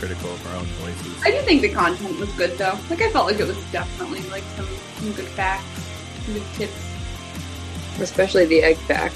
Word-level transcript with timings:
critical 0.00 0.32
of 0.32 0.46
our 0.46 0.56
own 0.56 0.64
voices. 0.64 1.22
I 1.22 1.30
do 1.30 1.42
think 1.42 1.60
the 1.60 1.68
content 1.68 2.18
was 2.18 2.32
good 2.32 2.56
though. 2.56 2.78
Like 2.88 3.02
I 3.02 3.10
felt 3.10 3.26
like 3.26 3.38
it 3.38 3.46
was 3.46 3.62
definitely 3.70 4.22
like 4.30 4.42
some, 4.56 4.66
some 4.96 5.12
good 5.12 5.28
facts, 5.28 5.64
some 6.24 6.34
good 6.34 6.42
tips. 6.54 6.86
Especially 8.00 8.46
the 8.46 8.62
egg 8.62 8.78
fact. 8.78 9.14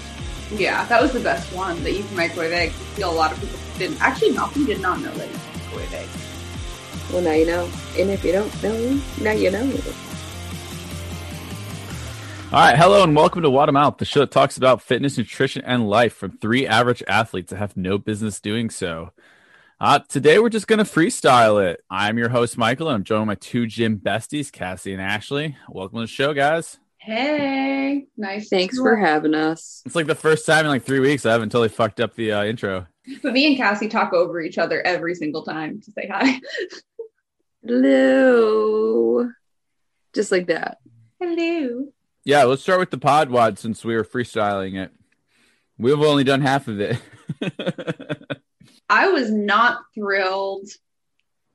Yeah, 0.51 0.84
that 0.84 1.01
was 1.01 1.12
the 1.12 1.20
best 1.20 1.51
one 1.55 1.83
that 1.84 1.93
you 1.93 2.05
can 2.05 2.15
microwave 2.15 2.52
eggs. 2.52 2.75
I 2.75 2.84
feel 2.97 3.11
a 3.11 3.12
lot 3.12 3.33
of 3.33 3.41
people 3.41 3.59
didn't. 3.79 4.01
Actually, 4.02 4.33
Malcolm 4.33 4.66
did 4.66 4.80
not 4.83 5.01
know 5.01 5.10
that 5.15 5.27
you 5.27 5.38
can 5.38 5.60
microwave 5.60 5.95
eggs. 5.95 7.10
Well, 7.10 7.23
now 7.23 7.32
you 7.32 7.46
know. 7.46 7.71
And 7.98 8.10
if 8.10 8.23
you 8.23 8.32
don't 8.32 8.62
know, 8.62 9.01
now 9.23 9.32
you 9.32 9.51
know. 9.51 9.73
All 12.52 12.60
right, 12.60 12.79
hello 12.79 13.02
and 13.02 13.16
welcome 13.16 13.43
to 13.43 13.51
Water 13.51 13.73
Mouth, 13.73 13.96
the 13.96 14.05
show 14.05 14.21
that 14.21 14.30
talks 14.30 14.59
about 14.59 14.82
fitness, 14.82 15.16
nutrition, 15.16 15.62
and 15.65 15.88
life 15.88 16.15
from 16.15 16.37
three 16.38 16.66
average 16.66 17.02
athletes 17.09 17.51
that 17.51 17.57
have 17.57 17.74
no 17.74 17.96
business 17.96 18.38
doing 18.38 18.69
so. 18.69 19.12
Uh, 19.84 19.98
today 19.98 20.38
we're 20.38 20.48
just 20.48 20.66
gonna 20.66 20.83
freestyle 20.83 21.62
it. 21.62 21.79
I'm 21.91 22.16
your 22.16 22.30
host 22.30 22.56
Michael, 22.56 22.88
and 22.88 22.95
I'm 22.95 23.05
joined 23.05 23.20
by 23.20 23.33
my 23.33 23.34
two 23.34 23.66
gym 23.66 23.98
besties, 23.98 24.51
Cassie 24.51 24.95
and 24.95 25.02
Ashley. 25.02 25.59
Welcome 25.69 25.98
to 25.98 26.05
the 26.05 26.07
show, 26.07 26.33
guys. 26.33 26.79
Hey, 26.97 28.07
nice. 28.16 28.48
Thanks 28.48 28.77
to- 28.77 28.83
for 28.83 28.97
having 28.97 29.34
us. 29.34 29.83
It's 29.84 29.95
like 29.95 30.07
the 30.07 30.15
first 30.15 30.47
time 30.47 30.65
in 30.65 30.70
like 30.70 30.84
three 30.84 31.01
weeks 31.01 31.27
I 31.27 31.33
haven't 31.33 31.51
totally 31.51 31.69
fucked 31.69 32.01
up 32.01 32.15
the 32.15 32.33
uh, 32.33 32.45
intro. 32.45 32.87
But 33.23 33.34
me 33.34 33.47
and 33.47 33.59
Cassie 33.59 33.88
talk 33.88 34.15
over 34.15 34.41
each 34.41 34.57
other 34.57 34.80
every 34.87 35.15
single 35.15 35.43
time 35.43 35.83
to 35.83 35.91
say 35.91 36.09
hi. 36.10 36.40
Hello. 37.62 39.29
Just 40.15 40.32
like 40.32 40.46
that. 40.46 40.79
Hello. 41.21 41.88
Yeah, 42.24 42.45
let's 42.45 42.62
start 42.62 42.80
with 42.80 42.90
the 42.90 42.96
pod 42.96 43.29
WOD 43.29 43.59
since 43.59 43.85
we 43.85 43.95
were 43.95 44.05
freestyling 44.05 44.82
it. 44.82 44.93
We've 45.77 46.01
only 46.01 46.24
done 46.24 46.40
half 46.40 46.68
of 46.68 46.80
it. 46.80 46.99
I 48.88 49.09
was 49.09 49.30
not 49.30 49.85
thrilled 49.95 50.68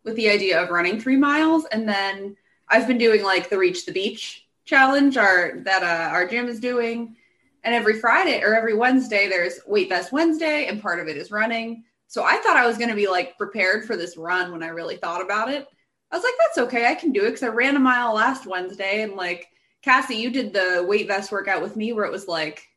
with 0.04 0.16
the 0.16 0.30
idea 0.30 0.62
of 0.62 0.70
running 0.70 1.00
three 1.00 1.18
miles, 1.18 1.66
and 1.66 1.88
then 1.88 2.36
I've 2.68 2.88
been 2.88 2.98
doing 2.98 3.24
like 3.24 3.50
the 3.50 3.58
Reach 3.58 3.86
the 3.86 3.92
Beach 3.92 4.46
challenge, 4.66 5.18
our 5.18 5.60
that 5.64 5.84
uh, 5.84 6.14
our 6.14 6.28
gym 6.28 6.48
is 6.48 6.60
doing, 6.60 7.16
and 7.64 7.76
every 7.76 8.00
Friday 8.00 8.42
or 8.42 8.56
every 8.56 8.76
Wednesday 8.76 9.28
there's 9.28 9.60
Weight 9.68 9.90
Vest 9.90 10.12
Wednesday, 10.12 10.68
and 10.68 10.82
part 10.82 11.00
of 11.00 11.08
it 11.08 11.18
is 11.18 11.32
running. 11.32 11.84
So 12.08 12.24
I 12.24 12.38
thought 12.38 12.58
I 12.58 12.66
was 12.66 12.78
going 12.78 12.90
to 12.90 12.96
be 12.96 13.08
like 13.08 13.38
prepared 13.38 13.86
for 13.86 13.96
this 13.96 14.18
run 14.18 14.52
when 14.52 14.64
I 14.64 14.70
really 14.70 14.98
thought 14.98 15.22
about 15.22 15.50
it. 15.50 15.68
I 16.12 16.16
was 16.16 16.24
like, 16.24 16.34
that's 16.40 16.58
okay, 16.68 16.88
I 16.88 16.96
can 16.96 17.12
do 17.12 17.22
it 17.22 17.28
because 17.28 17.44
I 17.44 17.50
ran 17.50 17.76
a 17.76 17.80
mile 17.80 18.16
last 18.16 18.48
Wednesday, 18.48 19.04
and 19.04 19.14
like 19.14 19.48
Cassie, 19.84 20.16
you 20.16 20.32
did 20.32 20.54
the 20.54 20.84
weight 20.88 21.08
vest 21.08 21.32
workout 21.32 21.62
with 21.62 21.76
me 21.76 21.94
where 21.94 22.06
it 22.06 22.12
was 22.12 22.28
like, 22.28 22.68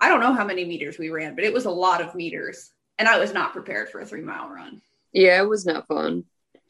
I 0.00 0.08
don't 0.08 0.20
know 0.20 0.34
how 0.34 0.44
many 0.44 0.64
meters 0.64 0.98
we 0.98 1.08
ran, 1.08 1.34
but 1.34 1.44
it 1.44 1.52
was 1.52 1.64
a 1.64 1.70
lot 1.70 2.02
of 2.02 2.14
meters. 2.14 2.72
And 2.98 3.08
I 3.08 3.18
was 3.18 3.32
not 3.32 3.52
prepared 3.52 3.88
for 3.88 4.00
a 4.00 4.06
three 4.06 4.22
mile 4.22 4.48
run. 4.48 4.80
Yeah, 5.12 5.40
it 5.42 5.48
was 5.48 5.66
not 5.66 5.86
fun. 5.86 6.24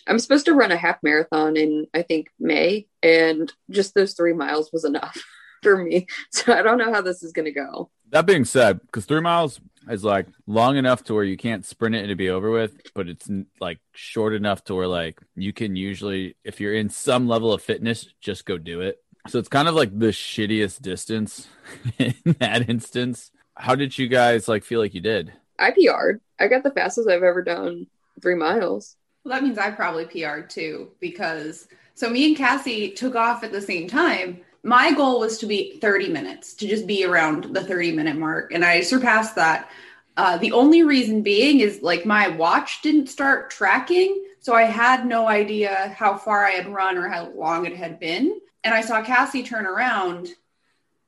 I'm 0.06 0.19
supposed 0.19 0.47
to 0.47 0.55
run 0.55 0.70
a 0.70 0.77
half 0.77 1.03
marathon 1.03 1.56
in, 1.56 1.86
I 1.94 2.03
think, 2.03 2.28
May, 2.39 2.86
and 3.03 3.50
just 3.70 3.94
those 3.94 4.12
three 4.14 4.34
miles 4.34 4.70
was 4.72 4.84
enough 4.84 5.22
for 5.62 5.77
me. 5.83 6.06
So 6.30 6.52
I 6.52 6.62
don't 6.62 6.78
know 6.78 6.92
how 6.92 7.00
this 7.00 7.22
is 7.22 7.33
going 7.33 7.47
to 7.47 7.52
go. 7.52 7.91
that 8.11 8.27
being 8.27 8.45
said, 8.45 8.80
because 8.83 9.06
three 9.06 9.20
miles 9.22 9.61
is 9.89 10.05
like 10.05 10.27
long 10.47 10.77
enough 10.77 11.05
to 11.05 11.14
where 11.14 11.25
you 11.25 11.36
can't 11.36 11.64
sprint 11.64 11.95
it 11.95 12.00
and 12.00 12.08
to 12.08 12.17
be 12.17 12.28
over 12.30 12.50
with, 12.50 12.80
but 12.95 13.08
it's 13.08 13.28
like 13.61 13.78
short 13.92 14.34
enough 14.34 14.62
to 14.64 14.75
where 14.75 14.86
like 14.89 15.20
you 15.36 15.52
can 15.52 15.75
usually, 15.77 16.36
if 16.45 16.61
you're 16.61 16.75
in 16.75 16.89
some 16.91 17.27
level 17.28 17.52
of 17.52 17.62
fitness, 17.62 18.06
just 18.20 18.45
go 18.45 18.58
do 18.58 18.80
it. 18.83 19.02
So 19.29 19.39
it's 19.39 19.48
kind 19.48 19.68
of 19.68 19.74
like 19.74 19.98
the 19.98 20.08
shittiest 20.08 20.83
distance 20.83 21.48
in 21.98 22.14
that 22.40 22.68
instance. 22.68 23.30
How 23.57 23.74
did 23.74 23.96
you 23.96 24.08
guys 24.08 24.48
like 24.48 24.64
feel 24.64 24.80
like 24.80 24.92
you 24.95 25.01
did? 25.01 25.33
I 25.58 25.70
PR'd. 25.70 26.20
I 26.38 26.48
got 26.48 26.62
the 26.62 26.70
fastest 26.70 27.08
I've 27.08 27.22
ever 27.22 27.42
done 27.42 27.86
three 28.20 28.34
miles. 28.34 28.96
Well, 29.24 29.34
that 29.34 29.42
means 29.42 29.58
I 29.58 29.70
probably 29.70 30.04
PR'd 30.04 30.50
too, 30.50 30.90
because 31.00 31.66
so 31.94 32.10
me 32.10 32.26
and 32.26 32.36
Cassie 32.36 32.90
took 32.90 33.14
off 33.14 33.44
at 33.44 33.52
the 33.52 33.60
same 33.60 33.88
time. 33.88 34.40
My 34.62 34.92
goal 34.92 35.20
was 35.20 35.38
to 35.38 35.46
be 35.46 35.78
30 35.78 36.08
minutes, 36.08 36.54
to 36.54 36.66
just 36.66 36.86
be 36.86 37.04
around 37.04 37.54
the 37.54 37.62
30 37.62 37.92
minute 37.92 38.16
mark. 38.16 38.52
And 38.52 38.64
I 38.64 38.80
surpassed 38.80 39.36
that. 39.36 39.70
Uh, 40.16 40.38
the 40.38 40.52
only 40.52 40.82
reason 40.82 41.22
being 41.22 41.60
is 41.60 41.82
like 41.82 42.06
my 42.06 42.28
watch 42.28 42.82
didn't 42.82 43.08
start 43.08 43.50
tracking. 43.50 44.24
So 44.40 44.54
I 44.54 44.64
had 44.64 45.06
no 45.06 45.26
idea 45.26 45.94
how 45.96 46.16
far 46.16 46.44
I 46.44 46.50
had 46.50 46.68
run 46.68 46.98
or 46.98 47.08
how 47.08 47.30
long 47.30 47.66
it 47.66 47.76
had 47.76 47.98
been. 47.98 48.40
And 48.62 48.74
I 48.74 48.80
saw 48.80 49.02
Cassie 49.02 49.42
turn 49.42 49.66
around 49.66 50.28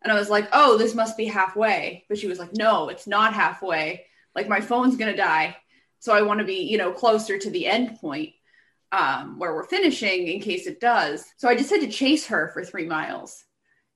and 0.03 0.13
I 0.13 0.19
was 0.19 0.31
like, 0.31 0.49
oh, 0.53 0.79
this 0.79 0.95
must 0.95 1.17
be 1.17 1.27
halfway. 1.27 2.05
But 2.09 2.19
she 2.19 2.29
was 2.29 2.39
like, 2.39 2.55
no, 2.55 2.89
it's 2.89 3.07
not 3.07 3.35
halfway. 3.35 4.06
Like 4.37 4.49
my 4.49 4.61
phone's 4.61 4.97
going 4.97 5.11
to 5.11 5.17
die. 5.17 5.57
So 5.99 6.15
I 6.15 6.23
want 6.23 6.39
to 6.39 6.47
be, 6.47 6.61
you 6.61 6.79
know, 6.79 6.93
closer 6.93 7.39
to 7.39 7.51
the 7.51 7.67
end 7.67 7.99
point 7.99 8.35
um, 8.93 9.39
where 9.39 9.55
we're 9.55 9.65
finishing 9.65 10.29
in 10.29 10.41
case 10.41 10.67
it 10.67 10.79
does. 10.79 11.25
So 11.39 11.49
I 11.49 11.57
just 11.57 11.71
had 11.71 11.81
to 11.81 11.89
chase 11.89 12.27
her 12.27 12.51
for 12.53 12.65
three 12.65 12.87
miles. 12.87 13.45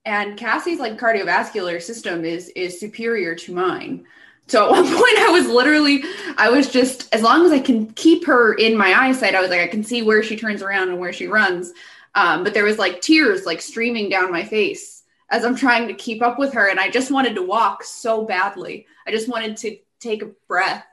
And 0.05 0.37
Cassie's 0.37 0.81
like 0.81 0.99
cardiovascular 0.99 1.81
system 1.81 2.25
is 2.25 2.49
is 2.57 2.81
superior 2.81 3.35
to 3.35 3.55
mine. 3.55 4.07
So 4.49 4.65
at 4.65 4.71
one 4.71 4.85
point 4.87 5.19
I 5.19 5.29
was 5.31 5.47
literally 5.47 6.03
I 6.39 6.49
was 6.51 6.71
just 6.71 7.15
as 7.15 7.23
long 7.23 7.45
as 7.45 7.53
I 7.53 7.61
can 7.61 7.93
keep 7.93 8.25
her 8.27 8.55
in 8.55 8.77
my 8.77 8.93
eyesight, 8.93 9.35
I 9.35 9.41
was 9.41 9.51
like 9.51 9.61
I 9.61 9.69
can 9.69 9.85
see 9.85 10.03
where 10.03 10.23
she 10.23 10.37
turns 10.37 10.63
around 10.63 10.89
and 10.89 10.99
where 10.99 11.13
she 11.13 11.27
runs. 11.27 11.73
Um, 12.15 12.43
but 12.43 12.55
there 12.55 12.65
was 12.65 12.79
like 12.79 13.01
tears 13.01 13.47
like 13.47 13.61
streaming 13.61 14.09
down 14.09 14.33
my 14.33 14.43
face 14.43 15.05
as 15.31 15.45
I'm 15.45 15.55
trying 15.55 15.87
to 15.87 15.95
keep 15.95 16.23
up 16.23 16.39
with 16.39 16.53
her, 16.55 16.69
and 16.69 16.81
I 16.81 16.91
just 16.91 17.13
wanted 17.13 17.37
to 17.37 17.43
walk 17.43 17.85
so 17.85 18.25
badly. 18.25 18.87
I 19.07 19.13
just 19.13 19.29
wanted 19.29 19.57
to 19.59 19.77
take 20.01 20.23
a 20.23 20.31
breath, 20.49 20.85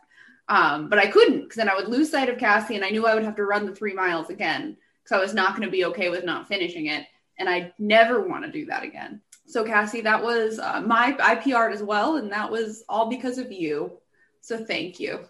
um, 0.49 0.89
but 0.89 0.99
I 0.99 1.07
couldn't 1.07 1.41
because 1.41 1.57
then 1.57 1.69
I 1.69 1.75
would 1.75 1.87
lose 1.87 2.11
sight 2.11 2.29
of 2.29 2.37
Cassie, 2.37 2.75
and 2.75 2.85
I 2.85 2.89
knew 2.89 3.05
I 3.05 3.15
would 3.15 3.23
have 3.23 3.35
to 3.37 3.45
run 3.45 3.65
the 3.65 3.75
three 3.75 3.93
miles 3.93 4.29
again 4.29 4.77
because 5.03 5.17
I 5.17 5.21
was 5.21 5.33
not 5.33 5.51
going 5.51 5.67
to 5.67 5.71
be 5.71 5.85
okay 5.85 6.09
with 6.09 6.23
not 6.23 6.47
finishing 6.47 6.87
it, 6.87 7.05
and 7.39 7.49
I 7.49 7.73
never 7.79 8.27
want 8.27 8.45
to 8.45 8.51
do 8.51 8.65
that 8.67 8.83
again. 8.83 9.21
So 9.47 9.63
Cassie, 9.63 10.01
that 10.01 10.21
was 10.21 10.59
uh, 10.59 10.81
my 10.81 11.13
IPR 11.13 11.71
as 11.71 11.81
well, 11.81 12.17
and 12.17 12.31
that 12.31 12.51
was 12.51 12.83
all 12.89 13.09
because 13.09 13.37
of 13.37 13.51
you. 13.51 13.97
So 14.41 14.63
thank 14.63 14.99
you. 14.99 15.21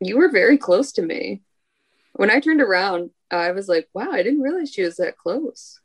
You 0.00 0.16
were 0.16 0.30
very 0.30 0.56
close 0.56 0.92
to 0.92 1.02
me. 1.02 1.42
When 2.14 2.30
I 2.30 2.40
turned 2.40 2.62
around, 2.62 3.10
I 3.30 3.52
was 3.52 3.68
like, 3.68 3.88
wow, 3.92 4.10
I 4.10 4.22
didn't 4.22 4.40
realize 4.40 4.72
she 4.72 4.82
was 4.82 4.96
that 4.96 5.18
close. 5.18 5.78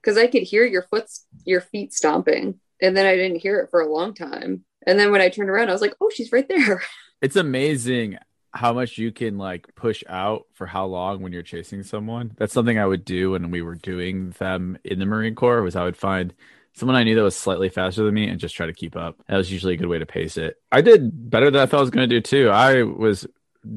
Because 0.00 0.18
I 0.18 0.26
could 0.26 0.42
hear 0.42 0.64
your 0.64 0.82
foot, 0.82 1.06
your 1.44 1.60
feet 1.60 1.92
stomping. 1.92 2.60
And 2.80 2.96
then 2.96 3.06
I 3.06 3.16
didn't 3.16 3.40
hear 3.40 3.60
it 3.60 3.70
for 3.70 3.80
a 3.80 3.92
long 3.92 4.14
time. 4.14 4.64
And 4.88 4.98
then 4.98 5.12
when 5.12 5.20
I 5.20 5.28
turned 5.28 5.50
around, 5.50 5.68
I 5.68 5.72
was 5.72 5.82
like, 5.82 5.94
oh, 6.00 6.10
she's 6.12 6.32
right 6.32 6.48
there. 6.48 6.82
It's 7.20 7.34
amazing 7.34 8.16
how 8.52 8.72
much 8.72 8.96
you 8.96 9.10
can 9.10 9.38
like 9.38 9.74
push 9.74 10.04
out 10.08 10.46
for 10.54 10.66
how 10.66 10.86
long 10.86 11.20
when 11.20 11.32
you're 11.32 11.42
chasing 11.42 11.82
someone. 11.82 12.30
That's 12.36 12.52
something 12.52 12.78
I 12.78 12.86
would 12.86 13.04
do 13.04 13.32
when 13.32 13.50
we 13.50 13.60
were 13.60 13.74
doing 13.74 14.30
them 14.38 14.78
in 14.84 15.00
the 15.00 15.04
Marine 15.04 15.34
Corps 15.34 15.60
was 15.62 15.74
I 15.74 15.82
would 15.82 15.96
find 15.96 16.32
someone 16.74 16.94
I 16.94 17.02
knew 17.02 17.16
that 17.16 17.22
was 17.22 17.34
slightly 17.34 17.70
faster 17.70 18.04
than 18.04 18.14
me 18.14 18.28
and 18.28 18.38
just 18.38 18.54
try 18.54 18.66
to 18.66 18.72
keep 18.72 18.94
up. 18.94 19.16
That 19.26 19.36
was 19.36 19.50
usually 19.50 19.74
a 19.74 19.76
good 19.76 19.88
way 19.88 19.98
to 19.98 20.06
pace 20.06 20.36
it. 20.36 20.58
I 20.70 20.80
did 20.80 21.28
better 21.28 21.50
than 21.50 21.60
I 21.60 21.66
thought 21.66 21.78
I 21.78 21.80
was 21.80 21.90
going 21.90 22.08
to 22.08 22.14
do 22.14 22.20
too. 22.20 22.50
I 22.50 22.84
was 22.84 23.26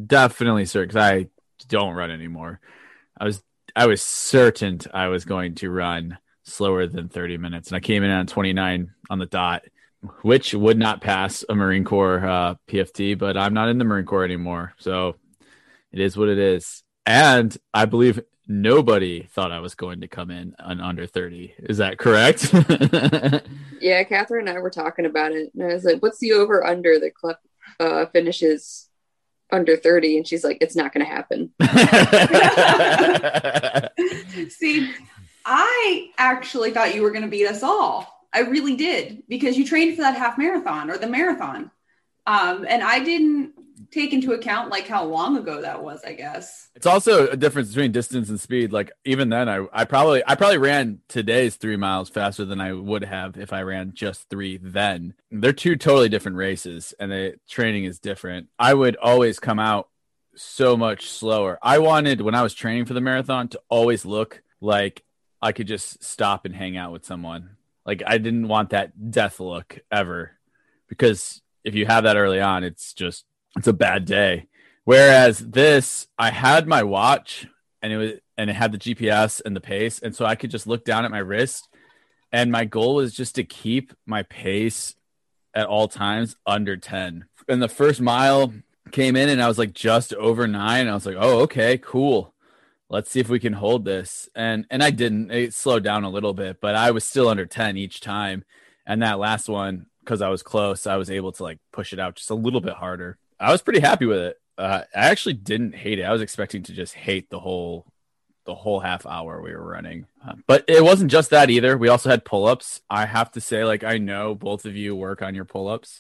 definitely 0.06 0.66
certain 0.66 0.90
because 0.90 1.02
I 1.02 1.30
don't 1.68 1.96
run 1.96 2.12
anymore. 2.12 2.60
I 3.20 3.26
was 3.26 3.42
I 3.76 3.88
was 3.88 4.04
certain 4.04 4.82
I 4.94 5.08
was 5.08 5.26
going 5.26 5.56
to 5.56 5.72
run 5.72 6.20
slower 6.44 6.86
than 6.86 7.10
30 7.10 7.38
minutes, 7.38 7.70
and 7.70 7.78
I 7.78 7.80
came 7.80 8.04
in 8.04 8.12
on 8.12 8.28
29 8.28 8.92
on 9.10 9.18
the 9.18 9.26
dot, 9.26 9.64
which 10.22 10.54
would 10.54 10.78
not 10.78 11.02
pass 11.02 11.44
a 11.48 11.56
Marine 11.56 11.84
Corps 11.84 12.26
uh, 12.26 12.56
PFT. 12.68 13.18
But 13.18 13.38
I'm 13.38 13.54
not 13.54 13.70
in 13.70 13.78
the 13.78 13.86
Marine 13.86 14.06
Corps 14.06 14.26
anymore, 14.26 14.74
so 14.78 15.16
it 15.92 16.00
is 16.00 16.18
what 16.18 16.30
it 16.30 16.38
is. 16.38 16.84
And 17.06 17.56
I 17.74 17.86
believe 17.86 18.22
nobody 18.48 19.28
thought 19.32 19.52
I 19.52 19.59
was 19.59 19.76
going 19.76 20.02
to 20.02 20.08
come 20.08 20.30
in 20.30 20.56
on 20.59 20.82
under 20.82 21.08
30. 21.08 21.56
Is 21.58 21.78
that 21.78 21.98
correct? 21.98 22.53
yeah, 23.82 24.03
Catherine 24.03 24.48
and 24.48 24.58
I 24.58 24.62
were 24.62 24.70
talking 24.70 25.06
about 25.06 25.32
it. 25.32 25.52
And 25.53 25.64
I 25.64 25.74
was 25.74 25.84
like, 25.84 26.02
what's 26.02 26.20
the 26.20 26.34
over 26.34 26.66
under 26.66 27.00
that 27.00 27.16
Clef 27.16 27.38
uh, 27.80 28.06
finishes 28.08 28.90
under 29.52 29.78
30? 29.78 30.18
And 30.18 30.28
she's 30.28 30.44
like, 30.44 30.58
it's 30.62 30.76
not 30.76 30.94
going 30.94 31.06
to 31.06 31.12
happen. 31.12 31.52
See, 34.50 34.92
I 35.46 36.09
actually 36.18 36.72
thought 36.72 36.94
you 36.94 37.02
were 37.02 37.12
going 37.12 37.24
to 37.24 37.30
beat 37.30 37.47
us 37.47 37.64
all. 37.64 38.21
I 38.34 38.42
really 38.42 38.76
did 38.76 39.24
because 39.28 39.58
you 39.58 39.66
trained 39.66 39.96
for 39.96 40.02
that 40.02 40.16
half 40.16 40.38
marathon 40.38 40.90
or 40.90 40.98
the 40.98 41.08
marathon. 41.08 41.72
Um, 42.28 42.66
and 42.68 42.84
I 42.84 43.00
didn't 43.04 43.54
take 43.92 44.14
into 44.14 44.34
account 44.34 44.70
like 44.70 44.88
how 44.88 45.04
long 45.06 45.38
ago 45.38 45.62
that 45.62 45.84
was, 45.84 46.02
I 46.06 46.14
guess. 46.14 46.70
It's 46.76 46.86
also 46.86 47.28
a 47.28 47.36
difference 47.36 47.70
between 47.70 47.92
distance 47.92 48.30
and 48.30 48.40
speed. 48.40 48.72
Like 48.72 48.92
even 49.06 49.30
then, 49.30 49.50
I 49.50 49.66
I 49.74 49.86
probably 49.86 50.24
I 50.26 50.36
probably 50.36 50.58
ran 50.58 51.00
today's 51.08 51.56
three 51.56 51.78
miles 51.78 52.10
faster 52.10 52.46
than 52.46 52.62
I 52.62 52.74
would 52.74 53.04
have 53.04 53.38
if 53.38 53.52
I 53.54 53.62
ran 53.64 53.94
just 53.94 54.30
three 54.30 54.58
then. 54.58 55.16
They're 55.32 55.54
two 55.54 55.76
totally 55.76 56.10
different 56.10 56.38
races, 56.38 56.94
and 57.00 57.12
the 57.12 57.36
training 57.50 57.86
is 57.86 58.00
different. 58.00 58.48
I 58.58 58.74
would 58.74 58.96
always 58.98 59.40
come 59.40 59.60
out 59.60 59.90
so 60.36 60.78
much 60.78 61.10
slower. 61.10 61.60
I 61.62 61.80
wanted 61.80 62.22
when 62.22 62.36
I 62.36 62.44
was 62.44 62.54
training 62.54 62.86
for 62.86 62.94
the 62.94 63.02
marathon 63.02 63.50
to 63.50 63.62
always 63.70 64.06
look 64.06 64.42
like 64.62 65.04
I 65.42 65.52
could 65.52 65.68
just 65.68 66.04
stop 66.04 66.46
and 66.46 66.56
hang 66.56 66.78
out 66.78 66.92
with 66.92 67.06
someone. 67.06 67.58
Like 67.91 68.03
I 68.08 68.20
didn't 68.20 68.47
want 68.47 68.70
that 68.70 69.11
death 69.11 69.41
look 69.41 69.78
ever, 69.91 70.32
because 70.88 71.41
if 71.66 71.76
you 71.76 71.85
have 71.85 72.05
that 72.05 72.16
early 72.16 72.40
on, 72.40 72.64
it's 72.64 72.93
just 72.93 73.26
it's 73.58 73.67
a 73.67 73.73
bad 73.73 74.05
day. 74.05 74.47
Whereas 74.85 75.40
this, 75.40 76.08
I 76.17 76.32
had 76.32 76.70
my 76.70 76.84
watch 76.84 77.47
and 77.82 77.91
it 77.91 77.97
was 77.97 78.11
and 78.38 78.49
it 78.49 78.53
had 78.53 78.72
the 78.72 78.78
GPS 78.78 79.41
and 79.43 79.53
the 79.53 79.59
pace, 79.59 79.99
and 79.99 80.16
so 80.16 80.23
I 80.23 80.35
could 80.35 80.52
just 80.52 80.67
look 80.67 80.85
down 80.85 81.03
at 81.03 81.11
my 81.11 81.20
wrist. 81.20 81.67
And 82.32 82.49
my 82.49 82.64
goal 82.64 82.96
was 82.96 83.14
just 83.14 83.35
to 83.35 83.43
keep 83.43 83.91
my 84.05 84.23
pace 84.23 84.96
at 85.53 85.67
all 85.67 85.90
times 85.90 86.37
under 86.46 86.78
10. 86.78 87.26
And 87.49 87.61
the 87.61 87.67
first 87.67 87.99
mile 87.99 88.53
came 88.94 89.17
in 89.17 89.28
and 89.28 89.44
I 89.44 89.49
was 89.49 89.58
like 89.58 89.73
just 89.73 90.14
over 90.14 90.47
nine. 90.47 90.87
I 90.87 90.94
was 90.94 91.05
like, 91.05 91.17
oh, 91.20 91.40
okay, 91.41 91.78
cool. 91.78 92.34
Let's 92.91 93.09
see 93.09 93.22
if 93.22 93.29
we 93.29 93.40
can 93.40 93.53
hold 93.53 93.85
this. 93.85 94.28
And 94.35 94.66
and 94.70 94.84
I 94.84 94.91
didn't. 94.91 95.32
It 95.32 95.53
slowed 95.53 95.84
down 95.84 96.03
a 96.03 96.09
little 96.09 96.34
bit, 96.34 96.59
but 96.59 96.76
I 96.76 96.91
was 96.91 97.05
still 97.05 97.29
under 97.29 97.46
10 97.46 97.78
each 97.78 98.02
time. 98.02 98.43
And 98.85 99.02
that 99.02 99.17
last 99.17 99.47
one, 99.47 99.85
because 100.02 100.22
I 100.22 100.28
was 100.28 100.43
close, 100.43 100.85
I 100.85 100.97
was 100.97 101.09
able 101.09 101.32
to 101.32 101.43
like 101.43 101.59
push 101.72 101.93
it 101.93 101.99
out 101.99 102.16
just 102.16 102.29
a 102.29 102.35
little 102.35 102.59
bit 102.59 102.73
harder. 102.73 103.17
I 103.40 103.52
was 103.52 103.61
pretty 103.61 103.79
happy 103.79 104.05
with 104.05 104.20
it. 104.20 104.38
Uh, 104.58 104.82
I 104.93 105.08
actually 105.08 105.35
didn't 105.35 105.73
hate 105.73 105.99
it. 105.99 106.03
I 106.03 106.11
was 106.11 106.22
expecting 106.22 106.64
to 106.64 106.73
just 106.73 106.93
hate 106.93 107.29
the 107.29 107.40
whole 107.40 107.85
the 108.46 108.55
whole 108.55 108.82
half 108.82 109.05
hour 109.05 109.41
we 109.41 109.53
were 109.53 109.66
running. 109.66 110.05
Uh, 110.28 110.34
but 110.46 110.66
it 110.67 110.84
wasn't 110.84 111.11
just 111.11 111.29
that 111.29 111.49
either. 111.49 111.78
We 111.78 111.87
also 111.87 112.09
had 112.09 112.26
pull 112.26 112.46
ups. 112.46 112.82
I 112.90 113.05
have 113.05 113.32
to 113.32 113.41
say, 113.41 113.64
like, 113.64 113.84
I 113.84 113.99
know 113.99 114.35
both 114.35 114.66
of 114.66 114.76
you 114.76 114.96
work 114.96 115.22
on 115.22 115.35
your 115.35 115.46
pull 115.46 115.70
ups. 115.70 115.99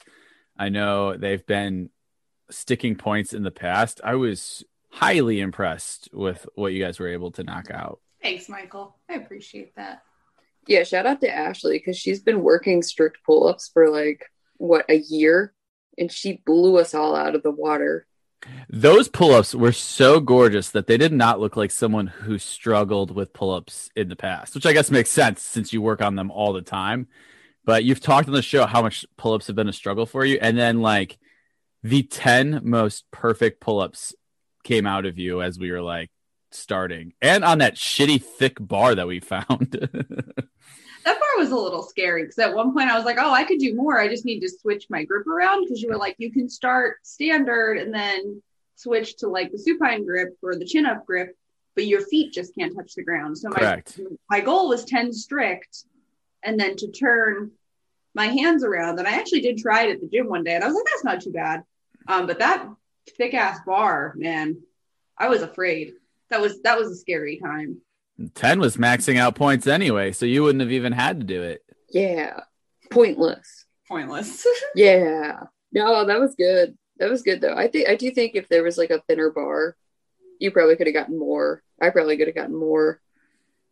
I 0.57 0.69
know 0.69 1.15
they've 1.15 1.45
been 1.45 1.89
sticking 2.49 2.95
points 2.95 3.33
in 3.33 3.43
the 3.43 3.51
past. 3.51 4.01
I 4.03 4.15
was 4.15 4.65
highly 4.91 5.39
impressed 5.39 6.09
with 6.13 6.47
what 6.55 6.73
you 6.73 6.83
guys 6.83 6.99
were 6.99 7.07
able 7.07 7.31
to 7.31 7.43
knock 7.43 7.71
out. 7.71 7.99
Thanks, 8.21 8.49
Michael. 8.49 8.99
I 9.09 9.15
appreciate 9.15 9.75
that. 9.75 10.03
Yeah, 10.67 10.83
shout 10.83 11.07
out 11.07 11.21
to 11.21 11.29
Ashley 11.29 11.79
because 11.79 11.97
she's 11.97 12.21
been 12.21 12.43
working 12.43 12.83
strict 12.83 13.19
pull 13.25 13.47
ups 13.47 13.69
for 13.73 13.89
like, 13.89 14.25
what, 14.57 14.85
a 14.89 14.97
year? 14.97 15.53
And 15.97 16.11
she 16.11 16.41
blew 16.45 16.77
us 16.77 16.93
all 16.93 17.15
out 17.15 17.35
of 17.35 17.43
the 17.43 17.51
water 17.51 18.05
those 18.69 19.07
pull-ups 19.07 19.53
were 19.53 19.71
so 19.71 20.19
gorgeous 20.19 20.71
that 20.71 20.87
they 20.87 20.97
did 20.97 21.13
not 21.13 21.39
look 21.39 21.55
like 21.55 21.71
someone 21.71 22.07
who 22.07 22.37
struggled 22.37 23.11
with 23.11 23.33
pull-ups 23.33 23.89
in 23.95 24.09
the 24.09 24.15
past, 24.15 24.55
which 24.55 24.65
I 24.65 24.73
guess 24.73 24.89
makes 24.89 25.11
sense 25.11 25.41
since 25.41 25.71
you 25.71 25.81
work 25.81 26.01
on 26.01 26.15
them 26.15 26.31
all 26.31 26.53
the 26.53 26.61
time. 26.61 27.07
But 27.63 27.83
you've 27.83 28.01
talked 28.01 28.27
on 28.27 28.33
the 28.33 28.41
show 28.41 28.65
how 28.65 28.81
much 28.81 29.05
pull-ups 29.17 29.47
have 29.47 29.55
been 29.55 29.69
a 29.69 29.73
struggle 29.73 30.05
for 30.05 30.25
you, 30.25 30.39
and 30.41 30.57
then 30.57 30.81
like 30.81 31.19
the 31.83 32.03
10 32.03 32.61
most 32.63 33.05
perfect 33.11 33.59
pull-ups 33.59 34.15
came 34.63 34.85
out 34.85 35.05
of 35.05 35.17
you 35.17 35.41
as 35.41 35.59
we 35.59 35.71
were 35.71 35.81
like 35.81 36.09
starting 36.51 37.13
and 37.21 37.43
on 37.43 37.59
that 37.59 37.75
shitty 37.75 38.21
thick 38.21 38.57
bar 38.59 38.95
that 38.95 39.07
we 39.07 39.19
found. 39.19 39.71
that 39.71 41.19
bar 41.19 41.37
was 41.37 41.51
a 41.51 41.55
little 41.55 41.83
scary 41.83 42.23
because 42.23 42.39
at 42.39 42.53
one 42.53 42.73
point 42.73 42.89
I 42.89 42.95
was 42.95 43.05
like, 43.05 43.17
oh, 43.19 43.31
I 43.31 43.43
could 43.43 43.59
do 43.59 43.75
more. 43.75 43.99
I 43.99 44.07
just 44.07 44.25
need 44.25 44.41
to 44.41 44.49
switch 44.49 44.87
my 44.89 45.03
grip 45.03 45.27
around 45.27 45.63
because 45.63 45.81
you 45.81 45.89
were 45.89 45.97
like, 45.97 46.15
you 46.17 46.31
can 46.31 46.49
start 46.49 46.97
standard 47.03 47.77
and 47.77 47.93
then 47.93 48.41
switch 48.75 49.17
to 49.17 49.27
like 49.27 49.51
the 49.51 49.57
supine 49.57 50.05
grip 50.05 50.37
or 50.41 50.55
the 50.55 50.65
chin 50.65 50.85
up 50.85 51.05
grip, 51.05 51.35
but 51.75 51.87
your 51.87 52.01
feet 52.01 52.33
just 52.33 52.55
can't 52.55 52.75
touch 52.75 52.93
the 52.95 53.03
ground. 53.03 53.37
So 53.37 53.49
my, 53.49 53.81
my 54.29 54.39
goal 54.41 54.69
was 54.69 54.85
10 54.85 55.13
strict 55.13 55.85
and 56.43 56.59
then 56.59 56.75
to 56.77 56.91
turn 56.91 57.51
my 58.13 58.27
hands 58.27 58.63
around. 58.63 58.99
And 58.99 59.07
I 59.07 59.11
actually 59.11 59.41
did 59.41 59.57
try 59.57 59.85
it 59.85 59.91
at 59.91 60.01
the 60.01 60.07
gym 60.07 60.27
one 60.27 60.43
day 60.43 60.55
and 60.55 60.63
I 60.63 60.67
was 60.67 60.75
like, 60.75 60.85
that's 60.85 61.03
not 61.03 61.21
too 61.21 61.31
bad. 61.31 61.63
Um, 62.07 62.25
but 62.27 62.39
that 62.39 62.67
thick 63.17 63.33
ass 63.33 63.59
bar, 63.65 64.13
man, 64.15 64.57
I 65.17 65.29
was 65.29 65.41
afraid. 65.41 65.93
That 66.29 66.41
was 66.41 66.61
that 66.61 66.77
was 66.77 66.91
a 66.91 66.95
scary 66.95 67.37
time. 67.37 67.81
10 68.35 68.59
was 68.59 68.77
maxing 68.77 69.17
out 69.17 69.35
points 69.35 69.67
anyway, 69.67 70.11
so 70.11 70.25
you 70.25 70.43
wouldn't 70.43 70.61
have 70.61 70.71
even 70.71 70.93
had 70.93 71.19
to 71.19 71.25
do 71.25 71.41
it. 71.41 71.63
Yeah. 71.89 72.41
Pointless. 72.91 73.65
Pointless. 73.87 74.45
yeah. 74.75 75.43
No, 75.71 76.05
that 76.05 76.19
was 76.19 76.35
good. 76.35 76.77
That 76.97 77.09
was 77.09 77.23
good 77.23 77.41
though. 77.41 77.55
I 77.55 77.67
think 77.67 77.89
I 77.89 77.95
do 77.95 78.11
think 78.11 78.35
if 78.35 78.47
there 78.47 78.63
was 78.63 78.77
like 78.77 78.91
a 78.91 79.01
thinner 79.07 79.31
bar, 79.31 79.75
you 80.39 80.51
probably 80.51 80.75
could 80.75 80.87
have 80.87 80.93
gotten 80.93 81.17
more. 81.17 81.63
I 81.81 81.89
probably 81.89 82.17
could 82.17 82.27
have 82.27 82.35
gotten 82.35 82.55
more. 82.55 83.01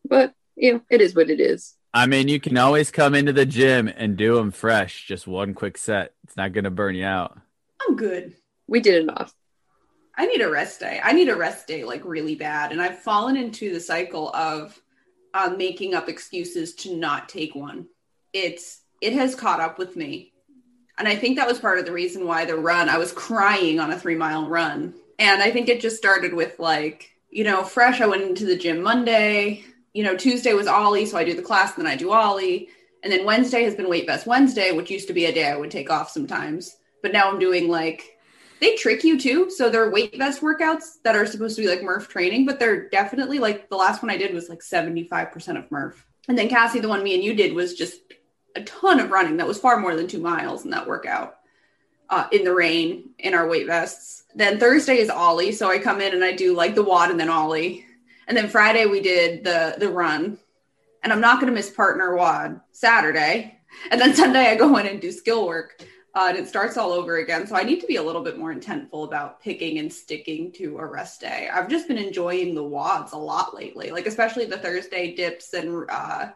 But, 0.08 0.34
you 0.56 0.74
know, 0.74 0.82
it 0.90 1.02
is 1.02 1.16
what 1.16 1.30
it 1.30 1.40
is. 1.40 1.76
I 1.94 2.06
mean, 2.06 2.28
you 2.28 2.40
can 2.40 2.58
always 2.58 2.92
come 2.92 3.16
into 3.16 3.34
the 3.34 3.46
gym 3.46 3.88
and 3.88 4.16
do 4.16 4.36
them 4.36 4.52
fresh, 4.52 5.08
just 5.08 5.28
one 5.28 5.54
quick 5.54 5.78
set. 5.78 6.14
It's 6.24 6.38
not 6.38 6.54
going 6.54 6.66
to 6.66 6.70
burn 6.70 6.96
you 6.96 7.06
out. 7.06 7.40
I'm 7.82 7.96
good. 7.96 8.36
We 8.70 8.80
did 8.80 9.02
enough. 9.02 9.34
I 10.16 10.28
need 10.28 10.42
a 10.42 10.50
rest 10.50 10.80
day. 10.80 11.02
I 11.04 11.14
need 11.14 11.30
a 11.30 11.36
rest 11.36 11.66
day 11.66 11.84
like 11.84 12.06
really 12.06 12.36
bad. 12.36 12.72
And 12.72 12.82
I've 12.82 13.00
fallen 13.00 13.36
into 13.36 13.74
the 13.74 13.80
cycle 13.80 14.30
of 14.36 14.80
uh, 15.34 15.54
making 15.58 15.96
up 15.96 16.08
excuses 16.08 16.76
to 16.76 16.96
not 16.96 17.30
take 17.30 17.56
one. 17.56 17.88
It's 18.32 18.82
it 19.02 19.14
has 19.14 19.34
caught 19.34 19.60
up 19.60 19.80
with 19.80 19.96
me. 19.96 20.34
And 20.98 21.08
I 21.08 21.16
think 21.16 21.38
that 21.38 21.48
was 21.48 21.60
part 21.60 21.80
of 21.80 21.86
the 21.86 21.94
reason 21.94 22.28
why 22.28 22.46
the 22.46 22.58
run, 22.58 22.90
I 22.90 22.98
was 22.98 23.14
crying 23.14 23.80
on 23.80 23.92
a 23.92 24.00
three 24.00 24.16
mile 24.16 24.48
run. 24.48 24.94
And 25.18 25.42
I 25.42 25.52
think 25.52 25.68
it 25.68 25.82
just 25.82 25.98
started 25.98 26.34
with 26.34 26.60
like, 26.60 27.10
you 27.30 27.44
know, 27.44 27.64
fresh. 27.64 28.02
I 28.02 28.08
went 28.08 28.24
into 28.24 28.46
the 28.46 28.58
gym 28.58 28.82
Monday. 28.82 29.64
You 29.94 30.04
know, 30.04 30.16
Tuesday 30.16 30.54
was 30.54 30.68
Oly, 30.68 31.06
so 31.06 31.18
I 31.18 31.24
do 31.24 31.34
the 31.34 31.42
class, 31.42 31.76
and 31.76 31.86
then 31.86 31.92
I 31.92 31.96
do 31.96 32.14
Oly. 32.14 32.70
And 33.02 33.12
then 33.12 33.26
Wednesday 33.26 33.64
has 33.64 33.74
been 33.74 33.90
Weight 33.90 34.06
Vest 34.06 34.28
Wednesday, 34.28 34.72
which 34.72 34.92
used 34.92 35.08
to 35.08 35.14
be 35.14 35.26
a 35.26 35.34
day 35.34 35.48
I 35.48 35.58
would 35.58 35.72
take 35.72 35.90
off 35.90 36.12
sometimes. 36.12 36.76
But 37.02 37.14
now 37.14 37.30
I'm 37.30 37.40
doing 37.40 37.70
like 37.70 38.19
they 38.60 38.76
trick 38.76 39.04
you 39.04 39.20
too. 39.20 39.50
So 39.50 39.70
they're 39.70 39.90
weight 39.90 40.18
vest 40.18 40.42
workouts 40.42 41.02
that 41.04 41.16
are 41.16 41.26
supposed 41.26 41.56
to 41.56 41.62
be 41.62 41.68
like 41.68 41.84
Murph 41.84 42.08
training, 42.10 42.46
but 42.46 42.60
they're 42.60 42.90
definitely 42.90 43.40
like 43.40 43.70
the 43.70 43.78
last 43.78 44.02
one 44.02 44.10
I 44.10 44.18
did 44.18 44.34
was 44.34 44.50
like 44.50 44.60
75% 44.60 45.58
of 45.58 45.72
Murph. 45.72 46.06
And 46.28 46.38
then 46.38 46.50
Cassie, 46.50 46.80
the 46.80 46.90
one 46.90 47.04
me 47.04 47.16
and 47.16 47.24
you 47.24 47.34
did 47.34 47.54
was 47.54 47.74
just 47.74 48.02
a 48.56 48.62
ton 48.64 49.00
of 49.00 49.12
running. 49.12 49.38
That 49.38 49.48
was 49.48 49.60
far 49.60 49.80
more 49.80 49.96
than 49.96 50.08
two 50.08 50.20
miles 50.20 50.66
in 50.66 50.72
that 50.72 50.88
workout 50.88 51.38
uh, 52.10 52.28
in 52.32 52.44
the 52.44 52.54
rain 52.54 53.12
in 53.20 53.34
our 53.34 53.48
weight 53.48 53.68
vests. 53.68 54.24
Then 54.36 54.60
Thursday 54.60 54.98
is 54.98 55.10
Oly. 55.10 55.52
So 55.52 55.70
I 55.70 55.80
come 55.80 56.02
in 56.02 56.14
and 56.14 56.24
I 56.24 56.34
do 56.34 56.56
like 56.56 56.76
the 56.76 56.84
WOD 56.84 57.12
and 57.12 57.20
then 57.20 57.30
Oly. 57.30 57.86
And 58.28 58.38
then 58.38 58.50
Friday 58.50 58.86
we 58.86 59.02
did 59.02 59.44
the 59.44 59.76
the 59.78 59.90
run. 59.90 60.38
And 61.02 61.14
I'm 61.14 61.22
not 61.22 61.40
going 61.40 61.52
to 61.52 61.56
miss 61.56 61.70
partner 61.70 62.16
WOD 62.16 62.60
Saturday. 62.72 63.58
And 63.90 64.02
then 64.02 64.14
Sunday 64.16 64.48
I 64.48 64.56
go 64.56 64.78
in 64.78 64.86
and 64.86 65.02
do 65.02 65.12
skill 65.12 65.48
work 65.48 65.82
uh, 66.16 66.28
and 66.30 66.38
it 66.38 66.48
starts 66.48 66.78
all 66.78 66.92
over 66.92 67.18
again. 67.18 67.46
So 67.46 67.56
I 67.56 67.64
need 67.64 67.82
to 67.82 67.88
be 67.88 67.98
a 67.98 68.04
little 68.04 68.24
bit 68.24 68.38
more 68.38 68.54
intentful 68.54 69.06
about 69.06 69.42
picking 69.42 69.78
and 69.78 69.92
sticking 69.92 70.52
to 70.54 70.78
a 70.80 70.86
rest 70.86 71.22
day. 71.22 71.50
I've 71.52 71.70
just 71.70 71.88
been 71.88 71.98
enjoying 71.98 72.56
the 72.56 72.64
WODs 72.64 73.14
a 73.14 73.18
lot 73.18 73.56
lately, 73.56 73.92
like 73.92 74.08
especially 74.08 74.46
the 74.46 74.58
Thursday 74.58 75.16
dips 75.16 75.54
and 75.54 75.86
uh, 75.90 76.30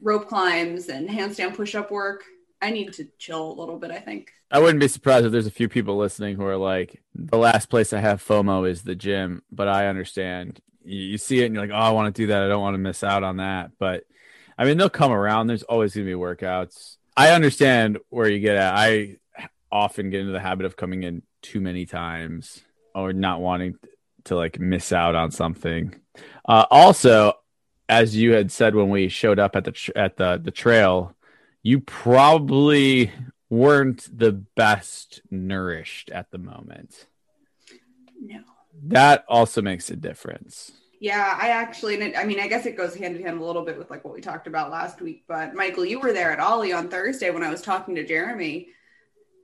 rope 0.00 0.28
climbs 0.28 0.88
and 0.88 1.08
handstand 1.08 1.54
push 1.54 1.74
up 1.74 1.90
work. 1.90 2.24
I 2.62 2.70
need 2.70 2.92
to 2.94 3.08
chill 3.18 3.52
a 3.52 3.58
little 3.58 3.78
bit, 3.78 3.90
I 3.90 3.98
think. 3.98 4.32
I 4.50 4.58
wouldn't 4.58 4.80
be 4.80 4.88
surprised 4.88 5.26
if 5.26 5.32
there's 5.32 5.46
a 5.46 5.50
few 5.50 5.68
people 5.68 5.96
listening 5.96 6.36
who 6.36 6.44
are 6.44 6.56
like, 6.56 7.02
the 7.14 7.38
last 7.38 7.66
place 7.66 7.92
I 7.92 8.00
have 8.00 8.24
FOMO 8.24 8.68
is 8.68 8.82
the 8.82 8.94
gym, 8.94 9.42
but 9.52 9.68
I 9.68 9.86
understand. 9.86 10.60
You 10.82 11.18
see 11.18 11.42
it 11.42 11.46
and 11.46 11.54
you're 11.54 11.66
like, 11.66 11.74
oh, 11.74 11.78
I 11.78 11.90
want 11.90 12.14
to 12.14 12.22
do 12.22 12.28
that. 12.28 12.42
I 12.42 12.48
don't 12.48 12.62
want 12.62 12.74
to 12.74 12.78
miss 12.78 13.04
out 13.04 13.22
on 13.22 13.36
that. 13.36 13.72
But 13.78 14.04
I 14.58 14.64
mean, 14.64 14.76
they'll 14.76 14.90
come 14.90 15.12
around. 15.12 15.46
There's 15.46 15.62
always 15.62 15.94
going 15.94 16.06
to 16.06 16.12
be 16.12 16.18
workouts 16.20 16.96
I 17.16 17.30
understand 17.30 17.98
where 18.08 18.28
you 18.28 18.40
get 18.40 18.56
at. 18.56 18.74
I 18.74 19.16
often 19.70 20.10
get 20.10 20.20
into 20.20 20.32
the 20.32 20.40
habit 20.40 20.66
of 20.66 20.76
coming 20.76 21.02
in 21.02 21.22
too 21.42 21.60
many 21.60 21.86
times 21.86 22.62
or 22.94 23.12
not 23.12 23.40
wanting 23.40 23.76
to 24.24 24.36
like 24.36 24.58
miss 24.58 24.92
out 24.92 25.14
on 25.14 25.30
something. 25.30 25.94
Uh, 26.46 26.66
also, 26.70 27.34
as 27.88 28.16
you 28.16 28.32
had 28.32 28.52
said 28.52 28.74
when 28.74 28.88
we 28.88 29.08
showed 29.08 29.38
up 29.38 29.56
at 29.56 29.64
the 29.64 29.72
tr- 29.72 29.92
at 29.96 30.16
the 30.16 30.40
the 30.42 30.50
trail, 30.50 31.14
you 31.62 31.80
probably 31.80 33.12
weren't 33.48 34.08
the 34.16 34.32
best 34.32 35.22
nourished 35.30 36.10
at 36.10 36.30
the 36.30 36.38
moment. 36.38 37.06
No. 38.20 38.40
That 38.84 39.24
also 39.28 39.60
makes 39.60 39.90
a 39.90 39.96
difference. 39.96 40.72
Yeah, 41.00 41.38
I 41.40 41.48
actually, 41.48 42.14
I 42.14 42.24
mean, 42.24 42.38
I 42.38 42.46
guess 42.46 42.66
it 42.66 42.76
goes 42.76 42.94
hand 42.94 43.16
in 43.16 43.22
hand 43.22 43.40
a 43.40 43.44
little 43.44 43.64
bit 43.64 43.78
with 43.78 43.90
like 43.90 44.04
what 44.04 44.12
we 44.12 44.20
talked 44.20 44.46
about 44.46 44.70
last 44.70 45.00
week. 45.00 45.24
But 45.26 45.54
Michael, 45.54 45.86
you 45.86 45.98
were 45.98 46.12
there 46.12 46.30
at 46.30 46.40
Oly 46.40 46.74
on 46.74 46.90
Thursday 46.90 47.30
when 47.30 47.42
I 47.42 47.50
was 47.50 47.62
talking 47.62 47.94
to 47.94 48.06
Jeremy, 48.06 48.68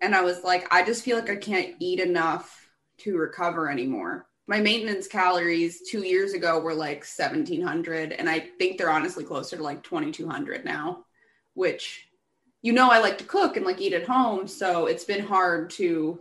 and 0.02 0.14
I 0.14 0.20
was 0.20 0.44
like, 0.44 0.66
I 0.70 0.84
just 0.84 1.02
feel 1.02 1.18
like 1.18 1.30
I 1.30 1.36
can't 1.36 1.75
eat 1.80 1.98
enough 1.98 2.68
to 2.98 3.16
recover 3.16 3.70
anymore. 3.70 4.26
My 4.46 4.60
maintenance 4.60 5.08
calories 5.08 5.80
two 5.88 6.04
years 6.04 6.34
ago 6.34 6.60
were 6.60 6.75
like 6.75 7.06
1700, 7.06 8.12
and 8.12 8.28
I 8.28 8.38
think 8.58 8.76
they're 8.76 8.90
honestly 8.90 9.25
closer 9.25 9.56
to 9.56 9.62
like 9.62 9.82
2200 9.82 10.62
now, 10.64 11.06
which 11.54 12.06
you 12.66 12.72
know, 12.72 12.90
I 12.90 12.98
like 12.98 13.18
to 13.18 13.25
cook 13.25 13.56
and 13.56 13.64
like 13.64 13.80
eat 13.80 13.92
at 13.92 14.08
home. 14.08 14.48
So 14.48 14.86
it's 14.86 15.04
been 15.04 15.25
hard 15.25 15.70
to 15.70 16.18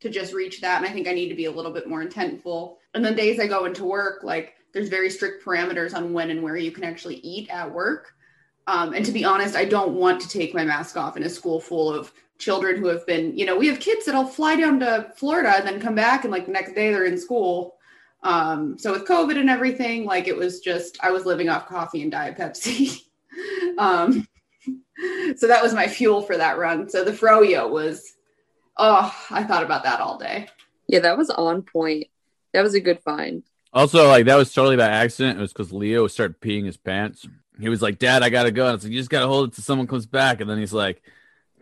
to 0.00 0.08
just 0.08 0.32
reach 0.32 0.62
that. 0.62 0.78
And 0.78 0.86
I 0.86 0.92
think 0.92 1.06
I 1.06 1.12
need 1.12 1.28
to 1.28 1.34
be 1.34 1.44
a 1.44 1.50
little 1.50 1.72
bit 1.72 1.86
more 1.86 2.02
intentful. 2.02 2.76
And 2.94 3.04
then 3.04 3.14
days 3.14 3.40
I 3.40 3.46
go 3.46 3.64
into 3.64 3.84
work, 3.84 4.22
like 4.22 4.54
there's 4.72 4.88
very 4.88 5.10
strict 5.10 5.44
parameters 5.44 5.94
on 5.94 6.12
when 6.12 6.30
and 6.30 6.42
where 6.42 6.56
you 6.56 6.70
can 6.70 6.84
actually 6.84 7.16
eat 7.16 7.48
at 7.50 7.72
work. 7.72 8.14
Um, 8.66 8.94
and 8.94 9.04
to 9.04 9.12
be 9.12 9.24
honest, 9.24 9.56
I 9.56 9.64
don't 9.64 9.94
want 9.94 10.20
to 10.20 10.28
take 10.28 10.54
my 10.54 10.64
mask 10.64 10.96
off 10.96 11.16
in 11.16 11.22
a 11.24 11.28
school 11.28 11.60
full 11.60 11.92
of 11.92 12.12
children 12.38 12.76
who 12.76 12.86
have 12.88 13.06
been, 13.06 13.36
you 13.36 13.44
know, 13.44 13.56
we 13.56 13.66
have 13.68 13.80
kids 13.80 14.06
that'll 14.06 14.24
fly 14.24 14.56
down 14.56 14.80
to 14.80 15.10
Florida 15.16 15.54
and 15.56 15.66
then 15.66 15.80
come 15.80 15.94
back 15.94 16.24
and 16.24 16.32
like 16.32 16.46
the 16.46 16.52
next 16.52 16.74
day 16.74 16.90
they're 16.92 17.04
in 17.04 17.18
school. 17.18 17.76
Um, 18.22 18.78
so 18.78 18.92
with 18.92 19.06
COVID 19.06 19.38
and 19.38 19.50
everything, 19.50 20.04
like 20.04 20.28
it 20.28 20.36
was 20.36 20.60
just, 20.60 20.98
I 21.02 21.10
was 21.10 21.26
living 21.26 21.48
off 21.48 21.66
coffee 21.66 22.02
and 22.02 22.10
Diet 22.10 22.36
Pepsi. 22.36 23.00
um, 23.78 24.26
so 25.36 25.48
that 25.48 25.62
was 25.62 25.74
my 25.74 25.88
fuel 25.88 26.22
for 26.22 26.36
that 26.36 26.58
run. 26.58 26.88
So 26.88 27.04
the 27.04 27.12
froyo 27.12 27.68
was 27.68 28.14
Oh, 28.76 29.14
I 29.30 29.44
thought 29.44 29.62
about 29.62 29.84
that 29.84 30.00
all 30.00 30.18
day. 30.18 30.48
Yeah, 30.88 31.00
that 31.00 31.18
was 31.18 31.30
on 31.30 31.62
point. 31.62 32.06
That 32.52 32.62
was 32.62 32.74
a 32.74 32.80
good 32.80 33.00
find. 33.00 33.42
Also, 33.72 34.06
like 34.08 34.26
that 34.26 34.36
was 34.36 34.52
totally 34.52 34.76
by 34.76 34.88
accident. 34.88 35.38
It 35.38 35.42
was 35.42 35.52
because 35.52 35.72
Leo 35.72 36.06
started 36.06 36.40
peeing 36.40 36.66
his 36.66 36.76
pants. 36.76 37.26
He 37.58 37.68
was 37.68 37.80
like, 37.80 37.98
"Dad, 37.98 38.22
I 38.22 38.28
gotta 38.28 38.50
go." 38.50 38.64
And 38.64 38.70
I 38.70 38.74
was 38.74 38.84
like, 38.84 38.92
"You 38.92 38.98
just 39.00 39.10
gotta 39.10 39.26
hold 39.26 39.48
it 39.48 39.54
till 39.54 39.64
someone 39.64 39.86
comes 39.86 40.06
back." 40.06 40.40
And 40.40 40.50
then 40.50 40.58
he's 40.58 40.74
like, 40.74 41.02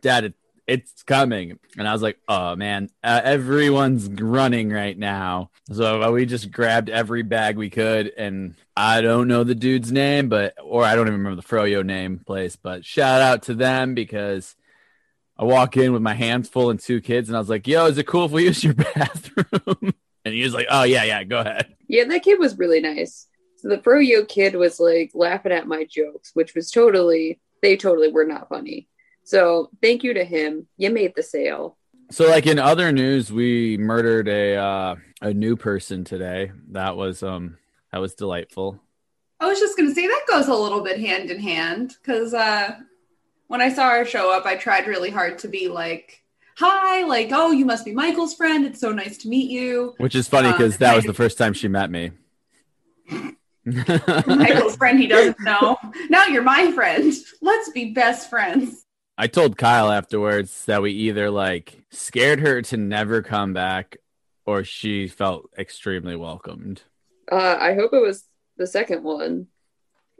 "Dad, 0.02 0.24
it, 0.24 0.34
it's 0.66 1.04
coming." 1.04 1.58
And 1.78 1.86
I 1.86 1.92
was 1.92 2.02
like, 2.02 2.18
"Oh 2.26 2.56
man, 2.56 2.88
uh, 3.04 3.20
everyone's 3.22 4.08
running 4.08 4.70
right 4.70 4.98
now." 4.98 5.50
So 5.70 6.02
uh, 6.02 6.10
we 6.10 6.26
just 6.26 6.50
grabbed 6.50 6.90
every 6.90 7.22
bag 7.22 7.56
we 7.56 7.70
could, 7.70 8.12
and 8.16 8.56
I 8.76 9.02
don't 9.02 9.28
know 9.28 9.44
the 9.44 9.54
dude's 9.54 9.92
name, 9.92 10.28
but 10.28 10.54
or 10.60 10.84
I 10.84 10.96
don't 10.96 11.06
even 11.06 11.20
remember 11.20 11.40
the 11.40 11.46
Froyo 11.46 11.84
name 11.84 12.18
place. 12.18 12.56
But 12.56 12.84
shout 12.84 13.20
out 13.20 13.44
to 13.44 13.54
them 13.54 13.94
because 13.94 14.56
I 15.38 15.44
walk 15.44 15.76
in 15.76 15.92
with 15.92 16.02
my 16.02 16.14
hands 16.14 16.48
full 16.48 16.70
and 16.70 16.80
two 16.80 17.00
kids, 17.00 17.28
and 17.28 17.36
I 17.36 17.40
was 17.40 17.48
like, 17.48 17.68
"Yo, 17.68 17.86
is 17.86 17.98
it 17.98 18.08
cool 18.08 18.24
if 18.24 18.32
we 18.32 18.46
use 18.46 18.64
your 18.64 18.74
bathroom?" 18.94 19.94
And 20.24 20.34
he 20.34 20.42
was 20.42 20.54
like, 20.54 20.66
"Oh 20.70 20.84
yeah, 20.84 21.04
yeah, 21.04 21.24
go 21.24 21.40
ahead." 21.40 21.74
Yeah, 21.88 22.04
that 22.04 22.22
kid 22.22 22.38
was 22.38 22.58
really 22.58 22.80
nice. 22.80 23.26
So 23.56 23.68
the 23.68 23.78
Froyo 23.78 24.26
kid 24.26 24.54
was 24.54 24.78
like 24.78 25.10
laughing 25.14 25.52
at 25.52 25.66
my 25.66 25.84
jokes, 25.84 26.30
which 26.34 26.54
was 26.54 26.70
totally 26.70 27.40
they 27.62 27.76
totally 27.76 28.10
were 28.10 28.24
not 28.24 28.48
funny. 28.48 28.88
So 29.24 29.70
thank 29.82 30.02
you 30.02 30.14
to 30.14 30.24
him. 30.24 30.66
You 30.76 30.90
made 30.90 31.14
the 31.14 31.22
sale. 31.22 31.76
So, 32.10 32.28
like 32.28 32.46
in 32.46 32.58
other 32.58 32.90
news, 32.90 33.32
we 33.32 33.78
murdered 33.78 34.28
a 34.28 34.56
uh, 34.56 34.96
a 35.22 35.32
new 35.32 35.56
person 35.56 36.04
today. 36.04 36.50
That 36.70 36.96
was 36.96 37.22
um 37.22 37.58
that 37.92 38.00
was 38.00 38.14
delightful. 38.14 38.80
I 39.38 39.46
was 39.46 39.60
just 39.60 39.76
gonna 39.76 39.94
say 39.94 40.06
that 40.06 40.26
goes 40.28 40.48
a 40.48 40.54
little 40.54 40.80
bit 40.80 40.98
hand 40.98 41.30
in 41.30 41.38
hand 41.38 41.94
because 42.02 42.34
uh, 42.34 42.76
when 43.46 43.60
I 43.60 43.72
saw 43.72 43.90
her 43.90 44.04
show 44.04 44.36
up, 44.36 44.44
I 44.44 44.56
tried 44.56 44.86
really 44.86 45.10
hard 45.10 45.38
to 45.40 45.48
be 45.48 45.68
like, 45.68 46.22
"Hi, 46.60 47.04
like, 47.04 47.30
oh, 47.32 47.50
you 47.50 47.64
must 47.64 47.84
be 47.84 47.92
Michael's 47.92 48.34
friend. 48.34 48.64
It's 48.66 48.80
so 48.80 48.92
nice 48.92 49.16
to 49.18 49.28
meet 49.28 49.50
you." 49.50 49.94
Which 49.98 50.14
is 50.14 50.28
funny 50.28 50.52
because 50.52 50.74
Um, 50.74 50.78
that 50.80 50.96
was 50.96 51.04
the 51.04 51.14
first 51.14 51.38
time 51.38 51.52
she 51.54 51.68
met 51.68 51.90
me. 51.90 52.12
Michael's 53.64 54.76
friend 54.76 54.98
he 54.98 55.06
doesn't 55.06 55.40
know. 55.40 55.76
Now 56.08 56.26
you're 56.26 56.42
my 56.42 56.72
friend. 56.72 57.12
Let's 57.42 57.70
be 57.70 57.92
best 57.92 58.30
friends. 58.30 58.84
I 59.18 59.26
told 59.26 59.58
Kyle 59.58 59.90
afterwards 59.90 60.64
that 60.64 60.80
we 60.82 60.92
either 60.92 61.30
like 61.30 61.82
scared 61.90 62.40
her 62.40 62.62
to 62.62 62.76
never 62.76 63.22
come 63.22 63.52
back 63.52 63.98
or 64.46 64.64
she 64.64 65.08
felt 65.08 65.50
extremely 65.58 66.16
welcomed. 66.16 66.82
Uh, 67.30 67.56
I 67.60 67.74
hope 67.74 67.92
it 67.92 68.00
was 68.02 68.24
the 68.56 68.66
second 68.66 69.02
one, 69.04 69.46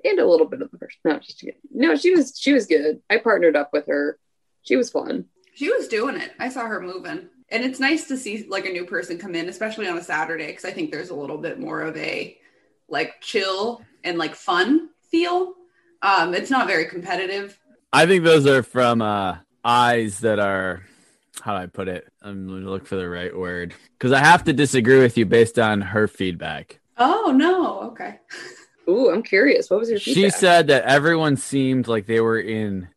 and 0.04 0.18
a 0.18 0.26
little 0.26 0.46
bit 0.46 0.62
of 0.62 0.70
the 0.70 0.78
first. 0.78 0.98
No, 1.04 1.18
just 1.18 1.40
kidding. 1.40 1.54
no. 1.72 1.96
She 1.96 2.14
was 2.14 2.38
she 2.38 2.52
was 2.52 2.66
good. 2.66 3.00
I 3.08 3.16
partnered 3.18 3.56
up 3.56 3.70
with 3.72 3.86
her. 3.86 4.18
She 4.62 4.76
was 4.76 4.90
fun. 4.90 5.24
She 5.60 5.70
was 5.70 5.88
doing 5.88 6.16
it. 6.16 6.32
I 6.38 6.48
saw 6.48 6.66
her 6.66 6.80
moving. 6.80 7.28
And 7.50 7.62
it's 7.62 7.78
nice 7.78 8.08
to 8.08 8.16
see 8.16 8.46
like 8.48 8.64
a 8.64 8.72
new 8.72 8.86
person 8.86 9.18
come 9.18 9.34
in, 9.34 9.46
especially 9.46 9.88
on 9.88 9.98
a 9.98 10.02
Saturday, 10.02 10.46
because 10.46 10.64
I 10.64 10.70
think 10.70 10.90
there's 10.90 11.10
a 11.10 11.14
little 11.14 11.36
bit 11.36 11.60
more 11.60 11.82
of 11.82 11.94
a 11.98 12.38
like 12.88 13.20
chill 13.20 13.82
and 14.02 14.16
like 14.16 14.34
fun 14.34 14.88
feel. 15.10 15.52
Um, 16.00 16.32
it's 16.32 16.48
not 16.50 16.66
very 16.66 16.86
competitive. 16.86 17.58
I 17.92 18.06
think 18.06 18.24
those 18.24 18.46
are 18.46 18.62
from 18.62 19.02
uh, 19.02 19.36
eyes 19.62 20.20
that 20.20 20.38
are, 20.38 20.82
how 21.42 21.58
do 21.58 21.62
I 21.62 21.66
put 21.66 21.88
it? 21.88 22.08
I'm 22.22 22.48
going 22.48 22.62
to 22.62 22.70
look 22.70 22.86
for 22.86 22.96
the 22.96 23.10
right 23.10 23.36
word 23.36 23.74
because 23.98 24.12
I 24.12 24.20
have 24.20 24.44
to 24.44 24.54
disagree 24.54 25.00
with 25.00 25.18
you 25.18 25.26
based 25.26 25.58
on 25.58 25.82
her 25.82 26.08
feedback. 26.08 26.80
Oh 26.96 27.34
no, 27.36 27.80
okay. 27.90 28.18
Ooh, 28.88 29.10
I'm 29.10 29.22
curious. 29.22 29.68
What 29.68 29.80
was 29.80 29.90
your 29.90 29.98
She 29.98 30.30
said 30.30 30.68
that 30.68 30.84
everyone 30.84 31.36
seemed 31.36 31.86
like 31.86 32.06
they 32.06 32.20
were 32.20 32.40
in 32.40 32.88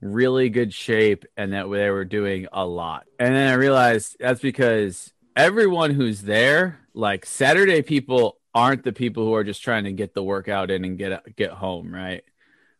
really 0.00 0.48
good 0.48 0.72
shape 0.72 1.24
and 1.36 1.52
that 1.52 1.70
they 1.70 1.90
were 1.90 2.04
doing 2.04 2.46
a 2.52 2.64
lot. 2.64 3.06
And 3.18 3.34
then 3.34 3.48
I 3.50 3.54
realized 3.54 4.16
that's 4.20 4.40
because 4.40 5.12
everyone 5.36 5.90
who's 5.90 6.22
there, 6.22 6.80
like 6.94 7.26
Saturday 7.26 7.82
people 7.82 8.38
aren't 8.54 8.84
the 8.84 8.92
people 8.92 9.24
who 9.24 9.34
are 9.34 9.44
just 9.44 9.62
trying 9.62 9.84
to 9.84 9.92
get 9.92 10.14
the 10.14 10.22
workout 10.22 10.70
in 10.70 10.84
and 10.84 10.98
get 10.98 11.36
get 11.36 11.50
home, 11.50 11.94
right? 11.94 12.22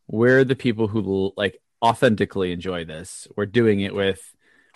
We're 0.07 0.45
the 0.45 0.57
people 0.57 0.89
who 0.89 1.33
like 1.37 1.61
authentically 1.83 2.53
enjoy 2.53 2.85
this. 2.85 3.29
We're 3.37 3.47
doing 3.47 3.81
it 3.81 3.95
with 3.95 4.21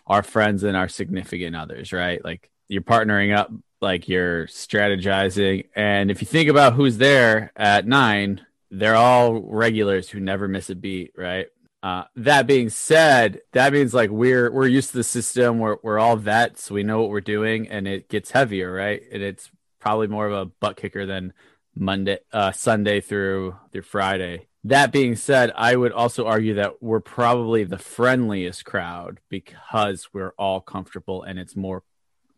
our 0.06 0.22
friends 0.22 0.62
and 0.62 0.76
our 0.76 0.88
significant 0.88 1.56
others, 1.56 1.92
right? 1.92 2.22
Like 2.24 2.50
you're 2.68 2.82
partnering 2.82 3.34
up, 3.34 3.50
like 3.80 4.08
you're 4.08 4.46
strategizing. 4.46 5.66
And 5.74 6.10
if 6.10 6.20
you 6.20 6.26
think 6.26 6.48
about 6.48 6.74
who's 6.74 6.98
there 6.98 7.52
at 7.56 7.86
nine, 7.86 8.44
they're 8.70 8.96
all 8.96 9.40
regulars 9.40 10.08
who 10.08 10.20
never 10.20 10.48
miss 10.48 10.70
a 10.70 10.74
beat, 10.74 11.12
right? 11.16 11.46
Uh, 11.82 12.04
that 12.14 12.46
being 12.46 12.68
said, 12.68 13.40
that 13.52 13.72
means 13.72 13.92
like 13.92 14.10
we're 14.10 14.50
we're 14.52 14.68
used 14.68 14.90
to 14.90 14.98
the 14.98 15.04
system. 15.04 15.58
We're 15.58 15.78
we're 15.82 15.98
all 15.98 16.16
vets. 16.16 16.70
We 16.70 16.84
know 16.84 17.00
what 17.00 17.10
we're 17.10 17.20
doing, 17.20 17.68
and 17.68 17.88
it 17.88 18.08
gets 18.08 18.30
heavier, 18.30 18.72
right? 18.72 19.02
And 19.10 19.22
it's 19.22 19.50
probably 19.80 20.06
more 20.06 20.26
of 20.26 20.32
a 20.32 20.44
butt 20.44 20.76
kicker 20.76 21.06
than 21.06 21.32
Monday, 21.74 22.18
uh, 22.32 22.52
Sunday 22.52 23.00
through 23.00 23.56
through 23.72 23.82
Friday. 23.82 24.46
That 24.64 24.92
being 24.92 25.16
said, 25.16 25.50
I 25.56 25.74
would 25.74 25.90
also 25.90 26.26
argue 26.26 26.54
that 26.54 26.80
we're 26.80 27.00
probably 27.00 27.64
the 27.64 27.78
friendliest 27.78 28.64
crowd 28.64 29.18
because 29.28 30.08
we're 30.12 30.34
all 30.38 30.60
comfortable, 30.60 31.24
and 31.24 31.36
it's 31.36 31.56
more 31.56 31.82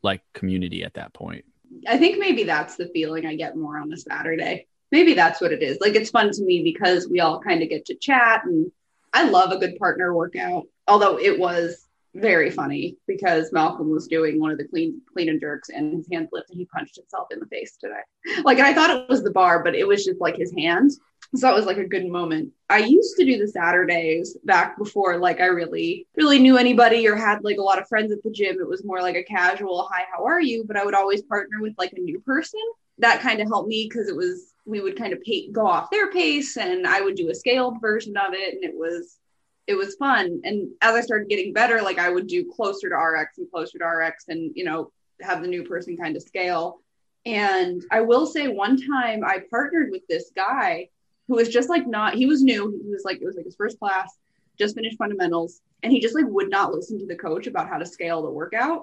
like 0.02 0.22
community 0.32 0.84
at 0.84 0.94
that 0.94 1.12
point. 1.12 1.44
I 1.86 1.98
think 1.98 2.18
maybe 2.18 2.44
that's 2.44 2.76
the 2.76 2.88
feeling 2.94 3.26
I 3.26 3.36
get 3.36 3.56
more 3.56 3.78
on 3.78 3.92
a 3.92 3.96
Saturday. 3.98 4.68
Maybe 4.90 5.12
that's 5.12 5.40
what 5.40 5.52
it 5.52 5.62
is. 5.62 5.78
Like 5.82 5.96
it's 5.96 6.10
fun 6.10 6.30
to 6.30 6.42
me 6.42 6.62
because 6.62 7.08
we 7.08 7.20
all 7.20 7.40
kind 7.40 7.62
of 7.62 7.68
get 7.68 7.84
to 7.86 7.94
chat 7.94 8.44
and 8.44 8.70
I 9.14 9.24
love 9.24 9.52
a 9.52 9.58
good 9.58 9.78
partner 9.78 10.12
workout. 10.12 10.64
Although 10.88 11.18
it 11.18 11.38
was 11.38 11.88
very 12.14 12.50
funny 12.50 12.96
because 13.06 13.52
Malcolm 13.52 13.90
was 13.90 14.06
doing 14.06 14.38
one 14.38 14.50
of 14.50 14.58
the 14.58 14.68
clean 14.68 15.00
clean 15.12 15.28
and 15.28 15.40
jerks 15.40 15.68
and 15.68 15.94
his 15.94 16.06
hand 16.12 16.28
and 16.32 16.42
he 16.50 16.64
punched 16.66 16.96
himself 16.96 17.28
in 17.30 17.40
the 17.40 17.46
face 17.46 17.76
today. 17.76 18.42
Like 18.44 18.58
and 18.58 18.66
I 18.66 18.74
thought 18.74 18.90
it 18.90 19.08
was 19.08 19.22
the 19.22 19.30
bar, 19.30 19.62
but 19.62 19.74
it 19.74 19.86
was 19.86 20.04
just 20.04 20.20
like 20.20 20.36
his 20.36 20.52
hand. 20.56 20.92
So 21.34 21.46
that 21.46 21.54
was 21.54 21.66
like 21.66 21.78
a 21.78 21.88
good 21.88 22.06
moment. 22.06 22.52
I 22.68 22.78
used 22.78 23.16
to 23.16 23.24
do 23.24 23.38
the 23.38 23.48
Saturdays 23.48 24.36
back 24.44 24.78
before 24.78 25.16
like 25.18 25.40
I 25.40 25.46
really 25.46 26.06
really 26.16 26.38
knew 26.38 26.56
anybody 26.58 27.06
or 27.08 27.16
had 27.16 27.42
like 27.42 27.58
a 27.58 27.62
lot 27.62 27.80
of 27.80 27.88
friends 27.88 28.12
at 28.12 28.22
the 28.22 28.30
gym. 28.30 28.56
It 28.60 28.68
was 28.68 28.84
more 28.84 29.00
like 29.00 29.16
a 29.16 29.24
casual 29.24 29.88
hi, 29.90 30.04
how 30.14 30.24
are 30.24 30.40
you? 30.40 30.64
But 30.64 30.76
I 30.76 30.84
would 30.84 30.94
always 30.94 31.22
partner 31.22 31.60
with 31.60 31.74
like 31.78 31.92
a 31.92 32.00
new 32.00 32.20
person. 32.20 32.60
That 32.98 33.20
kind 33.20 33.40
of 33.40 33.48
helped 33.48 33.68
me 33.68 33.88
because 33.88 34.08
it 34.08 34.16
was 34.16 34.52
we 34.66 34.80
would 34.80 34.96
kind 34.96 35.12
of 35.12 35.20
pay, 35.20 35.50
go 35.50 35.66
off 35.66 35.90
their 35.90 36.10
pace 36.10 36.56
and 36.56 36.86
I 36.86 37.00
would 37.00 37.16
do 37.16 37.28
a 37.30 37.34
scaled 37.34 37.80
version 37.80 38.16
of 38.16 38.32
it 38.32 38.54
and 38.54 38.64
it 38.64 38.74
was 38.74 39.18
it 39.66 39.74
was 39.74 39.96
fun. 39.96 40.42
And 40.44 40.68
as 40.82 40.94
I 40.94 41.00
started 41.00 41.28
getting 41.28 41.52
better, 41.52 41.80
like 41.80 41.98
I 41.98 42.10
would 42.10 42.26
do 42.26 42.50
closer 42.50 42.90
to 42.90 42.96
RX 42.96 43.38
and 43.38 43.50
closer 43.50 43.78
to 43.78 43.84
RX 43.84 44.24
and 44.28 44.52
you 44.54 44.64
know 44.64 44.90
have 45.20 45.42
the 45.42 45.48
new 45.48 45.64
person 45.64 45.96
kind 45.96 46.16
of 46.16 46.22
scale. 46.22 46.80
And 47.26 47.82
I 47.90 48.02
will 48.02 48.26
say 48.26 48.48
one 48.48 48.80
time 48.80 49.24
I 49.24 49.42
partnered 49.50 49.90
with 49.90 50.06
this 50.08 50.30
guy 50.36 50.88
who 51.28 51.36
was 51.36 51.48
just 51.48 51.68
like 51.68 51.86
not 51.86 52.14
he 52.14 52.26
was 52.26 52.42
new 52.42 52.80
he 52.84 52.90
was 52.90 53.02
like 53.04 53.20
it 53.20 53.24
was 53.24 53.36
like 53.36 53.44
his 53.44 53.56
first 53.56 53.78
class 53.78 54.18
just 54.58 54.74
finished 54.74 54.98
fundamentals 54.98 55.60
and 55.82 55.92
he 55.92 56.00
just 56.00 56.14
like 56.14 56.26
would 56.28 56.50
not 56.50 56.72
listen 56.72 56.98
to 56.98 57.06
the 57.06 57.16
coach 57.16 57.46
about 57.46 57.68
how 57.68 57.78
to 57.78 57.86
scale 57.86 58.22
the 58.22 58.30
workout 58.30 58.82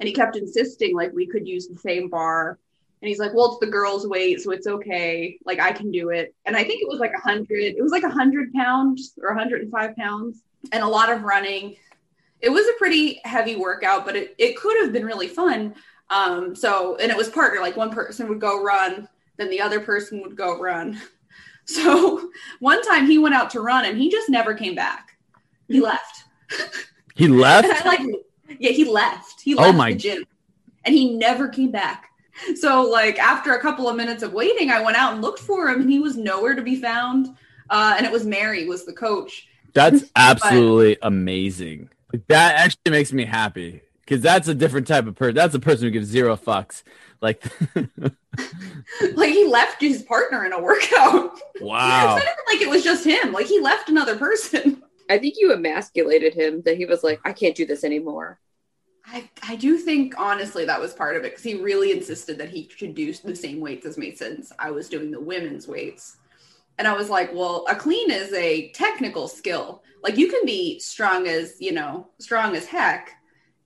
and 0.00 0.08
he 0.08 0.14
kept 0.14 0.36
insisting 0.36 0.94
like 0.94 1.12
we 1.12 1.26
could 1.26 1.46
use 1.46 1.68
the 1.68 1.78
same 1.78 2.08
bar 2.08 2.58
and 3.02 3.08
he's 3.08 3.18
like 3.18 3.32
well 3.34 3.52
it's 3.52 3.58
the 3.60 3.66
girls 3.70 4.06
weight 4.06 4.40
so 4.40 4.50
it's 4.50 4.66
okay 4.66 5.36
like 5.44 5.60
i 5.60 5.70
can 5.72 5.90
do 5.90 6.10
it 6.10 6.34
and 6.46 6.56
i 6.56 6.64
think 6.64 6.80
it 6.82 6.88
was 6.88 6.98
like 7.00 7.10
a 7.10 7.20
100 7.28 7.48
it 7.50 7.82
was 7.82 7.92
like 7.92 8.02
a 8.04 8.08
100 8.08 8.52
pounds 8.52 9.12
or 9.22 9.28
105 9.30 9.96
pounds 9.96 10.42
and 10.72 10.82
a 10.82 10.86
lot 10.88 11.10
of 11.12 11.22
running 11.22 11.76
it 12.40 12.48
was 12.50 12.66
a 12.66 12.72
pretty 12.78 13.20
heavy 13.24 13.56
workout 13.56 14.04
but 14.04 14.16
it, 14.16 14.34
it 14.38 14.56
could 14.56 14.76
have 14.82 14.92
been 14.92 15.04
really 15.04 15.28
fun 15.28 15.74
um 16.10 16.54
so 16.54 16.96
and 16.96 17.10
it 17.10 17.16
was 17.16 17.28
partner 17.28 17.60
like 17.60 17.76
one 17.76 17.90
person 17.90 18.28
would 18.28 18.40
go 18.40 18.62
run 18.62 19.08
then 19.36 19.50
the 19.50 19.60
other 19.60 19.80
person 19.80 20.22
would 20.22 20.36
go 20.36 20.58
run 20.58 20.98
so 21.66 22.30
one 22.60 22.80
time 22.82 23.06
he 23.06 23.18
went 23.18 23.34
out 23.34 23.50
to 23.50 23.60
run 23.60 23.84
and 23.84 23.98
he 23.98 24.08
just 24.10 24.28
never 24.30 24.54
came 24.54 24.76
back. 24.76 25.18
He 25.66 25.80
left. 25.80 26.22
He 27.16 27.26
left. 27.44 27.68
I 27.68 27.88
like 27.88 28.00
yeah, 28.60 28.70
he 28.70 28.84
left. 28.84 29.40
He 29.40 29.56
Oh 29.56 29.62
left 29.62 29.76
my- 29.76 29.92
the 29.92 29.98
gym. 29.98 30.24
And 30.84 30.94
he 30.94 31.16
never 31.16 31.48
came 31.48 31.72
back. 31.72 32.10
So 32.56 32.82
like 32.82 33.18
after 33.18 33.54
a 33.54 33.60
couple 33.60 33.88
of 33.88 33.96
minutes 33.96 34.22
of 34.22 34.32
waiting, 34.32 34.70
I 34.70 34.82
went 34.82 34.96
out 34.96 35.14
and 35.14 35.22
looked 35.22 35.40
for 35.40 35.68
him 35.68 35.80
and 35.80 35.90
he 35.90 35.98
was 35.98 36.16
nowhere 36.16 36.54
to 36.54 36.62
be 36.62 36.80
found. 36.80 37.36
Uh, 37.70 37.94
and 37.96 38.06
it 38.06 38.12
was 38.12 38.26
Mary 38.26 38.66
was 38.66 38.84
the 38.84 38.92
coach. 38.92 39.48
That's 39.72 40.04
absolutely 40.16 40.98
amazing. 41.02 41.90
That 42.28 42.56
actually 42.56 42.92
makes 42.92 43.12
me 43.12 43.24
happy 43.24 43.82
because 44.00 44.20
that's 44.20 44.48
a 44.48 44.54
different 44.54 44.86
type 44.86 45.06
of 45.06 45.16
person. 45.16 45.34
That's 45.34 45.54
a 45.54 45.60
person 45.60 45.86
who 45.86 45.90
gives 45.90 46.06
zero 46.06 46.36
fucks. 46.36 46.82
Like, 47.20 47.44
Like 49.14 49.30
he 49.30 49.46
left 49.46 49.80
his 49.80 50.02
partner 50.02 50.44
in 50.44 50.52
a 50.52 50.60
workout. 50.60 51.38
wow. 51.60 52.16
It's 52.16 52.24
not 52.24 52.34
even 52.34 52.44
like 52.46 52.60
it 52.60 52.68
was 52.68 52.84
just 52.84 53.04
him. 53.04 53.32
Like 53.32 53.46
he 53.46 53.60
left 53.60 53.88
another 53.88 54.16
person. 54.16 54.82
I 55.08 55.18
think 55.18 55.34
you 55.38 55.52
emasculated 55.52 56.34
him 56.34 56.62
that 56.62 56.76
he 56.76 56.84
was 56.84 57.04
like, 57.04 57.20
I 57.24 57.32
can't 57.32 57.54
do 57.54 57.66
this 57.66 57.84
anymore. 57.84 58.38
I, 59.06 59.30
I 59.42 59.56
do 59.56 59.78
think 59.78 60.14
honestly 60.18 60.64
that 60.64 60.80
was 60.80 60.92
part 60.92 61.16
of 61.16 61.24
it 61.24 61.30
because 61.32 61.44
he 61.44 61.54
really 61.54 61.92
insisted 61.92 62.38
that 62.38 62.50
he 62.50 62.68
should 62.76 62.94
do 62.94 63.12
the 63.12 63.36
same 63.36 63.60
weights 63.60 63.86
as 63.86 63.96
me 63.96 64.14
since 64.14 64.52
I 64.58 64.70
was 64.72 64.88
doing 64.88 65.10
the 65.10 65.20
women's 65.20 65.68
weights. 65.68 66.16
And 66.78 66.86
I 66.88 66.94
was 66.94 67.08
like, 67.08 67.32
well, 67.32 67.64
a 67.68 67.76
clean 67.76 68.10
is 68.10 68.32
a 68.32 68.70
technical 68.72 69.28
skill. 69.28 69.82
Like 70.02 70.16
you 70.18 70.28
can 70.28 70.44
be 70.44 70.78
strong 70.80 71.26
as, 71.26 71.56
you 71.60 71.72
know, 71.72 72.08
strong 72.18 72.54
as 72.56 72.66
heck 72.66 73.10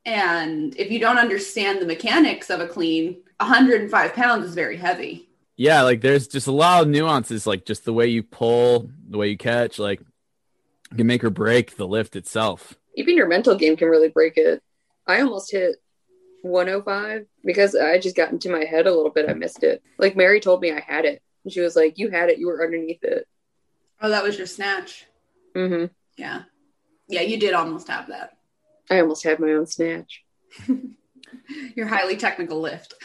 And 0.04 0.76
if 0.78 0.90
you 0.90 0.98
don't 0.98 1.18
understand 1.18 1.80
the 1.80 1.86
mechanics 1.86 2.50
of 2.50 2.60
a 2.60 2.68
clean, 2.68 3.22
105 3.38 4.14
pounds 4.14 4.46
is 4.46 4.54
very 4.54 4.76
heavy. 4.76 5.28
Yeah, 5.56 5.82
like 5.82 6.00
there's 6.00 6.26
just 6.28 6.46
a 6.46 6.52
lot 6.52 6.82
of 6.82 6.88
nuances, 6.88 7.46
like 7.46 7.66
just 7.66 7.84
the 7.84 7.92
way 7.92 8.06
you 8.06 8.22
pull, 8.22 8.90
the 9.08 9.18
way 9.18 9.28
you 9.28 9.36
catch, 9.36 9.78
like 9.78 10.00
you 10.90 10.96
can 10.98 11.06
make 11.06 11.22
or 11.24 11.30
break 11.30 11.76
the 11.76 11.86
lift 11.86 12.16
itself. 12.16 12.76
Even 12.96 13.16
your 13.16 13.28
mental 13.28 13.54
game 13.56 13.76
can 13.76 13.88
really 13.88 14.08
break 14.08 14.36
it. 14.36 14.62
I 15.10 15.20
almost 15.20 15.50
hit 15.50 15.76
105 16.42 17.26
because 17.44 17.74
I 17.74 17.98
just 17.98 18.16
got 18.16 18.30
into 18.32 18.50
my 18.50 18.64
head 18.64 18.86
a 18.86 18.94
little 18.94 19.10
bit. 19.10 19.28
I 19.28 19.34
missed 19.34 19.62
it. 19.62 19.82
Like 19.98 20.16
Mary 20.16 20.40
told 20.40 20.60
me 20.60 20.72
I 20.72 20.80
had 20.80 21.04
it. 21.04 21.22
And 21.44 21.52
she 21.52 21.60
was 21.60 21.76
like, 21.76 21.98
You 21.98 22.10
had 22.10 22.30
it, 22.30 22.38
you 22.38 22.46
were 22.46 22.64
underneath 22.64 23.02
it. 23.02 23.26
Oh, 24.00 24.08
that 24.08 24.22
was 24.22 24.38
your 24.38 24.46
snatch. 24.46 25.06
Mm-hmm. 25.54 25.86
Yeah. 26.16 26.42
Yeah, 27.08 27.22
you 27.22 27.38
did 27.38 27.54
almost 27.54 27.88
have 27.88 28.08
that. 28.08 28.36
I 28.88 29.00
almost 29.00 29.24
had 29.24 29.40
my 29.40 29.52
own 29.52 29.66
snatch. 29.66 30.24
Your 31.76 31.86
highly 31.86 32.16
technical 32.16 32.60
lift. 32.60 32.94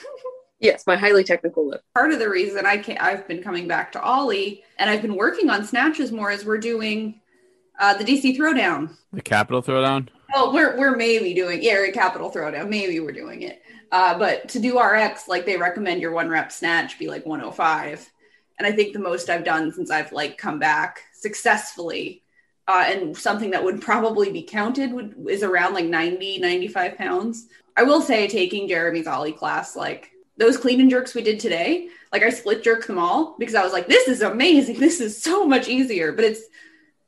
Yes, 0.58 0.88
my 0.88 0.96
highly 0.96 1.26
technical 1.26 1.68
lift. 1.68 1.84
Part 1.94 2.14
of 2.14 2.20
the 2.20 2.30
reason 2.30 2.66
I 2.66 2.78
can't, 2.78 3.00
I've 3.02 3.28
been 3.28 3.44
coming 3.44 3.68
back 3.68 3.92
to 3.92 4.02
Oly 4.02 4.64
and 4.80 4.90
I've 4.90 5.02
been 5.02 5.18
working 5.18 5.50
on 5.50 5.66
snatches 5.66 6.14
more 6.14 6.32
as 6.32 6.46
we're 6.46 6.58
doing 6.58 7.20
uh, 7.78 7.94
the 7.96 8.06
DC 8.06 8.38
throwdown. 8.38 8.96
The 9.12 9.22
capital 9.22 9.62
throwdown. 9.62 10.08
Well, 10.36 10.52
we're 10.52 10.78
we're 10.78 10.98
maybe 10.98 11.34
doing 11.34 11.64
yeah, 11.64 11.90
capital 11.94 12.30
throwdown. 12.30 12.68
Maybe 12.68 13.00
we're 13.00 13.14
doing 13.14 13.44
it. 13.44 13.64
Uh, 13.90 14.20
but 14.20 14.50
to 14.50 14.60
do 14.60 14.78
RX, 14.78 15.30
like 15.30 15.46
they 15.46 15.56
recommend 15.56 16.02
your 16.02 16.12
one 16.12 16.28
rep 16.28 16.52
snatch 16.52 17.00
be 17.00 17.08
like 17.08 17.26
105. 17.26 18.12
And 18.60 18.68
I 18.68 18.74
think 18.74 18.92
the 18.92 19.00
most 19.00 19.30
I've 19.30 19.46
done 19.46 19.72
since 19.72 19.90
I've 19.90 20.12
like 20.12 20.38
come 20.38 20.60
back 20.60 21.00
successfully 21.14 22.22
uh, 22.68 22.84
and 22.86 23.16
something 23.16 23.52
that 23.52 23.64
would 23.64 23.82
probably 23.82 24.30
be 24.30 24.44
counted 24.44 24.92
would, 24.92 25.16
is 25.30 25.42
around 25.42 25.74
like 25.74 25.86
90, 25.86 26.40
95 26.40 26.98
pounds. 26.98 27.48
I 27.78 27.84
will 27.84 28.02
say 28.02 28.28
taking 28.28 28.68
Jeremy's 28.68 29.08
Oly 29.08 29.32
class, 29.32 29.74
like 29.74 30.12
those 30.36 30.58
clean 30.58 30.82
and 30.82 30.90
jerks 30.90 31.16
we 31.16 31.22
did 31.22 31.40
today, 31.40 31.88
like 32.12 32.24
I 32.24 32.30
split 32.30 32.62
jerked 32.62 32.88
them 32.88 33.00
all 33.00 33.38
because 33.40 33.56
I 33.56 33.64
was 33.64 33.72
like, 33.72 33.88
this 33.88 34.10
is 34.10 34.22
amazing. 34.22 34.80
This 34.82 35.00
is 35.00 35.24
so 35.24 35.48
much 35.48 35.70
easier. 35.70 36.12
But 36.12 36.26
it's 36.26 36.42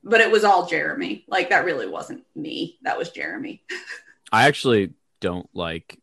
but 0.04 0.22
it 0.22 0.32
was 0.32 0.44
all 0.44 0.68
Jeremy. 0.68 1.26
Like 1.28 1.50
that 1.50 1.66
really 1.66 1.88
wasn't 1.88 2.24
me. 2.36 2.78
That 2.84 2.98
was 2.98 3.10
Jeremy. 3.10 3.64
I 4.32 4.48
actually 4.48 4.94
don't 5.20 5.50
like 5.54 6.00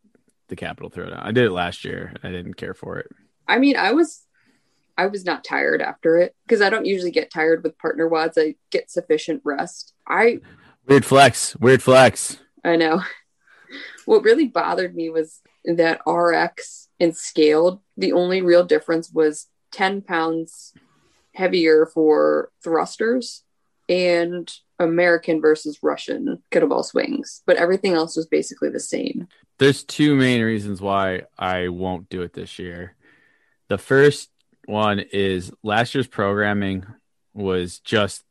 the 0.48 0.56
capital 0.56 0.90
throwdown. 0.90 1.24
I 1.24 1.32
did 1.32 1.44
it 1.44 1.52
last 1.52 1.84
year. 1.84 2.14
I 2.22 2.30
didn't 2.30 2.54
care 2.54 2.74
for 2.74 2.98
it. 2.98 3.10
I 3.46 3.58
mean, 3.58 3.76
I 3.76 3.92
was 3.92 4.22
I 4.96 5.06
was 5.06 5.24
not 5.24 5.44
tired 5.44 5.82
after 5.82 6.18
it 6.18 6.34
because 6.46 6.62
I 6.62 6.70
don't 6.70 6.86
usually 6.86 7.10
get 7.10 7.32
tired 7.32 7.62
with 7.62 7.78
partner 7.78 8.08
WODs. 8.08 8.38
I 8.38 8.54
get 8.70 8.90
sufficient 8.90 9.42
rest. 9.44 9.92
I 10.06 10.40
weird 10.86 11.04
flex, 11.04 11.56
weird 11.56 11.82
flex. 11.82 12.38
I 12.64 12.76
know. 12.76 13.02
What 14.06 14.22
really 14.22 14.46
bothered 14.46 14.94
me 14.94 15.08
was 15.08 15.40
that 15.64 16.02
RX 16.06 16.88
and 17.00 17.16
scaled. 17.16 17.80
The 17.96 18.12
only 18.12 18.42
real 18.42 18.64
difference 18.64 19.10
was 19.10 19.48
10 19.72 20.02
pounds 20.02 20.74
heavier 21.34 21.86
for 21.86 22.50
thrusters 22.62 23.43
and 23.88 24.52
American 24.78 25.40
versus 25.40 25.78
Russian 25.82 26.42
kettlebell 26.50 26.84
swings, 26.84 27.42
but 27.46 27.56
everything 27.56 27.94
else 27.94 28.16
was 28.16 28.26
basically 28.26 28.70
the 28.70 28.80
same. 28.80 29.28
There's 29.58 29.84
two 29.84 30.16
main 30.16 30.42
reasons 30.42 30.80
why 30.80 31.22
I 31.38 31.68
won't 31.68 32.08
do 32.08 32.22
it 32.22 32.32
this 32.32 32.58
year. 32.58 32.96
The 33.68 33.78
first 33.78 34.30
one 34.66 34.98
is 34.98 35.52
last 35.62 35.94
year's 35.94 36.06
programming 36.06 36.86
was 37.34 37.78
just 37.80 38.24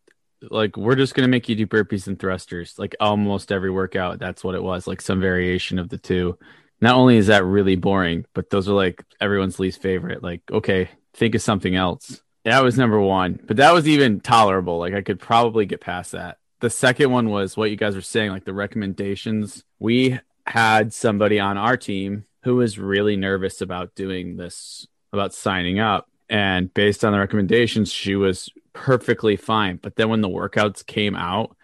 like 0.49 0.75
we're 0.75 0.95
just 0.95 1.15
going 1.15 1.25
to 1.25 1.31
make 1.31 1.47
you 1.47 1.55
do 1.55 1.67
burpees 1.67 2.07
and 2.07 2.19
thrusters 2.19 2.77
like 2.77 2.95
almost 2.99 3.51
every 3.51 3.69
workout 3.69 4.19
that's 4.19 4.43
what 4.43 4.55
it 4.55 4.63
was 4.63 4.87
like 4.87 5.01
some 5.01 5.21
variation 5.21 5.79
of 5.79 5.89
the 5.89 5.97
two 5.97 6.37
not 6.81 6.95
only 6.95 7.17
is 7.17 7.27
that 7.27 7.45
really 7.45 7.75
boring 7.75 8.25
but 8.33 8.49
those 8.49 8.67
are 8.67 8.73
like 8.73 9.03
everyone's 9.21 9.59
least 9.59 9.81
favorite 9.81 10.21
like 10.21 10.41
okay 10.51 10.89
think 11.13 11.35
of 11.35 11.41
something 11.41 11.75
else 11.75 12.21
that 12.45 12.63
was 12.63 12.77
number 12.77 12.99
one 12.99 13.39
but 13.45 13.57
that 13.57 13.73
was 13.73 13.87
even 13.87 14.19
tolerable. 14.19 14.79
Like 14.79 14.93
i 14.93 15.01
could 15.01 15.19
probably 15.19 15.65
get 15.65 15.81
past 15.81 16.11
that. 16.11 16.37
The 16.59 16.69
second 16.69 17.11
one 17.11 17.29
was 17.29 17.57
what 17.57 17.69
you 17.69 17.75
guys 17.75 17.95
were 17.95 18.01
saying 18.01 18.31
like 18.31 18.45
the 18.45 18.53
recommendations. 18.53 19.63
We 19.79 20.19
had 20.45 20.93
somebody 20.93 21.39
on 21.39 21.57
our 21.57 21.77
team 21.77 22.25
who 22.43 22.55
was 22.55 22.77
really 22.77 23.15
nervous 23.15 23.61
about 23.61 23.95
doing 23.95 24.37
this 24.37 24.87
about 25.11 25.33
signing 25.33 25.79
up. 25.79 26.09
And 26.29 26.73
based 26.73 27.05
on 27.05 27.13
the 27.13 27.19
recommendations 27.19 27.91
she 27.91 28.15
was 28.15 28.49
perfectly 28.73 29.35
fine. 29.35 29.77
But 29.77 29.95
then 29.95 30.09
when 30.09 30.21
the 30.21 30.29
workouts 30.29 30.85
came 30.85 31.15
out 31.15 31.55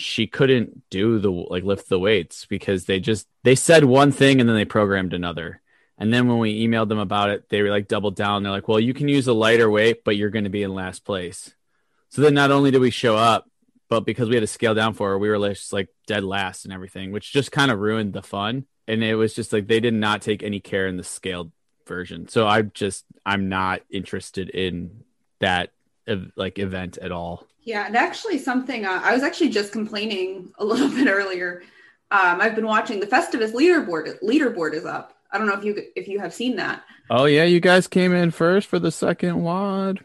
she 0.00 0.28
couldn't 0.28 0.88
do 0.90 1.18
the 1.18 1.28
like 1.28 1.64
lift 1.64 1.88
the 1.88 1.98
weights 1.98 2.46
because 2.46 2.84
they 2.84 3.00
just 3.00 3.26
they 3.42 3.56
said 3.56 3.84
one 3.84 4.12
thing 4.12 4.38
and 4.38 4.48
then 4.48 4.54
they 4.54 4.64
programmed 4.64 5.12
another 5.12 5.60
and 5.98 6.12
then 6.12 6.28
when 6.28 6.38
we 6.38 6.66
emailed 6.66 6.88
them 6.88 6.98
about 6.98 7.30
it 7.30 7.48
they 7.48 7.62
were 7.62 7.70
like 7.70 7.88
doubled 7.88 8.16
down 8.16 8.42
they're 8.42 8.52
like 8.52 8.68
well 8.68 8.80
you 8.80 8.94
can 8.94 9.08
use 9.08 9.26
a 9.26 9.32
lighter 9.32 9.70
weight 9.70 10.04
but 10.04 10.16
you're 10.16 10.30
going 10.30 10.44
to 10.44 10.50
be 10.50 10.62
in 10.62 10.74
last 10.74 11.04
place 11.04 11.52
so 12.08 12.22
then 12.22 12.34
not 12.34 12.50
only 12.50 12.70
did 12.70 12.80
we 12.80 12.90
show 12.90 13.16
up 13.16 13.48
but 13.88 14.00
because 14.00 14.28
we 14.28 14.34
had 14.34 14.42
to 14.42 14.46
scale 14.46 14.74
down 14.74 14.94
for 14.94 15.10
her 15.10 15.18
we 15.18 15.28
were 15.28 15.48
just 15.48 15.72
like 15.72 15.88
dead 16.06 16.24
last 16.24 16.64
and 16.64 16.72
everything 16.72 17.12
which 17.12 17.32
just 17.32 17.52
kind 17.52 17.70
of 17.70 17.78
ruined 17.78 18.12
the 18.12 18.22
fun 18.22 18.64
and 18.86 19.04
it 19.04 19.14
was 19.14 19.34
just 19.34 19.52
like 19.52 19.66
they 19.66 19.80
did 19.80 19.94
not 19.94 20.22
take 20.22 20.42
any 20.42 20.60
care 20.60 20.86
in 20.86 20.96
the 20.96 21.04
scaled 21.04 21.52
version. 21.88 22.28
So 22.28 22.46
I'm 22.46 22.70
just 22.74 23.04
I'm 23.26 23.48
not 23.48 23.82
interested 23.90 24.48
in 24.50 25.02
that 25.40 25.70
like 26.36 26.58
event 26.58 26.98
at 26.98 27.10
all. 27.10 27.46
Yeah, 27.62 27.86
and 27.86 27.96
actually 27.96 28.38
something 28.38 28.86
uh, 28.86 29.00
I 29.02 29.12
was 29.12 29.22
actually 29.22 29.50
just 29.50 29.72
complaining 29.72 30.52
a 30.58 30.64
little 30.64 30.88
bit 30.94 31.08
earlier. 31.08 31.62
Um, 32.10 32.40
I've 32.40 32.54
been 32.54 32.66
watching 32.66 33.00
the 33.00 33.06
Festivus 33.06 33.52
leaderboard. 33.52 34.22
Leaderboard 34.22 34.72
is 34.72 34.86
up. 34.86 35.17
I 35.30 35.38
don't 35.38 35.46
know 35.46 35.54
if 35.54 35.64
you 35.64 35.82
if 35.94 36.08
you 36.08 36.20
have 36.20 36.32
seen 36.32 36.56
that. 36.56 36.84
Oh 37.10 37.26
yeah, 37.26 37.44
you 37.44 37.60
guys 37.60 37.86
came 37.86 38.14
in 38.14 38.30
first 38.30 38.68
for 38.68 38.78
the 38.78 38.90
second 38.90 39.42
WOD. 39.42 40.04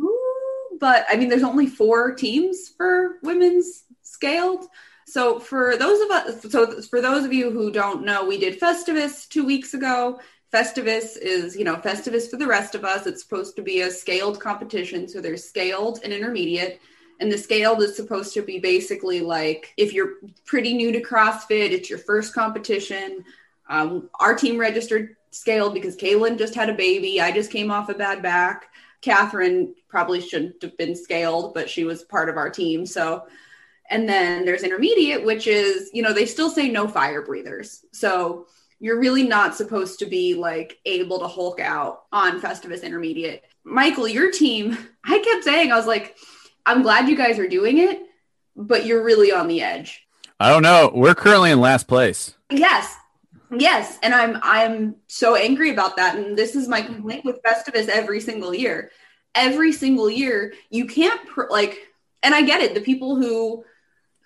Ooh, 0.00 0.78
but 0.80 1.06
I 1.08 1.16
mean, 1.16 1.28
there's 1.28 1.42
only 1.42 1.66
four 1.66 2.14
teams 2.14 2.68
for 2.68 3.18
women's 3.22 3.84
scaled. 4.02 4.66
So 5.06 5.38
for 5.38 5.76
those 5.76 6.00
of 6.00 6.10
us, 6.10 6.50
so 6.50 6.80
for 6.82 7.00
those 7.00 7.24
of 7.24 7.32
you 7.32 7.50
who 7.50 7.70
don't 7.70 8.04
know, 8.04 8.24
we 8.24 8.38
did 8.38 8.58
Festivus 8.58 9.28
two 9.28 9.46
weeks 9.46 9.72
ago. 9.74 10.18
Festivus 10.52 11.16
is, 11.16 11.56
you 11.56 11.64
know, 11.64 11.76
Festivus 11.76 12.30
for 12.30 12.36
the 12.36 12.46
rest 12.46 12.74
of 12.74 12.84
us. 12.84 13.06
It's 13.06 13.22
supposed 13.22 13.56
to 13.56 13.62
be 13.62 13.82
a 13.82 13.90
scaled 13.90 14.40
competition. 14.40 15.08
So 15.08 15.20
there's 15.20 15.44
scaled 15.44 16.00
and 16.02 16.12
intermediate. 16.12 16.80
And 17.20 17.30
the 17.30 17.38
scaled 17.38 17.82
is 17.82 17.96
supposed 17.96 18.34
to 18.34 18.42
be 18.42 18.58
basically 18.58 19.20
like 19.20 19.72
if 19.76 19.92
you're 19.92 20.14
pretty 20.44 20.74
new 20.74 20.92
to 20.92 21.00
CrossFit, 21.00 21.70
it's 21.70 21.88
your 21.88 21.98
first 21.98 22.34
competition. 22.34 23.24
Um, 23.68 24.10
our 24.20 24.34
team 24.34 24.58
registered 24.58 25.16
scaled 25.30 25.74
because 25.74 25.96
Kaylin 25.96 26.38
just 26.38 26.54
had 26.54 26.70
a 26.70 26.74
baby. 26.74 27.20
I 27.20 27.32
just 27.32 27.50
came 27.50 27.70
off 27.70 27.88
a 27.88 27.94
bad 27.94 28.22
back. 28.22 28.66
Catherine 29.02 29.74
probably 29.88 30.20
shouldn't 30.20 30.62
have 30.62 30.76
been 30.76 30.96
scaled, 30.96 31.54
but 31.54 31.68
she 31.68 31.84
was 31.84 32.02
part 32.02 32.28
of 32.28 32.36
our 32.36 32.50
team. 32.50 32.86
So, 32.86 33.26
and 33.90 34.08
then 34.08 34.44
there's 34.44 34.62
intermediate, 34.62 35.24
which 35.24 35.46
is, 35.46 35.90
you 35.92 36.02
know, 36.02 36.12
they 36.12 36.26
still 36.26 36.50
say 36.50 36.68
no 36.68 36.88
fire 36.88 37.22
breathers. 37.22 37.84
So 37.92 38.46
you're 38.80 38.98
really 38.98 39.22
not 39.22 39.54
supposed 39.54 39.98
to 40.00 40.06
be 40.06 40.34
like 40.34 40.78
able 40.84 41.18
to 41.20 41.28
hulk 41.28 41.60
out 41.60 42.04
on 42.12 42.40
Festivus 42.40 42.82
Intermediate. 42.82 43.44
Michael, 43.64 44.08
your 44.08 44.30
team, 44.30 44.76
I 45.04 45.18
kept 45.18 45.44
saying, 45.44 45.70
I 45.70 45.76
was 45.76 45.86
like, 45.86 46.16
I'm 46.64 46.82
glad 46.82 47.08
you 47.08 47.16
guys 47.16 47.38
are 47.38 47.48
doing 47.48 47.78
it, 47.78 48.00
but 48.56 48.86
you're 48.86 49.04
really 49.04 49.32
on 49.32 49.48
the 49.48 49.62
edge. 49.62 50.06
I 50.40 50.50
don't 50.50 50.62
know. 50.62 50.90
We're 50.92 51.14
currently 51.14 51.50
in 51.50 51.60
last 51.60 51.88
place. 51.88 52.36
Yes. 52.50 52.94
Yes, 53.50 53.98
and 54.02 54.14
I'm 54.14 54.38
I'm 54.42 54.96
so 55.06 55.36
angry 55.36 55.70
about 55.70 55.96
that 55.96 56.16
and 56.16 56.36
this 56.36 56.56
is 56.56 56.68
my 56.68 56.80
mm-hmm. 56.80 56.94
complaint 56.94 57.24
with 57.24 57.42
Festivus 57.42 57.88
every 57.88 58.20
single 58.20 58.54
year. 58.54 58.90
Every 59.34 59.72
single 59.72 60.08
year, 60.10 60.54
you 60.70 60.86
can't 60.86 61.26
pr- 61.28 61.50
like 61.50 61.78
and 62.22 62.34
I 62.34 62.42
get 62.42 62.60
it, 62.60 62.74
the 62.74 62.80
people 62.80 63.16
who 63.16 63.64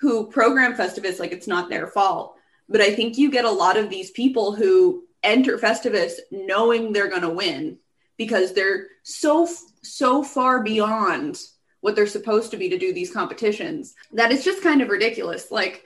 who 0.01 0.29
program 0.29 0.75
Festivus 0.75 1.19
like 1.19 1.33
it's 1.33 1.47
not 1.47 1.69
their 1.69 1.87
fault 1.87 2.37
but 2.71 2.81
I 2.81 2.95
think 2.95 3.19
you 3.19 3.31
get 3.31 3.45
a 3.45 3.51
lot 3.51 3.77
of 3.77 3.91
these 3.91 4.13
people 4.13 4.55
who 4.55 5.03
enter 5.23 5.59
Festivus 5.59 6.13
knowing 6.31 6.93
they're 6.93 7.11
going 7.11 7.23
to 7.23 7.29
win 7.29 7.79
because 8.17 8.55
they're 8.55 8.87
so 9.03 9.47
so 9.83 10.23
far 10.23 10.63
beyond 10.63 11.39
what 11.81 11.97
they're 11.97 12.07
supposed 12.07 12.51
to 12.53 12.57
be 12.57 12.69
to 12.69 12.79
do 12.79 12.93
these 12.93 13.13
competitions 13.13 13.95
that 14.13 14.31
it's 14.31 14.45
just 14.45 14.63
kind 14.63 14.81
of 14.81 14.89
ridiculous. 14.89 15.51
Like 15.51 15.85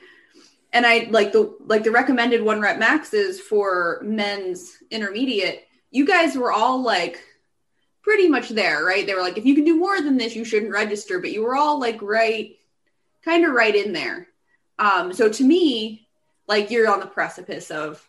and 0.75 0.85
I 0.85 1.07
like 1.11 1.33
the 1.33 1.57
like 1.67 1.85
the 1.85 1.93
recommended 1.93 2.43
one 2.43 2.61
rep 2.61 2.79
maxes 2.79 3.41
for 3.41 4.01
men's 4.03 4.77
intermediate. 4.91 5.69
You 5.91 6.05
guys 6.05 6.37
were 6.37 6.53
all 6.53 6.83
like 6.83 7.23
pretty 8.03 8.29
much 8.29 8.49
there, 8.51 8.85
right? 8.85 9.07
They 9.07 9.15
were 9.15 9.23
like, 9.23 9.39
if 9.39 9.47
you 9.47 9.55
can 9.55 9.65
do 9.65 9.79
more 9.79 10.01
than 10.01 10.19
this, 10.19 10.35
you 10.35 10.45
shouldn't 10.45 10.73
register, 10.73 11.21
but 11.21 11.33
you 11.33 11.43
were 11.43 11.57
all 11.57 11.79
like 11.79 12.03
right, 12.03 12.57
kind 13.25 13.47
of 13.47 13.55
right 13.55 13.75
in 13.75 13.93
there. 13.93 14.27
Um, 14.79 15.13
so 15.13 15.29
to 15.29 15.45
me, 15.45 16.09
like 16.49 16.73
you're 16.73 16.91
on 16.91 16.99
the 17.01 17.07
precipice 17.07 17.71
of 17.71 18.07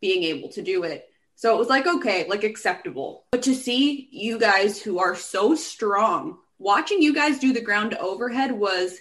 being 0.00 0.24
able 0.24 0.48
to 0.50 0.62
do 0.62 0.82
it. 0.82 1.08
So 1.36 1.54
it 1.54 1.58
was 1.58 1.68
like, 1.68 1.86
okay, 1.86 2.26
like 2.28 2.42
acceptable. 2.42 3.24
But 3.30 3.42
to 3.42 3.54
see 3.54 4.08
you 4.10 4.40
guys 4.40 4.82
who 4.82 4.98
are 4.98 5.14
so 5.14 5.54
strong, 5.54 6.38
watching 6.58 7.00
you 7.00 7.14
guys 7.14 7.38
do 7.38 7.52
the 7.52 7.60
ground 7.60 7.94
overhead 7.94 8.50
was 8.50 8.98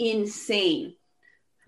insane. 0.00 0.96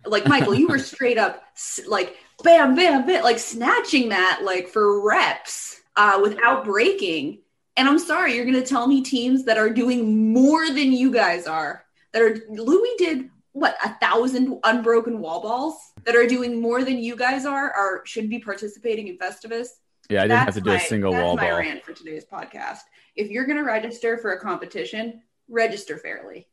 Like 0.07 0.27
Michael, 0.27 0.55
you 0.55 0.69
were 0.69 0.79
straight 0.79 1.19
up 1.19 1.43
like 1.87 2.17
bam, 2.43 2.75
bam, 2.75 3.07
bam, 3.07 3.23
like 3.23 3.39
snatching 3.39 4.11
that 4.11 4.41
like 4.45 4.69
for 4.69 5.07
reps 5.07 5.81
uh, 5.97 6.21
without 6.23 6.65
breaking. 6.65 7.41
And 7.77 7.89
I'm 7.89 7.99
sorry, 7.99 8.35
you're 8.35 8.45
going 8.45 8.61
to 8.61 8.67
tell 8.67 8.87
me 8.87 9.03
teams 9.03 9.45
that 9.45 9.59
are 9.59 9.71
doing 9.71 10.33
more 10.33 10.67
than 10.69 10.93
you 10.93 11.11
guys 11.11 11.47
are 11.47 11.85
that 12.13 12.23
are 12.23 12.39
Louis 12.49 12.95
did 12.97 13.31
what 13.53 13.77
a 13.85 13.95
thousand 14.01 14.59
unbroken 14.65 15.19
wall 15.21 15.41
balls 15.41 15.77
that 16.05 16.15
are 16.15 16.27
doing 16.27 16.61
more 16.61 16.85
than 16.85 16.99
you 16.99 17.17
guys 17.17 17.45
are 17.45 17.71
are 17.73 18.05
should 18.07 18.31
be 18.31 18.39
participating 18.39 19.09
in 19.09 19.19
Festivus. 19.19 19.69
Yeah, 20.09 20.21
I 20.21 20.23
didn't 20.23 20.29
that's 20.31 20.45
have 20.45 20.55
to 20.55 20.61
do 20.61 20.71
my, 20.71 20.77
a 20.77 20.81
single 20.81 21.13
that's 21.13 21.25
wall 21.25 21.37
my 21.37 21.51
ball. 21.51 21.59
rant 21.59 21.85
for 21.85 21.93
today's 21.93 22.25
podcast. 22.25 22.81
If 23.17 23.31
you're 23.31 23.45
going 23.45 23.57
to 23.57 23.65
register 23.65 24.19
for 24.19 24.33
a 24.33 24.41
competition, 24.41 25.23
register 25.49 25.99
fairly. 25.99 26.47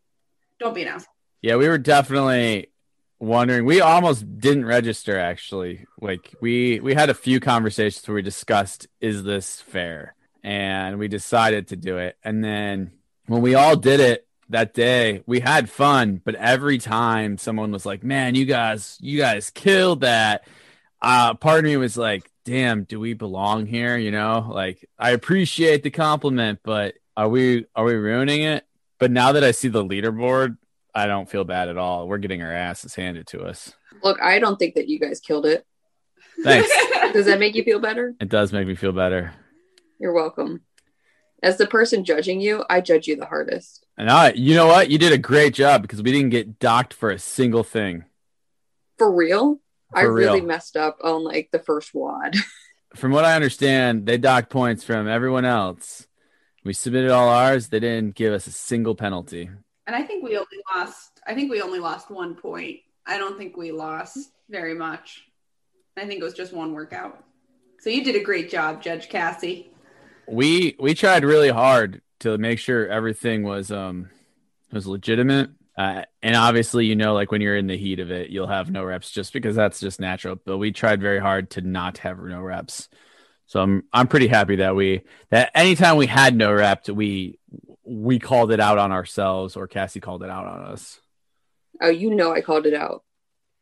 Don't 0.60 0.74
be 0.74 0.82
an 0.82 0.88
asshole. 0.90 1.14
Yeah, 1.42 1.58
we 1.58 1.68
were 1.68 1.78
definitely 1.78 2.73
wondering. 3.24 3.66
We 3.66 3.82
almost 3.82 4.40
didn't 4.40 4.66
register 4.66 5.18
actually. 5.18 5.86
Like 6.00 6.36
we 6.42 6.80
we 6.80 6.94
had 6.94 7.10
a 7.10 7.14
few 7.14 7.40
conversations 7.40 8.08
where 8.08 8.16
we 8.16 8.22
discussed 8.22 8.88
is 9.00 9.24
this 9.24 9.62
fair? 9.62 10.16
And 10.44 11.00
we 11.00 11.08
decided 11.08 11.70
to 11.70 11.76
do 11.76 11.98
it. 11.98 12.18
And 12.24 12.44
then 12.44 12.92
when 13.28 13.42
we 13.42 13.56
all 13.56 13.78
did 13.78 14.00
it 14.00 14.28
that 14.50 14.74
day, 14.74 15.24
we 15.26 15.40
had 15.40 15.70
fun, 15.70 16.22
but 16.24 16.36
every 16.36 16.78
time 16.78 17.38
someone 17.38 17.72
was 17.72 17.86
like, 17.86 18.04
"Man, 18.04 18.36
you 18.36 18.46
guys 18.46 18.98
you 19.02 19.18
guys 19.18 19.50
killed 19.50 20.02
that." 20.02 20.46
Uh 21.02 21.34
part 21.34 21.60
of 21.60 21.66
me 21.66 21.78
was 21.78 21.98
like, 21.98 22.30
"Damn, 22.46 22.84
do 22.84 23.00
we 23.00 23.14
belong 23.14 23.66
here?" 23.66 23.98
You 23.98 24.12
know? 24.12 24.50
Like 24.52 24.88
I 25.00 25.12
appreciate 25.12 25.84
the 25.84 25.92
compliment, 25.92 26.60
but 26.64 26.96
are 27.16 27.30
we 27.30 27.66
are 27.76 27.86
we 27.86 27.94
ruining 27.96 28.44
it? 28.44 28.66
But 29.00 29.12
now 29.12 29.34
that 29.34 29.44
I 29.44 29.52
see 29.52 29.68
the 29.68 29.84
leaderboard, 29.84 30.58
I 30.96 31.08
don't 31.08 31.30
feel 31.30 31.44
bad 31.44 31.70
at 31.70 31.78
all. 31.78 32.08
We're 32.08 32.20
getting 32.20 32.44
our 32.44 32.54
asses 32.54 32.96
handed 32.96 33.28
to 33.28 33.44
us. 33.44 33.74
Look, 34.04 34.22
I 34.22 34.40
don't 34.40 34.58
think 34.58 34.76
that 34.76 34.88
you 34.88 35.00
guys 35.00 35.20
killed 35.20 35.46
it. 35.46 35.66
Thanks. 36.44 36.70
Does 37.14 37.26
that 37.26 37.40
make 37.40 37.56
you 37.56 37.64
feel 37.64 37.80
better? 37.80 38.16
It 38.20 38.30
does 38.30 38.52
make 38.52 38.68
me 38.68 38.76
feel 38.76 38.92
better. 38.92 39.34
You're 40.00 40.14
welcome. 40.14 40.62
As 41.44 41.58
the 41.58 41.68
person 41.68 42.06
judging 42.06 42.42
you, 42.42 42.64
I 42.70 42.82
judge 42.82 43.08
you 43.08 43.16
the 43.16 43.26
hardest. 43.26 43.86
And 43.98 44.10
I, 44.10 44.32
you 44.32 44.56
know 44.56 44.68
what? 44.68 44.90
You 44.90 44.98
did 44.98 45.12
a 45.12 45.18
great 45.18 45.54
job 45.54 45.82
because 45.82 46.02
we 46.02 46.12
didn't 46.12 46.32
get 46.32 46.58
docked 46.58 46.94
for 46.94 47.12
a 47.12 47.20
single 47.20 47.64
thing. 47.64 48.06
For 48.98 49.14
real? 49.14 49.60
For 49.92 50.00
I 50.00 50.02
really 50.04 50.42
messed 50.42 50.76
up 50.76 50.98
on 51.04 51.24
like 51.24 51.50
the 51.52 51.60
first 51.60 51.94
WOD. 51.94 52.36
From 52.96 53.12
what 53.12 53.26
I 53.26 53.36
understand, 53.36 54.06
they 54.06 54.18
docked 54.18 54.52
points 54.52 54.84
from 54.84 55.08
everyone 55.08 55.46
else. 55.46 56.08
We 56.64 56.74
submitted 56.74 57.10
all 57.10 57.28
ours. 57.28 57.70
They 57.70 57.80
didn't 57.80 58.14
give 58.14 58.34
us 58.34 58.46
a 58.46 58.52
single 58.52 58.94
penalty. 58.94 59.50
And 59.86 59.96
I 59.96 60.04
think 60.04 60.24
we 60.24 60.38
only 60.38 60.60
lost. 60.76 61.20
I 61.28 61.34
think 61.34 61.52
we 61.52 61.62
only 61.62 61.80
lost 61.80 62.10
one 62.10 62.36
point. 62.36 62.80
I 63.06 63.18
don't 63.18 63.38
think 63.38 63.58
we 63.58 63.72
lost 63.72 64.18
very 64.50 64.74
much. 64.74 65.24
I 65.98 66.06
think 66.06 66.22
it 66.22 66.24
was 66.24 66.34
just 66.34 66.54
one 66.54 66.74
workout. 66.74 67.24
So 67.80 67.90
you 67.90 68.04
did 68.04 68.16
a 68.16 68.24
great 68.24 68.50
job, 68.50 68.82
Judge 68.82 69.10
Cassie. 69.10 69.72
We 70.28 70.76
we 70.80 70.94
tried 70.94 71.26
really 71.26 71.50
hard 71.50 72.02
to 72.22 72.38
make 72.38 72.60
sure 72.60 72.88
everything 72.88 73.44
was 73.44 73.72
um 73.72 74.10
was 74.72 74.88
legitimate. 74.88 75.52
Uh, 75.78 76.04
and 76.22 76.36
obviously, 76.36 76.86
you 76.86 76.96
know, 76.96 77.14
like 77.14 77.32
when 77.32 77.42
you're 77.42 77.58
in 77.58 77.68
the 77.68 77.78
heat 77.78 78.00
of 78.00 78.12
it, 78.12 78.30
you'll 78.30 78.48
have 78.48 78.70
no 78.70 78.84
reps 78.84 79.10
just 79.10 79.34
because 79.34 79.56
that's 79.56 79.80
just 79.80 80.00
natural. 80.00 80.38
But 80.46 80.60
we 80.60 80.72
tried 80.72 81.02
very 81.02 81.20
hard 81.20 81.50
to 81.52 81.62
not 81.62 81.98
have 82.00 82.20
no 82.20 82.42
reps. 82.42 82.90
So 83.48 83.62
I'm 83.62 83.84
I'm 83.92 84.08
pretty 84.08 84.28
happy 84.28 84.58
that 84.58 84.76
we 84.76 85.02
that 85.30 85.52
anytime 85.54 85.98
we 85.98 86.08
had 86.08 86.36
no 86.36 86.54
reps, 86.54 86.90
we 86.90 87.40
we 87.86 88.20
called 88.20 88.52
it 88.52 88.60
out 88.60 88.78
on 88.78 88.92
ourselves 88.92 89.56
or 89.56 89.68
Cassie 89.68 90.00
called 90.00 90.24
it 90.24 90.30
out 90.30 90.46
on 90.46 90.64
us. 90.66 91.00
Oh, 91.82 91.90
you 91.90 92.14
know 92.14 92.34
I 92.34 92.42
called 92.42 92.66
it 92.66 92.74
out. 92.74 93.04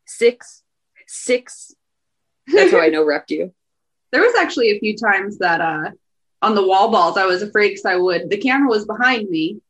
Six, 0.06 0.62
six. 1.06 1.74
That's 2.46 2.72
how 2.72 2.80
I 2.80 2.88
know 2.88 3.04
repped 3.04 3.30
you. 3.30 3.52
There 4.12 4.20
was 4.20 4.34
actually 4.34 4.72
a 4.72 4.78
few 4.78 4.94
times 4.94 5.38
that 5.38 5.62
uh 5.62 5.90
on 6.42 6.54
the 6.54 6.66
wall 6.66 6.90
balls, 6.90 7.16
I 7.16 7.24
was 7.24 7.40
afraid 7.40 7.70
because 7.70 7.86
I 7.86 7.96
would 7.96 8.28
the 8.28 8.36
camera 8.36 8.68
was 8.68 8.84
behind 8.84 9.30
me. 9.30 9.62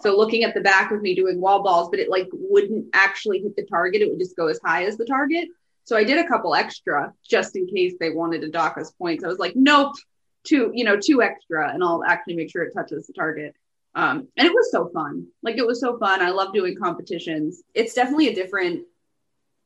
So 0.00 0.16
looking 0.16 0.42
at 0.42 0.54
the 0.54 0.60
back 0.60 0.90
of 0.90 1.00
me 1.02 1.14
doing 1.14 1.40
wall 1.40 1.62
balls, 1.62 1.88
but 1.88 2.00
it 2.00 2.10
like 2.10 2.26
wouldn't 2.32 2.86
actually 2.94 3.38
hit 3.38 3.54
the 3.54 3.64
target. 3.64 4.02
It 4.02 4.10
would 4.10 4.18
just 4.18 4.36
go 4.36 4.48
as 4.48 4.58
high 4.64 4.86
as 4.86 4.96
the 4.96 5.04
target. 5.04 5.48
So 5.84 5.96
I 5.96 6.02
did 6.02 6.18
a 6.18 6.26
couple 6.26 6.56
extra 6.56 7.12
just 7.30 7.54
in 7.54 7.68
case 7.68 7.94
they 8.00 8.10
wanted 8.10 8.40
to 8.40 8.50
dock 8.50 8.76
us 8.76 8.90
points. 8.90 9.22
I 9.22 9.28
was 9.28 9.38
like, 9.38 9.54
nope, 9.54 9.94
two, 10.42 10.72
you 10.74 10.84
know, 10.84 10.98
two 10.98 11.22
extra, 11.22 11.72
and 11.72 11.82
I'll 11.82 12.02
actually 12.04 12.34
make 12.34 12.50
sure 12.50 12.64
it 12.64 12.74
touches 12.74 13.06
the 13.06 13.12
target. 13.12 13.54
Um, 13.96 14.28
and 14.36 14.46
it 14.46 14.52
was 14.52 14.70
so 14.70 14.90
fun. 14.90 15.26
Like 15.42 15.56
it 15.56 15.66
was 15.66 15.80
so 15.80 15.98
fun. 15.98 16.20
I 16.20 16.28
love 16.28 16.52
doing 16.52 16.76
competitions. 16.76 17.62
It's 17.74 17.94
definitely 17.94 18.28
a 18.28 18.34
different, 18.34 18.84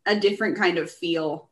a 0.07 0.19
different 0.19 0.57
kind 0.57 0.79
of 0.79 0.88
feel, 0.88 1.51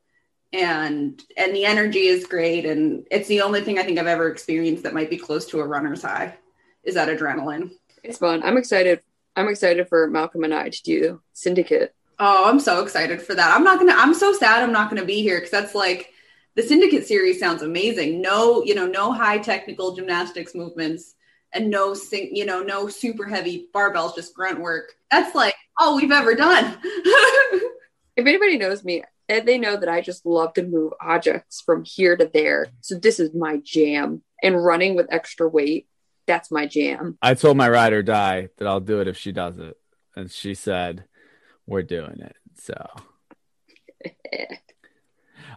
and 0.53 1.21
and 1.37 1.55
the 1.55 1.65
energy 1.65 2.07
is 2.07 2.25
great. 2.25 2.65
And 2.65 3.05
it's 3.11 3.27
the 3.27 3.43
only 3.43 3.63
thing 3.63 3.81
I 3.81 3.83
think 3.83 3.99
I've 3.99 4.07
ever 4.07 4.31
experienced 4.31 4.85
that 4.85 4.95
might 4.95 5.11
be 5.11 5.19
close 5.19 5.45
to 5.47 5.59
a 5.59 5.67
runner's 5.67 6.03
high, 6.03 6.37
is 6.85 6.95
that 6.95 7.09
adrenaline. 7.09 7.73
It's 8.05 8.19
fun. 8.19 8.45
I'm 8.45 8.57
excited. 8.57 9.03
I'm 9.35 9.49
excited 9.49 9.89
for 9.89 10.07
Malcolm 10.07 10.45
and 10.45 10.55
I 10.55 10.69
to 10.69 10.83
do 10.85 11.21
Syndicate. 11.33 11.95
Oh, 12.21 12.49
I'm 12.49 12.61
so 12.61 12.83
excited 12.85 13.21
for 13.21 13.35
that. 13.35 13.57
I'm 13.57 13.65
not 13.65 13.81
gonna. 13.81 13.95
I'm 13.97 14.15
so 14.15 14.33
sad 14.33 14.63
I'm 14.63 14.73
not 14.73 14.89
gonna 14.89 15.05
be 15.05 15.21
here 15.21 15.39
because 15.39 15.51
that's 15.51 15.75
like 15.75 16.13
the 16.55 16.63
syndicate 16.63 17.09
series 17.09 17.41
sounds 17.41 17.63
amazing. 17.63 18.21
No, 18.21 18.63
you 18.63 18.77
know, 18.77 18.87
no 18.87 19.13
high 19.13 19.39
technical 19.39 19.97
gymnastics 19.97 20.55
movements 20.55 21.17
and 21.53 21.71
no 21.71 21.95
sing, 21.95 22.35
you 22.35 22.45
know, 22.45 22.63
no 22.63 22.89
super 22.89 23.27
heavy 23.27 23.69
barbells, 23.75 24.15
just 24.15 24.35
grunt 24.35 24.61
work. 24.61 24.95
That's 25.11 25.35
like 25.35 25.55
all 25.79 25.97
we've 25.97 26.13
ever 26.13 26.35
done. 26.35 26.79
If 28.19 28.27
anybody 28.27 28.59
knows 28.59 28.83
me, 28.83 29.05
eh, 29.29 29.39
they 29.45 29.59
know 29.59 29.77
that 29.77 29.89
I 29.89 30.01
just 30.01 30.27
love 30.27 30.53
to 30.55 30.65
move 30.65 30.93
objects 31.01 31.63
from 31.65 31.85
here 31.85 32.17
to 32.17 32.27
there. 32.27 32.67
So 32.81 32.99
this 32.99 33.21
is 33.21 33.33
my 33.33 33.61
jam. 33.63 34.25
And 34.43 34.63
running 34.63 34.97
with 34.97 35.07
extra 35.09 35.49
weight, 35.49 35.87
that's 36.27 36.51
my 36.51 36.67
jam. 36.67 37.17
I 37.23 37.35
told 37.35 37.57
my 37.57 37.69
ride 37.69 37.93
or 37.93 38.03
die 38.03 38.49
that 38.57 38.67
I'll 38.67 38.81
do 38.81 39.01
it 39.01 39.07
if 39.07 39.17
she 39.17 39.31
does 39.31 39.59
it, 39.59 39.77
and 40.17 40.31
she 40.31 40.55
said, 40.55 41.05
"We're 41.65 41.83
doing 41.83 42.21
it." 42.21 42.37
So, 42.57 42.75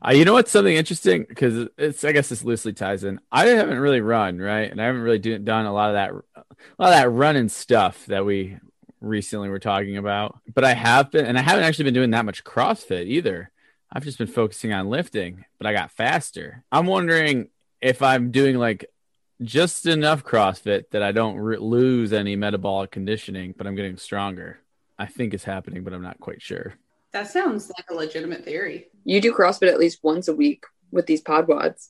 uh, 0.05 0.11
you 0.11 0.25
know 0.25 0.33
what's 0.33 0.51
something 0.51 0.75
interesting 0.75 1.25
because 1.27 1.67
it's 1.77 2.03
I 2.03 2.11
guess 2.11 2.29
this 2.29 2.43
loosely 2.43 2.73
ties 2.73 3.03
in. 3.03 3.19
I 3.31 3.47
haven't 3.47 3.79
really 3.79 4.01
run 4.01 4.39
right, 4.39 4.71
and 4.71 4.81
I 4.81 4.85
haven't 4.85 5.01
really 5.01 5.19
do, 5.19 5.37
done 5.37 5.65
a 5.65 5.73
lot 5.73 5.89
of 5.89 5.93
that, 5.95 6.11
a 6.11 6.81
lot 6.81 6.93
of 6.93 6.99
that 6.99 7.09
running 7.09 7.49
stuff 7.49 8.05
that 8.07 8.25
we 8.25 8.57
recently 8.99 9.49
were 9.49 9.59
talking 9.59 9.97
about. 9.97 10.39
But 10.53 10.63
I 10.63 10.73
have 10.73 11.11
been, 11.11 11.25
and 11.25 11.37
I 11.37 11.41
haven't 11.41 11.65
actually 11.65 11.85
been 11.85 11.93
doing 11.93 12.11
that 12.11 12.25
much 12.25 12.43
CrossFit 12.43 13.05
either. 13.05 13.51
I've 13.91 14.03
just 14.03 14.17
been 14.17 14.27
focusing 14.27 14.73
on 14.73 14.89
lifting, 14.89 15.45
but 15.57 15.67
I 15.67 15.73
got 15.73 15.91
faster. 15.91 16.63
I'm 16.71 16.85
wondering 16.85 17.49
if 17.81 18.01
I'm 18.01 18.31
doing 18.31 18.57
like 18.57 18.85
just 19.43 19.85
enough 19.85 20.23
CrossFit 20.23 20.89
that 20.91 21.03
I 21.03 21.11
don't 21.11 21.35
re- 21.35 21.57
lose 21.57 22.13
any 22.13 22.35
metabolic 22.35 22.91
conditioning, 22.91 23.53
but 23.57 23.67
I'm 23.67 23.75
getting 23.75 23.97
stronger. 23.97 24.59
I 24.97 25.07
think 25.07 25.33
it's 25.33 25.43
happening, 25.43 25.83
but 25.83 25.93
I'm 25.93 26.03
not 26.03 26.19
quite 26.19 26.41
sure. 26.41 26.75
That 27.13 27.29
sounds 27.29 27.69
like 27.77 27.85
a 27.89 27.93
legitimate 27.93 28.45
theory. 28.45 28.87
You 29.03 29.19
do 29.19 29.33
CrossFit 29.33 29.67
at 29.67 29.79
least 29.79 29.99
once 30.01 30.27
a 30.27 30.35
week 30.35 30.63
with 30.91 31.07
these 31.07 31.21
pod 31.21 31.47
WODs. 31.47 31.89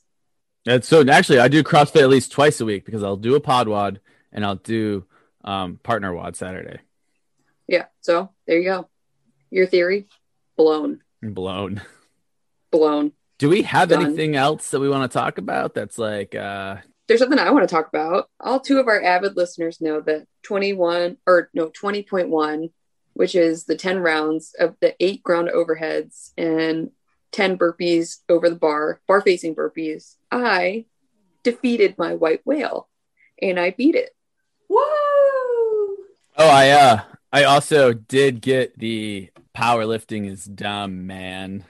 And 0.66 0.84
so 0.84 1.06
actually, 1.08 1.38
I 1.38 1.48
do 1.48 1.62
CrossFit 1.62 2.02
at 2.02 2.08
least 2.08 2.32
twice 2.32 2.60
a 2.60 2.64
week 2.64 2.84
because 2.84 3.02
I'll 3.02 3.16
do 3.16 3.34
a 3.34 3.40
pod 3.40 3.68
WOD 3.68 4.00
and 4.32 4.44
I'll 4.44 4.56
do 4.56 5.04
um, 5.44 5.78
partner 5.82 6.12
WOD 6.14 6.36
Saturday. 6.36 6.80
Yeah. 7.66 7.86
So 8.00 8.30
there 8.46 8.58
you 8.58 8.64
go. 8.64 8.88
Your 9.50 9.66
theory 9.66 10.06
blown. 10.56 11.02
Blown. 11.22 11.80
Blown. 12.70 13.12
Do 13.38 13.48
we 13.48 13.62
have 13.62 13.88
Done. 13.88 14.06
anything 14.06 14.36
else 14.36 14.70
that 14.70 14.80
we 14.80 14.88
want 14.88 15.10
to 15.10 15.18
talk 15.18 15.38
about? 15.38 15.74
That's 15.74 15.98
like, 15.98 16.34
uh, 16.34 16.76
There's 17.08 17.20
something 17.20 17.38
I 17.38 17.50
want 17.50 17.68
to 17.68 17.74
talk 17.74 17.88
about. 17.88 18.28
All 18.40 18.60
two 18.60 18.78
of 18.78 18.86
our 18.86 19.02
avid 19.02 19.36
listeners 19.36 19.80
know 19.80 20.00
that 20.02 20.26
21 20.44 21.16
or 21.26 21.50
no 21.52 21.68
20.1, 21.68 22.70
which 23.14 23.34
is 23.34 23.64
the 23.64 23.76
10 23.76 23.98
rounds 24.00 24.54
of 24.58 24.76
the 24.80 24.94
eight 25.00 25.22
ground 25.22 25.50
overheads 25.54 26.32
and 26.36 26.90
10 27.32 27.58
burpees 27.58 28.18
over 28.28 28.48
the 28.48 28.56
bar, 28.56 29.00
bar 29.06 29.20
facing 29.20 29.54
burpees. 29.54 30.16
I 30.30 30.86
defeated 31.42 31.96
my 31.98 32.14
white 32.14 32.40
whale 32.44 32.88
and 33.40 33.58
I 33.58 33.70
beat 33.70 33.94
it. 33.94 34.10
Woo! 34.68 34.78
oh, 34.78 35.98
I 36.38 36.70
uh, 36.70 37.00
I 37.32 37.44
also 37.44 37.92
did 37.92 38.40
get 38.40 38.78
the 38.78 39.30
powerlifting 39.56 40.30
is 40.30 40.44
dumb, 40.44 41.06
man. 41.06 41.64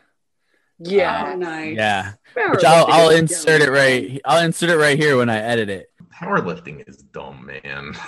Yeah. 0.78 1.32
Oh, 1.32 1.36
nice. 1.36 1.76
Yeah, 1.76 2.12
which 2.34 2.64
I'll, 2.64 2.86
I'll 2.88 3.10
insert 3.10 3.62
it 3.62 3.70
right. 3.70 4.20
I'll 4.24 4.44
insert 4.44 4.70
it 4.70 4.76
right 4.76 4.98
here 4.98 5.16
when 5.16 5.30
I 5.30 5.38
edit 5.38 5.68
it. 5.68 5.92
Powerlifting 6.12 6.88
is 6.88 6.96
dumb, 6.96 7.46
man. 7.46 7.92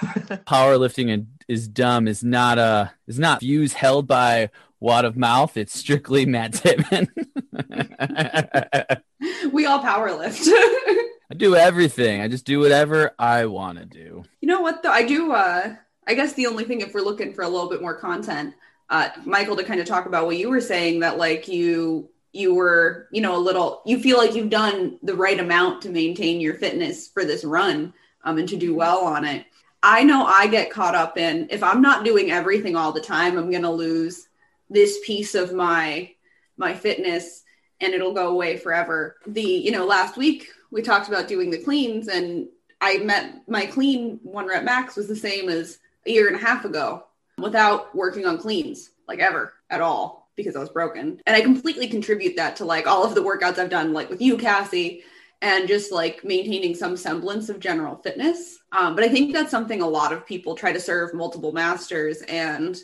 Powerlifting 0.47 1.13
and- 1.13 1.29
is 1.49 1.69
dumb 1.69 2.09
is 2.09 2.25
not 2.25 2.59
a 2.59 2.93
is 3.07 3.19
not 3.19 3.41
views 3.41 3.73
held 3.73 4.07
by 4.07 4.51
word 4.81 5.05
of 5.05 5.17
mouth. 5.17 5.57
It's 5.57 5.79
strictly 5.79 6.27
Matt 6.27 6.53
Tittman. 6.53 7.09
We 9.53 9.65
all 9.65 9.79
power 9.79 10.13
lift. 10.13 10.43
I 10.47 11.35
do 11.35 11.57
everything. 11.57 12.21
I 12.21 12.29
just 12.29 12.45
do 12.45 12.59
whatever 12.61 13.15
I 13.19 13.47
want 13.47 13.79
to 13.79 13.87
do. 13.87 14.25
You 14.43 14.49
know 14.49 14.61
what 14.61 14.83
though? 14.83 14.91
I 14.91 15.03
do 15.03 15.33
uh 15.33 15.77
I 16.07 16.15
guess 16.15 16.35
the 16.35 16.47
only 16.47 16.65
thing 16.65 16.83
if 16.83 16.93
we're 16.93 17.01
looking 17.01 17.33
for 17.33 17.43
a 17.43 17.49
little 17.49 17.71
bit 17.71 17.81
more 17.81 17.95
content, 17.95 18.55
uh 18.91 19.09
Michael 19.25 19.57
to 19.57 19.65
kind 19.65 19.81
of 19.81 19.87
talk 19.87 20.05
about 20.05 20.27
what 20.27 20.37
you 20.37 20.51
were 20.51 20.61
saying 20.61 21.01
that 21.01 21.17
like 21.17 21.49
you 21.49 22.11
you 22.35 22.53
were, 22.53 23.09
you 23.13 23.23
know, 23.23 23.37
a 23.37 23.39
little, 23.39 23.81
you 23.87 24.01
feel 24.01 24.19
like 24.19 24.35
you've 24.35 24.51
done 24.51 24.99
the 25.03 25.15
right 25.15 25.39
amount 25.39 25.83
to 25.83 25.89
maintain 25.89 26.41
your 26.41 26.55
fitness 26.55 27.07
for 27.07 27.25
this 27.25 27.45
run 27.45 27.95
um, 28.25 28.39
and 28.39 28.49
to 28.49 28.57
do 28.57 28.75
well 28.75 29.05
on 29.05 29.25
it. 29.25 29.47
I 29.87 30.03
know 30.03 30.25
I 30.25 30.47
get 30.47 30.71
caught 30.71 30.95
up 30.95 31.19
in 31.19 31.47
if 31.51 31.63
I'm 31.63 31.83
not 31.83 32.07
doing 32.07 32.31
everything 32.31 32.75
all 32.75 32.91
the 32.91 33.03
time, 33.03 33.37
I'm 33.37 33.51
going 33.51 33.63
to 33.63 33.71
lose 33.71 34.29
this 34.71 34.99
piece 35.05 35.35
of 35.35 35.53
my 35.53 36.11
my 36.57 36.73
fitness 36.73 37.43
and 37.83 37.93
it'll 37.93 38.15
go 38.15 38.29
away 38.29 38.57
forever. 38.57 39.17
The, 39.27 39.43
you 39.43 39.73
know, 39.73 39.85
last 39.85 40.17
week 40.17 40.49
we 40.71 40.81
talked 40.81 41.09
about 41.09 41.29
doing 41.29 41.51
the 41.51 41.59
cleans 41.59 42.09
and 42.09 42.49
I 42.81 42.99
met 42.99 43.47
my 43.47 43.67
clean 43.67 44.21
one 44.23 44.47
rep 44.47 44.65
max 44.65 44.97
was 44.97 45.07
the 45.07 45.15
same 45.15 45.51
as 45.51 45.81
a 46.07 46.11
year 46.11 46.29
and 46.29 46.37
a 46.37 46.45
half 46.45 46.65
ago 46.65 47.05
without 47.37 47.95
working 47.95 48.25
on 48.25 48.39
cleans 48.39 48.91
like 49.07 49.19
ever 49.19 49.53
at 49.69 49.83
all 49.83 50.31
because 50.35 50.57
I 50.57 50.61
was 50.61 50.71
broken. 50.71 51.21
And 51.27 51.37
I 51.37 51.43
completely 51.43 51.89
contribute 51.89 52.37
that 52.37 52.57
to 52.57 52.65
like 52.65 52.87
all 52.87 53.05
of 53.05 53.15
the 53.15 53.23
workouts 53.23 53.59
I've 53.59 53.69
done, 53.69 53.93
like 53.93 54.09
with 54.09 54.23
you, 54.23 54.39
Cassie, 54.39 55.05
and 55.45 55.69
just 55.69 55.93
like 55.93 56.25
maintaining 56.25 56.75
some 56.75 56.97
semblance 56.97 57.51
of 57.51 57.61
general 57.61 57.97
fitness. 57.97 58.61
Um, 58.73 58.95
but 58.95 59.05
I 59.05 59.09
think 59.09 59.35
that's 59.35 59.51
something 59.51 59.83
a 59.83 59.87
lot 59.87 60.11
of 60.11 60.27
people 60.27 60.55
try 60.55 60.73
to 60.73 60.81
serve 60.81 61.13
multiple 61.13 61.53
masters 61.53 62.23
and 62.23 62.79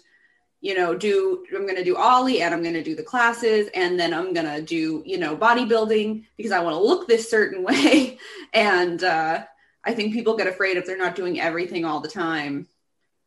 you 0.61 0.75
know 0.75 0.95
do 0.95 1.43
i'm 1.57 1.63
going 1.63 1.77
to 1.77 1.83
do 1.83 1.97
oly 1.97 2.43
and 2.43 2.53
i'm 2.53 2.63
going 2.63 2.75
to 2.75 2.85
do 2.85 2.95
the 2.95 3.03
classes 3.03 3.71
and 3.75 3.99
then 3.99 4.13
i'm 4.13 4.35
going 4.35 4.45
to 4.45 4.61
do 4.61 5.03
you 5.07 5.17
know 5.17 5.35
bodybuilding 5.35 6.23
because 6.37 6.53
i 6.53 6.61
want 6.61 6.75
to 6.77 6.83
look 6.83 7.09
this 7.09 7.31
certain 7.31 7.65
way 7.71 8.19
and 8.53 9.03
uh, 9.03 9.43
i 9.87 9.95
think 9.95 10.13
people 10.13 10.37
get 10.37 10.47
afraid 10.47 10.77
if 10.77 10.85
they're 10.85 10.99
not 10.99 11.15
doing 11.15 11.41
everything 11.41 11.87
all 11.87 12.01
the 12.01 12.09
time 12.09 12.69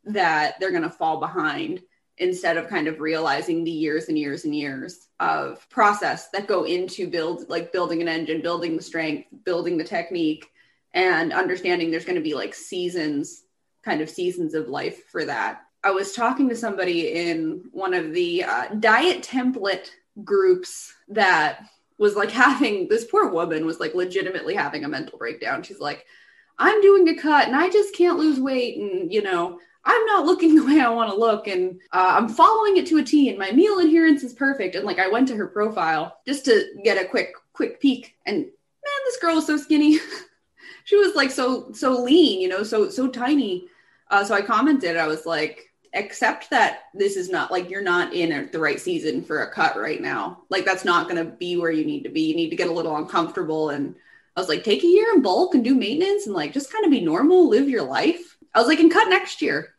that 0.04 0.60
they're 0.60 0.70
going 0.70 0.84
to 0.84 0.92
fall 0.92 1.20
behind 1.20 1.82
instead 2.18 2.58
of 2.58 2.68
kind 2.68 2.88
of 2.88 3.00
realizing 3.00 3.64
the 3.64 3.72
years 3.72 4.08
and 4.08 4.18
years 4.18 4.46
and 4.46 4.56
years 4.56 5.08
of 5.20 5.68
process 5.70 6.30
that 6.30 6.48
go 6.48 6.64
into 6.64 7.08
build 7.08 7.50
like 7.50 7.72
building 7.72 8.02
an 8.02 8.08
engine 8.08 8.42
building 8.42 8.78
the 8.78 8.84
strength 8.84 9.28
building 9.44 9.78
the 9.78 9.84
technique 9.84 10.52
and 10.94 11.34
understanding 11.34 11.90
there's 11.90 12.06
going 12.06 12.16
to 12.16 12.22
be 12.22 12.36
like 12.36 12.54
seasons 12.54 13.44
kind 13.84 14.00
of 14.00 14.10
seasons 14.10 14.54
of 14.54 14.70
life 14.70 15.08
for 15.08 15.26
that. 15.26 15.64
I 15.84 15.92
was 15.92 16.14
talking 16.14 16.48
to 16.48 16.56
somebody 16.56 17.12
in 17.14 17.66
one 17.72 17.94
of 17.94 18.14
the 18.14 18.46
uh, 18.46 18.68
diet 18.80 19.22
template 19.22 19.90
groups 20.24 20.94
that 21.10 21.66
was 21.98 22.16
like 22.16 22.32
having 22.32 22.88
this 22.88 23.06
poor 23.06 23.30
woman 23.30 23.66
was 23.66 23.80
like 23.80 23.94
legitimately 23.94 24.56
having 24.56 24.86
a 24.86 24.88
mental 24.88 25.18
breakdown. 25.18 25.64
She's 25.64 25.80
like 25.80 26.06
i'm 26.60 26.82
doing 26.82 27.08
a 27.10 27.16
cut 27.16 27.48
and 27.48 27.56
i 27.56 27.70
just 27.70 27.96
can't 27.96 28.20
lose 28.20 28.40
weight 28.40 28.78
and 28.78 29.12
you 29.12 29.22
know 29.22 29.60
I'm 29.86 30.06
not 30.06 30.26
looking 30.26 30.56
the 30.56 30.66
way 30.66 30.80
I 30.80 30.90
want 30.90 31.10
to 31.12 31.20
look, 31.20 31.48
and 31.48 31.80
uh, 31.92 32.16
I'm 32.18 32.30
following 32.30 32.78
it 32.78 32.88
to 32.88 32.98
a 32.98 33.04
T, 33.04 33.30
and 33.30 33.38
my 33.38 33.52
meal 33.52 33.80
adherence 33.80 34.24
is 34.24 34.34
perfect. 34.34 34.76
And 34.76 34.86
like, 34.86 35.00
I 35.00 35.10
went 35.10 35.28
to 35.30 35.36
her 35.36 35.48
profile 35.48 36.18
just 36.26 36.46
to 36.46 36.66
get 36.84 37.04
a 37.04 37.08
quick, 37.08 37.34
quick 37.54 37.80
peek, 37.80 38.16
and 38.26 38.38
man, 38.38 39.02
this 39.06 39.18
girl 39.18 39.38
is 39.38 39.48
so 39.48 39.58
skinny. 39.58 40.00
she 40.84 40.98
was 40.98 41.16
like 41.16 41.32
so, 41.32 41.72
so 41.74 42.02
lean, 42.02 42.42
you 42.42 42.48
know, 42.48 42.64
so, 42.64 42.90
so 42.90 43.08
tiny. 43.08 43.68
Uh, 44.10 44.24
so 44.24 44.36
I 44.36 44.42
commented, 44.42 44.98
I 44.98 45.08
was 45.08 45.26
like, 45.26 45.70
accept 45.96 46.50
that 46.50 46.84
this 46.94 47.16
is 47.16 47.30
not 47.30 47.52
like 47.52 47.70
you're 47.70 47.82
not 47.82 48.14
in 48.14 48.32
a, 48.32 48.46
the 48.48 48.60
right 48.60 48.80
season 48.80 49.24
for 49.24 49.44
a 49.44 49.52
cut 49.52 49.78
right 49.78 50.02
now. 50.02 50.42
Like, 50.50 50.66
that's 50.66 50.86
not 50.86 51.10
going 51.10 51.24
to 51.24 51.32
be 51.32 51.56
where 51.58 51.72
you 51.72 51.86
need 51.86 52.04
to 52.04 52.10
be. 52.10 52.22
You 52.22 52.36
need 52.36 52.50
to 52.50 52.56
get 52.56 52.68
a 52.68 52.74
little 52.74 52.98
uncomfortable. 52.98 53.70
And 53.70 53.96
I 54.36 54.40
was 54.40 54.50
like, 54.50 54.64
take 54.64 54.84
a 54.84 54.88
year 54.88 55.08
in 55.14 55.22
bulk 55.22 55.56
and 55.56 55.64
do 55.64 55.76
maintenance 55.76 56.26
and 56.26 56.36
like 56.36 56.54
just 56.54 56.72
kind 56.72 56.84
of 56.86 56.92
be 56.92 57.02
normal, 57.02 57.48
live 57.48 57.70
your 57.70 57.84
life. 57.84 58.38
I 58.54 58.60
was 58.60 58.68
like, 58.68 58.80
and 58.80 58.92
cut 58.92 59.08
next 59.08 59.42
year 59.42 59.73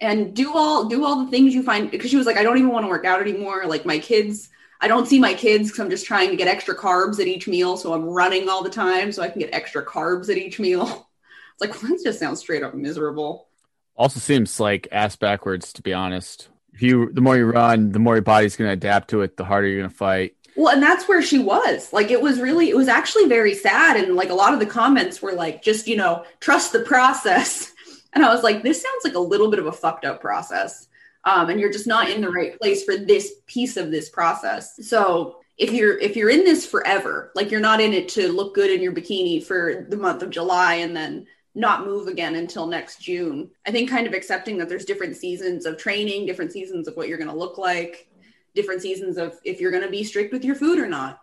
and 0.00 0.34
do 0.34 0.52
all 0.54 0.86
do 0.86 1.04
all 1.04 1.24
the 1.24 1.30
things 1.30 1.54
you 1.54 1.62
find 1.62 1.90
because 1.90 2.10
she 2.10 2.16
was 2.16 2.26
like 2.26 2.36
i 2.36 2.42
don't 2.42 2.58
even 2.58 2.70
want 2.70 2.84
to 2.84 2.88
work 2.88 3.04
out 3.04 3.20
anymore. 3.20 3.64
Like 3.66 3.86
my 3.86 3.98
kids 3.98 4.48
i 4.80 4.88
don't 4.88 5.06
see 5.06 5.20
my 5.20 5.32
kids 5.34 5.68
because 5.68 5.80
i'm 5.80 5.90
just 5.90 6.06
trying 6.06 6.30
to 6.30 6.36
get 6.36 6.48
extra 6.48 6.76
carbs 6.76 7.20
at 7.20 7.26
each 7.26 7.46
meal 7.46 7.76
so 7.76 7.94
i'm 7.94 8.04
running 8.04 8.48
all 8.48 8.62
the 8.62 8.70
time 8.70 9.12
so 9.12 9.22
i 9.22 9.28
can 9.28 9.40
get 9.40 9.54
extra 9.54 9.84
carbs 9.84 10.28
at 10.28 10.36
each 10.36 10.58
meal. 10.58 11.08
It's 11.52 11.60
like 11.60 11.82
well, 11.82 11.92
that 11.92 12.02
just 12.02 12.18
sounds 12.18 12.40
straight 12.40 12.62
up 12.62 12.74
miserable. 12.74 13.46
Also 13.94 14.20
seems 14.20 14.58
like 14.58 14.88
ass 14.90 15.16
backwards 15.16 15.74
to 15.74 15.82
be 15.82 15.92
honest. 15.92 16.48
If 16.72 16.80
you 16.80 17.12
the 17.12 17.20
more 17.20 17.36
you 17.36 17.44
run 17.44 17.92
the 17.92 17.98
more 17.98 18.14
your 18.14 18.22
body's 18.22 18.56
going 18.56 18.68
to 18.68 18.72
adapt 18.72 19.10
to 19.10 19.20
it 19.20 19.36
the 19.36 19.44
harder 19.44 19.68
you're 19.68 19.80
going 19.80 19.90
to 19.90 19.94
fight. 19.94 20.34
Well 20.56 20.72
and 20.72 20.82
that's 20.82 21.06
where 21.08 21.20
she 21.20 21.38
was. 21.38 21.92
Like 21.92 22.10
it 22.10 22.22
was 22.22 22.40
really 22.40 22.70
it 22.70 22.76
was 22.76 22.88
actually 22.88 23.26
very 23.28 23.54
sad 23.54 23.98
and 23.98 24.16
like 24.16 24.30
a 24.30 24.34
lot 24.34 24.54
of 24.54 24.60
the 24.60 24.66
comments 24.66 25.20
were 25.20 25.32
like 25.32 25.62
just 25.62 25.86
you 25.86 25.96
know 25.96 26.24
trust 26.40 26.72
the 26.72 26.80
process 26.80 27.72
and 28.12 28.24
I 28.24 28.32
was 28.32 28.42
like, 28.42 28.62
this 28.62 28.82
sounds 28.82 29.04
like 29.04 29.14
a 29.14 29.20
little 29.20 29.50
bit 29.50 29.58
of 29.58 29.66
a 29.66 29.72
fucked 29.72 30.04
up 30.04 30.20
process. 30.20 30.88
Um, 31.24 31.50
and 31.50 31.60
you're 31.60 31.72
just 31.72 31.86
not 31.86 32.10
in 32.10 32.20
the 32.20 32.30
right 32.30 32.58
place 32.58 32.84
for 32.84 32.96
this 32.96 33.34
piece 33.46 33.76
of 33.76 33.90
this 33.90 34.08
process. 34.08 34.88
So 34.88 35.36
if 35.56 35.72
you're 35.72 35.98
if 35.98 36.16
you're 36.16 36.30
in 36.30 36.44
this 36.44 36.66
forever, 36.66 37.30
like 37.34 37.50
you're 37.50 37.60
not 37.60 37.80
in 37.80 37.92
it 37.92 38.08
to 38.10 38.32
look 38.32 38.54
good 38.54 38.70
in 38.70 38.82
your 38.82 38.92
bikini 38.92 39.42
for 39.42 39.86
the 39.88 39.96
month 39.96 40.22
of 40.22 40.30
July 40.30 40.74
and 40.76 40.96
then 40.96 41.26
not 41.54 41.84
move 41.84 42.08
again 42.08 42.34
until 42.36 42.66
next 42.66 43.00
June. 43.00 43.50
I 43.66 43.70
think 43.70 43.90
kind 43.90 44.06
of 44.06 44.14
accepting 44.14 44.56
that 44.58 44.68
there's 44.68 44.86
different 44.86 45.16
seasons 45.16 45.66
of 45.66 45.76
training, 45.76 46.26
different 46.26 46.52
seasons 46.52 46.88
of 46.88 46.96
what 46.96 47.08
you're 47.08 47.18
going 47.18 47.30
to 47.30 47.36
look 47.36 47.58
like, 47.58 48.08
different 48.54 48.82
seasons 48.82 49.18
of 49.18 49.38
if 49.44 49.60
you're 49.60 49.70
going 49.70 49.84
to 49.84 49.90
be 49.90 50.02
strict 50.02 50.32
with 50.32 50.44
your 50.44 50.54
food 50.54 50.78
or 50.78 50.88
not 50.88 51.20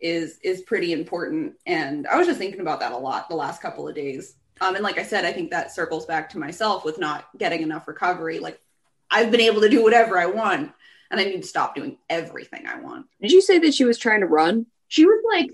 is 0.00 0.38
is 0.42 0.62
pretty 0.62 0.92
important. 0.92 1.54
And 1.66 2.06
I 2.06 2.16
was 2.16 2.26
just 2.26 2.38
thinking 2.38 2.60
about 2.60 2.80
that 2.80 2.92
a 2.92 2.96
lot 2.96 3.28
the 3.28 3.36
last 3.36 3.62
couple 3.62 3.88
of 3.88 3.94
days. 3.94 4.34
Um, 4.60 4.74
and 4.74 4.84
like 4.84 4.98
I 4.98 5.02
said, 5.02 5.24
I 5.24 5.32
think 5.32 5.50
that 5.50 5.72
circles 5.72 6.06
back 6.06 6.30
to 6.30 6.38
myself 6.38 6.84
with 6.84 6.98
not 6.98 7.28
getting 7.36 7.62
enough 7.62 7.88
recovery. 7.88 8.38
Like 8.38 8.60
I've 9.10 9.30
been 9.30 9.40
able 9.40 9.60
to 9.62 9.68
do 9.68 9.82
whatever 9.82 10.18
I 10.18 10.26
want, 10.26 10.72
and 11.10 11.20
I 11.20 11.24
need 11.24 11.42
to 11.42 11.48
stop 11.48 11.74
doing 11.74 11.98
everything 12.08 12.66
I 12.66 12.80
want. 12.80 13.06
Did 13.20 13.32
you 13.32 13.40
say 13.40 13.58
that 13.60 13.74
she 13.74 13.84
was 13.84 13.98
trying 13.98 14.20
to 14.20 14.26
run? 14.26 14.66
She 14.88 15.04
was 15.06 15.22
like 15.32 15.50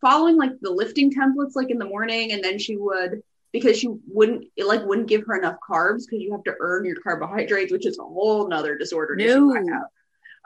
following 0.00 0.36
like 0.36 0.52
the 0.60 0.70
lifting 0.70 1.12
templates, 1.12 1.54
like 1.54 1.70
in 1.70 1.78
the 1.78 1.84
morning, 1.84 2.32
and 2.32 2.42
then 2.42 2.58
she 2.58 2.76
would 2.76 3.22
because 3.52 3.78
she 3.78 3.88
wouldn't 4.08 4.46
it 4.56 4.66
like 4.66 4.84
wouldn't 4.84 5.08
give 5.08 5.24
her 5.26 5.36
enough 5.36 5.56
carbs 5.68 6.02
because 6.06 6.20
you 6.20 6.32
have 6.32 6.44
to 6.44 6.54
earn 6.60 6.84
your 6.84 6.96
carbohydrates, 6.96 7.72
which 7.72 7.86
is 7.86 7.98
a 7.98 8.02
whole 8.02 8.48
nother 8.48 8.76
disorder. 8.76 9.16
No, 9.16 9.54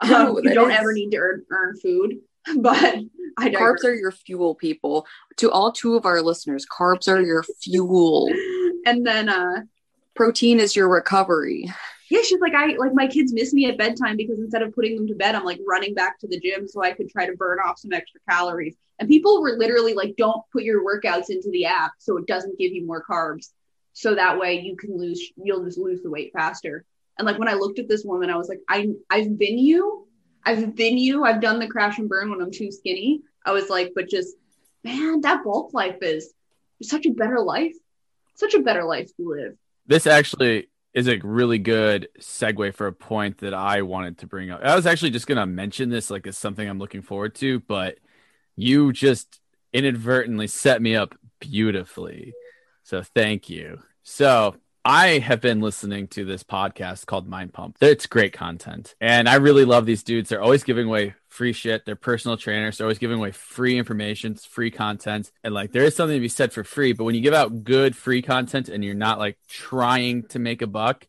um, 0.01 0.39
you 0.43 0.53
don't 0.53 0.71
is... 0.71 0.79
ever 0.79 0.93
need 0.93 1.11
to 1.11 1.17
earn 1.17 1.45
earn 1.51 1.77
food, 1.77 2.19
but 2.57 2.99
I 3.37 3.49
carbs 3.49 3.83
are 3.83 3.93
your 3.93 4.11
fuel, 4.11 4.55
people. 4.55 5.05
To 5.37 5.51
all 5.51 5.71
two 5.71 5.95
of 5.95 6.05
our 6.05 6.21
listeners, 6.21 6.65
carbs 6.65 7.07
are 7.07 7.21
your 7.21 7.43
fuel. 7.43 8.29
and 8.85 9.05
then 9.05 9.29
uh 9.29 9.61
protein 10.15 10.59
is 10.59 10.75
your 10.75 10.89
recovery. 10.89 11.71
Yeah, 12.09 12.21
she's 12.23 12.41
like, 12.41 12.53
I 12.53 12.75
like 12.75 12.93
my 12.93 13.07
kids 13.07 13.31
miss 13.31 13.53
me 13.53 13.67
at 13.67 13.77
bedtime 13.77 14.17
because 14.17 14.37
instead 14.39 14.61
of 14.61 14.75
putting 14.75 14.97
them 14.97 15.07
to 15.07 15.15
bed, 15.15 15.33
I'm 15.33 15.45
like 15.45 15.61
running 15.65 15.93
back 15.93 16.19
to 16.19 16.27
the 16.27 16.39
gym 16.39 16.67
so 16.67 16.83
I 16.83 16.91
could 16.91 17.09
try 17.09 17.25
to 17.25 17.37
burn 17.37 17.59
off 17.65 17.79
some 17.79 17.93
extra 17.93 18.19
calories. 18.29 18.75
And 18.99 19.07
people 19.07 19.41
were 19.41 19.57
literally 19.57 19.93
like, 19.93 20.15
don't 20.17 20.43
put 20.51 20.63
your 20.63 20.83
workouts 20.83 21.29
into 21.29 21.49
the 21.51 21.65
app 21.65 21.93
so 21.99 22.17
it 22.17 22.27
doesn't 22.27 22.59
give 22.59 22.73
you 22.73 22.85
more 22.85 23.03
carbs. 23.09 23.51
So 23.93 24.15
that 24.15 24.37
way 24.37 24.59
you 24.59 24.75
can 24.75 24.97
lose, 24.97 25.31
you'll 25.41 25.63
just 25.63 25.77
lose 25.77 26.01
the 26.01 26.11
weight 26.11 26.31
faster. 26.33 26.85
And 27.17 27.25
like 27.25 27.39
when 27.39 27.47
I 27.47 27.53
looked 27.53 27.79
at 27.79 27.87
this 27.87 28.03
woman, 28.03 28.29
I 28.29 28.37
was 28.37 28.49
like, 28.49 28.61
I 28.67 28.89
I've 29.09 29.37
been 29.37 29.57
you 29.57 30.07
I've 30.45 30.75
been 30.75 30.97
you. 30.97 31.23
I've 31.23 31.41
done 31.41 31.59
the 31.59 31.67
crash 31.67 31.99
and 31.99 32.09
burn 32.09 32.29
when 32.29 32.41
I'm 32.41 32.51
too 32.51 32.71
skinny. 32.71 33.21
I 33.45 33.51
was 33.51 33.69
like, 33.69 33.91
but 33.95 34.09
just 34.09 34.35
man, 34.83 35.21
that 35.21 35.43
bulk 35.43 35.73
life 35.73 35.97
is 36.01 36.33
such 36.81 37.05
a 37.05 37.11
better 37.11 37.39
life. 37.39 37.75
Such 38.35 38.53
a 38.53 38.61
better 38.61 38.83
life 38.83 39.15
to 39.17 39.29
live. 39.29 39.55
This 39.85 40.07
actually 40.07 40.69
is 40.93 41.07
a 41.07 41.19
really 41.19 41.57
good 41.57 42.09
segue 42.19 42.73
for 42.73 42.87
a 42.87 42.93
point 42.93 43.37
that 43.39 43.53
I 43.53 43.81
wanted 43.81 44.17
to 44.19 44.27
bring 44.27 44.51
up. 44.51 44.61
I 44.63 44.75
was 44.75 44.85
actually 44.85 45.11
just 45.11 45.27
gonna 45.27 45.45
mention 45.45 45.89
this 45.89 46.09
like 46.09 46.27
as 46.27 46.37
something 46.37 46.67
I'm 46.67 46.79
looking 46.79 47.01
forward 47.01 47.35
to, 47.35 47.59
but 47.61 47.97
you 48.55 48.91
just 48.91 49.39
inadvertently 49.73 50.47
set 50.47 50.81
me 50.81 50.95
up 50.95 51.15
beautifully. 51.39 52.33
So 52.83 53.03
thank 53.03 53.49
you. 53.49 53.79
So 54.03 54.55
I 54.83 55.19
have 55.19 55.41
been 55.41 55.61
listening 55.61 56.07
to 56.09 56.25
this 56.25 56.41
podcast 56.41 57.05
called 57.05 57.27
Mind 57.27 57.53
Pump. 57.53 57.77
It's 57.81 58.07
great 58.07 58.33
content. 58.33 58.95
And 58.99 59.29
I 59.29 59.35
really 59.35 59.63
love 59.63 59.85
these 59.85 60.01
dudes. 60.01 60.29
They're 60.29 60.41
always 60.41 60.63
giving 60.63 60.87
away 60.87 61.13
free 61.29 61.53
shit. 61.53 61.85
They're 61.85 61.95
personal 61.95 62.35
trainers. 62.35 62.77
They're 62.77 62.87
always 62.87 62.97
giving 62.97 63.19
away 63.19 63.29
free 63.29 63.77
information, 63.77 64.33
free 64.33 64.71
content. 64.71 65.31
And 65.43 65.53
like 65.53 65.71
there 65.71 65.83
is 65.83 65.95
something 65.95 66.17
to 66.17 66.21
be 66.21 66.27
said 66.27 66.51
for 66.51 66.63
free, 66.63 66.93
but 66.93 67.03
when 67.03 67.13
you 67.13 67.21
give 67.21 67.35
out 67.35 67.63
good 67.63 67.95
free 67.95 68.23
content 68.23 68.69
and 68.69 68.83
you're 68.83 68.95
not 68.95 69.19
like 69.19 69.37
trying 69.47 70.23
to 70.29 70.39
make 70.39 70.63
a 70.63 70.67
buck, 70.67 71.05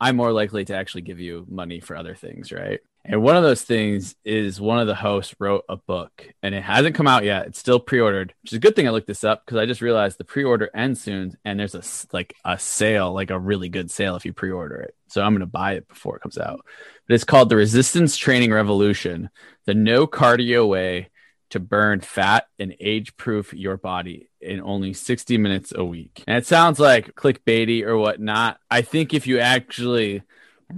I'm 0.00 0.16
more 0.16 0.32
likely 0.32 0.64
to 0.64 0.74
actually 0.74 1.02
give 1.02 1.20
you 1.20 1.44
money 1.46 1.80
for 1.80 1.96
other 1.96 2.14
things, 2.14 2.52
right? 2.52 2.80
And 3.04 3.22
one 3.22 3.36
of 3.36 3.42
those 3.42 3.62
things 3.62 4.14
is 4.24 4.60
one 4.60 4.78
of 4.78 4.86
the 4.86 4.94
hosts 4.94 5.34
wrote 5.38 5.64
a 5.68 5.76
book 5.76 6.28
and 6.42 6.54
it 6.54 6.62
hasn't 6.62 6.94
come 6.94 7.06
out 7.06 7.24
yet. 7.24 7.46
It's 7.46 7.58
still 7.58 7.80
pre-ordered, 7.80 8.34
which 8.42 8.52
is 8.52 8.56
a 8.56 8.60
good 8.60 8.76
thing 8.76 8.86
I 8.86 8.90
looked 8.90 9.06
this 9.06 9.24
up 9.24 9.44
because 9.44 9.58
I 9.58 9.66
just 9.66 9.80
realized 9.80 10.18
the 10.18 10.24
pre-order 10.24 10.70
ends 10.74 11.00
soon 11.00 11.36
and 11.44 11.58
there's 11.58 11.74
a 11.74 11.82
like 12.12 12.34
a 12.44 12.58
sale, 12.58 13.12
like 13.12 13.30
a 13.30 13.38
really 13.38 13.70
good 13.70 13.90
sale 13.90 14.16
if 14.16 14.26
you 14.26 14.32
pre-order 14.32 14.76
it. 14.76 14.94
So 15.08 15.22
I'm 15.22 15.32
going 15.32 15.40
to 15.40 15.46
buy 15.46 15.74
it 15.74 15.88
before 15.88 16.16
it 16.16 16.22
comes 16.22 16.38
out. 16.38 16.60
But 17.08 17.14
it's 17.14 17.24
called 17.24 17.48
The 17.48 17.56
Resistance 17.56 18.16
Training 18.16 18.52
Revolution, 18.52 19.30
the 19.64 19.74
no 19.74 20.06
cardio 20.06 20.68
way 20.68 21.08
to 21.50 21.58
burn 21.58 22.00
fat 22.00 22.46
and 22.58 22.76
age 22.80 23.16
proof 23.16 23.52
your 23.52 23.76
body 23.76 24.30
in 24.40 24.60
only 24.60 24.92
60 24.92 25.36
minutes 25.38 25.72
a 25.74 25.84
week. 25.84 26.22
And 26.26 26.36
it 26.36 26.46
sounds 26.46 26.78
like 26.78 27.14
clickbaity 27.14 27.82
or 27.82 27.96
whatnot. 27.98 28.58
I 28.70 28.82
think 28.82 29.12
if 29.14 29.26
you 29.26 29.40
actually 29.40 30.22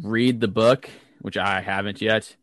read 0.02 0.40
the 0.40 0.48
book 0.48 0.88
which 1.22 1.36
I 1.36 1.60
haven't 1.60 2.02
yet, 2.02 2.36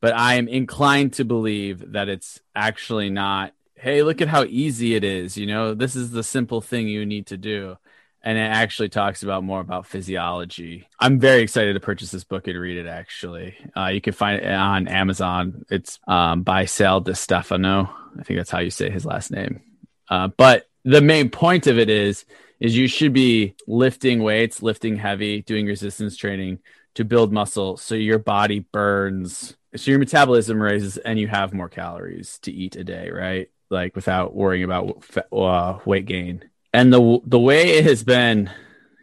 but 0.00 0.14
I 0.14 0.34
am 0.34 0.48
inclined 0.48 1.12
to 1.14 1.24
believe 1.24 1.92
that 1.92 2.08
it's 2.08 2.40
actually 2.54 3.10
not. 3.10 3.54
Hey, 3.74 4.02
look 4.02 4.20
at 4.20 4.28
how 4.28 4.44
easy 4.44 4.94
it 4.94 5.04
is. 5.04 5.36
You 5.36 5.46
know, 5.46 5.74
this 5.74 5.94
is 5.94 6.10
the 6.10 6.22
simple 6.22 6.60
thing 6.60 6.88
you 6.88 7.06
need 7.06 7.26
to 7.28 7.36
do. 7.36 7.76
And 8.24 8.38
it 8.38 8.42
actually 8.42 8.88
talks 8.88 9.24
about 9.24 9.42
more 9.42 9.60
about 9.60 9.86
physiology. 9.86 10.88
I'm 11.00 11.18
very 11.18 11.42
excited 11.42 11.74
to 11.74 11.80
purchase 11.80 12.12
this 12.12 12.22
book 12.22 12.46
and 12.46 12.58
read 12.58 12.78
it. 12.78 12.86
Actually, 12.86 13.56
uh, 13.76 13.86
you 13.86 14.00
can 14.00 14.12
find 14.12 14.40
it 14.40 14.46
on 14.46 14.86
Amazon. 14.86 15.64
It's 15.70 15.98
um, 16.06 16.42
by 16.42 16.66
Sal 16.66 17.00
Di 17.00 17.14
Stefano. 17.14 17.92
I 18.18 18.22
think 18.22 18.38
that's 18.38 18.50
how 18.50 18.60
you 18.60 18.70
say 18.70 18.90
his 18.90 19.04
last 19.04 19.32
name. 19.32 19.60
Uh, 20.08 20.28
but 20.28 20.68
the 20.84 21.00
main 21.00 21.30
point 21.30 21.66
of 21.66 21.78
it 21.78 21.90
is 21.90 22.24
is 22.60 22.76
you 22.76 22.86
should 22.86 23.12
be 23.12 23.56
lifting 23.66 24.22
weights, 24.22 24.62
lifting 24.62 24.96
heavy, 24.96 25.42
doing 25.42 25.66
resistance 25.66 26.16
training 26.16 26.60
to 26.94 27.04
build 27.04 27.32
muscle 27.32 27.76
so 27.76 27.94
your 27.94 28.18
body 28.18 28.60
burns 28.60 29.56
so 29.74 29.90
your 29.90 30.00
metabolism 30.00 30.60
raises 30.60 30.98
and 30.98 31.18
you 31.18 31.28
have 31.28 31.54
more 31.54 31.68
calories 31.68 32.38
to 32.40 32.52
eat 32.52 32.76
a 32.76 32.84
day, 32.84 33.10
right? 33.10 33.50
Like 33.70 33.96
without 33.96 34.34
worrying 34.34 34.64
about 34.64 35.02
uh, 35.32 35.78
weight 35.86 36.04
gain. 36.04 36.44
And 36.74 36.92
the 36.92 37.20
the 37.24 37.38
way 37.38 37.78
it 37.78 37.84
has 37.84 38.04
been 38.04 38.50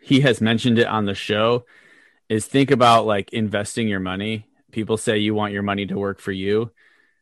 he 0.01 0.21
has 0.21 0.41
mentioned 0.41 0.77
it 0.77 0.87
on 0.87 1.05
the 1.05 1.15
show 1.15 1.65
is 2.29 2.45
think 2.45 2.69
about 2.69 3.07
like 3.07 3.33
investing 3.33 3.87
your 3.87 3.99
money. 3.99 4.45
People 4.71 4.97
say 4.97 5.17
you 5.17 5.33
want 5.33 5.53
your 5.53 5.63
money 5.63 5.87
to 5.87 5.97
work 5.97 6.19
for 6.19 6.31
you 6.31 6.71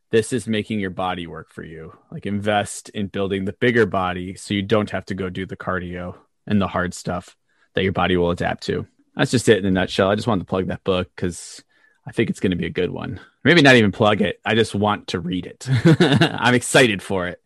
this 0.10 0.32
is 0.32 0.47
making 0.47 0.80
your 0.80 0.89
body 0.89 1.27
work 1.27 1.49
for 1.49 1.63
you. 1.63 1.97
Like 2.12 2.25
invest 2.25 2.89
in 2.89 3.08
building 3.08 3.45
the 3.45 3.53
bigger 3.53 3.86
body 3.86 4.36
so 4.36 4.53
you 4.53 4.62
don't 4.62 4.91
have 4.91 5.06
to 5.08 5.15
go 5.15 5.30
do 5.30 5.45
the 5.45 5.58
cardio 5.58 6.15
and 6.45 6.62
the 6.62 6.67
hard 6.67 6.93
stuff 6.93 7.36
that 7.73 7.84
your 7.84 7.93
body 7.93 8.15
will 8.17 8.32
adapt 8.32 8.63
to. 8.63 8.88
That's 9.17 9.32
just 9.32 9.49
it 9.49 9.58
in 9.58 9.65
a 9.65 9.71
nutshell. 9.71 10.10
I 10.10 10.15
just 10.15 10.27
wanted 10.27 10.41
to 10.41 10.49
plug 10.49 10.67
that 10.67 10.84
book 10.84 11.10
because 11.15 11.63
I 12.06 12.12
think 12.12 12.30
it's 12.30 12.39
going 12.39 12.51
to 12.51 12.58
be 12.58 12.67
a 12.67 12.71
good 12.71 12.91
one. 12.91 13.19
Maybe 13.43 13.62
not 13.62 13.75
even 13.75 13.91
plug 13.91 14.21
it. 14.21 14.39
I 14.45 14.53
just 14.53 14.75
want 14.75 15.08
to 15.08 15.19
read 15.19 15.47
it. 15.47 15.67
I'm 15.99 16.53
excited 16.53 17.01
for 17.01 17.27
it. 17.27 17.41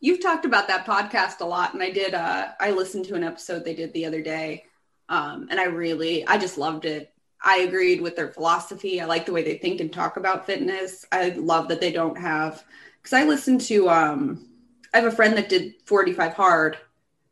You've 0.00 0.22
talked 0.22 0.44
about 0.44 0.68
that 0.68 0.84
podcast 0.84 1.40
a 1.40 1.44
lot, 1.44 1.74
and 1.74 1.82
I 1.82 1.90
did. 1.90 2.12
Uh, 2.12 2.48
I 2.60 2.72
listened 2.72 3.06
to 3.06 3.14
an 3.14 3.22
episode 3.22 3.64
they 3.64 3.74
did 3.74 3.92
the 3.92 4.04
other 4.04 4.20
day, 4.20 4.64
um, 5.08 5.46
and 5.50 5.58
I 5.58 5.64
really, 5.64 6.26
I 6.26 6.38
just 6.38 6.58
loved 6.58 6.84
it. 6.84 7.12
I 7.40 7.58
agreed 7.58 8.00
with 8.00 8.16
their 8.16 8.28
philosophy. 8.28 9.00
I 9.00 9.04
like 9.04 9.24
the 9.24 9.32
way 9.32 9.42
they 9.42 9.58
think 9.58 9.80
and 9.80 9.92
talk 9.92 10.16
about 10.16 10.46
fitness. 10.46 11.04
I 11.12 11.30
love 11.30 11.68
that 11.68 11.80
they 11.80 11.92
don't 11.92 12.18
have 12.18 12.64
because 13.00 13.12
I 13.12 13.24
listened 13.24 13.60
to 13.62 13.88
um 13.88 14.48
I 14.92 14.98
have 14.98 15.12
a 15.12 15.14
friend 15.14 15.36
that 15.36 15.48
did 15.48 15.74
45 15.84 16.34
hard, 16.34 16.78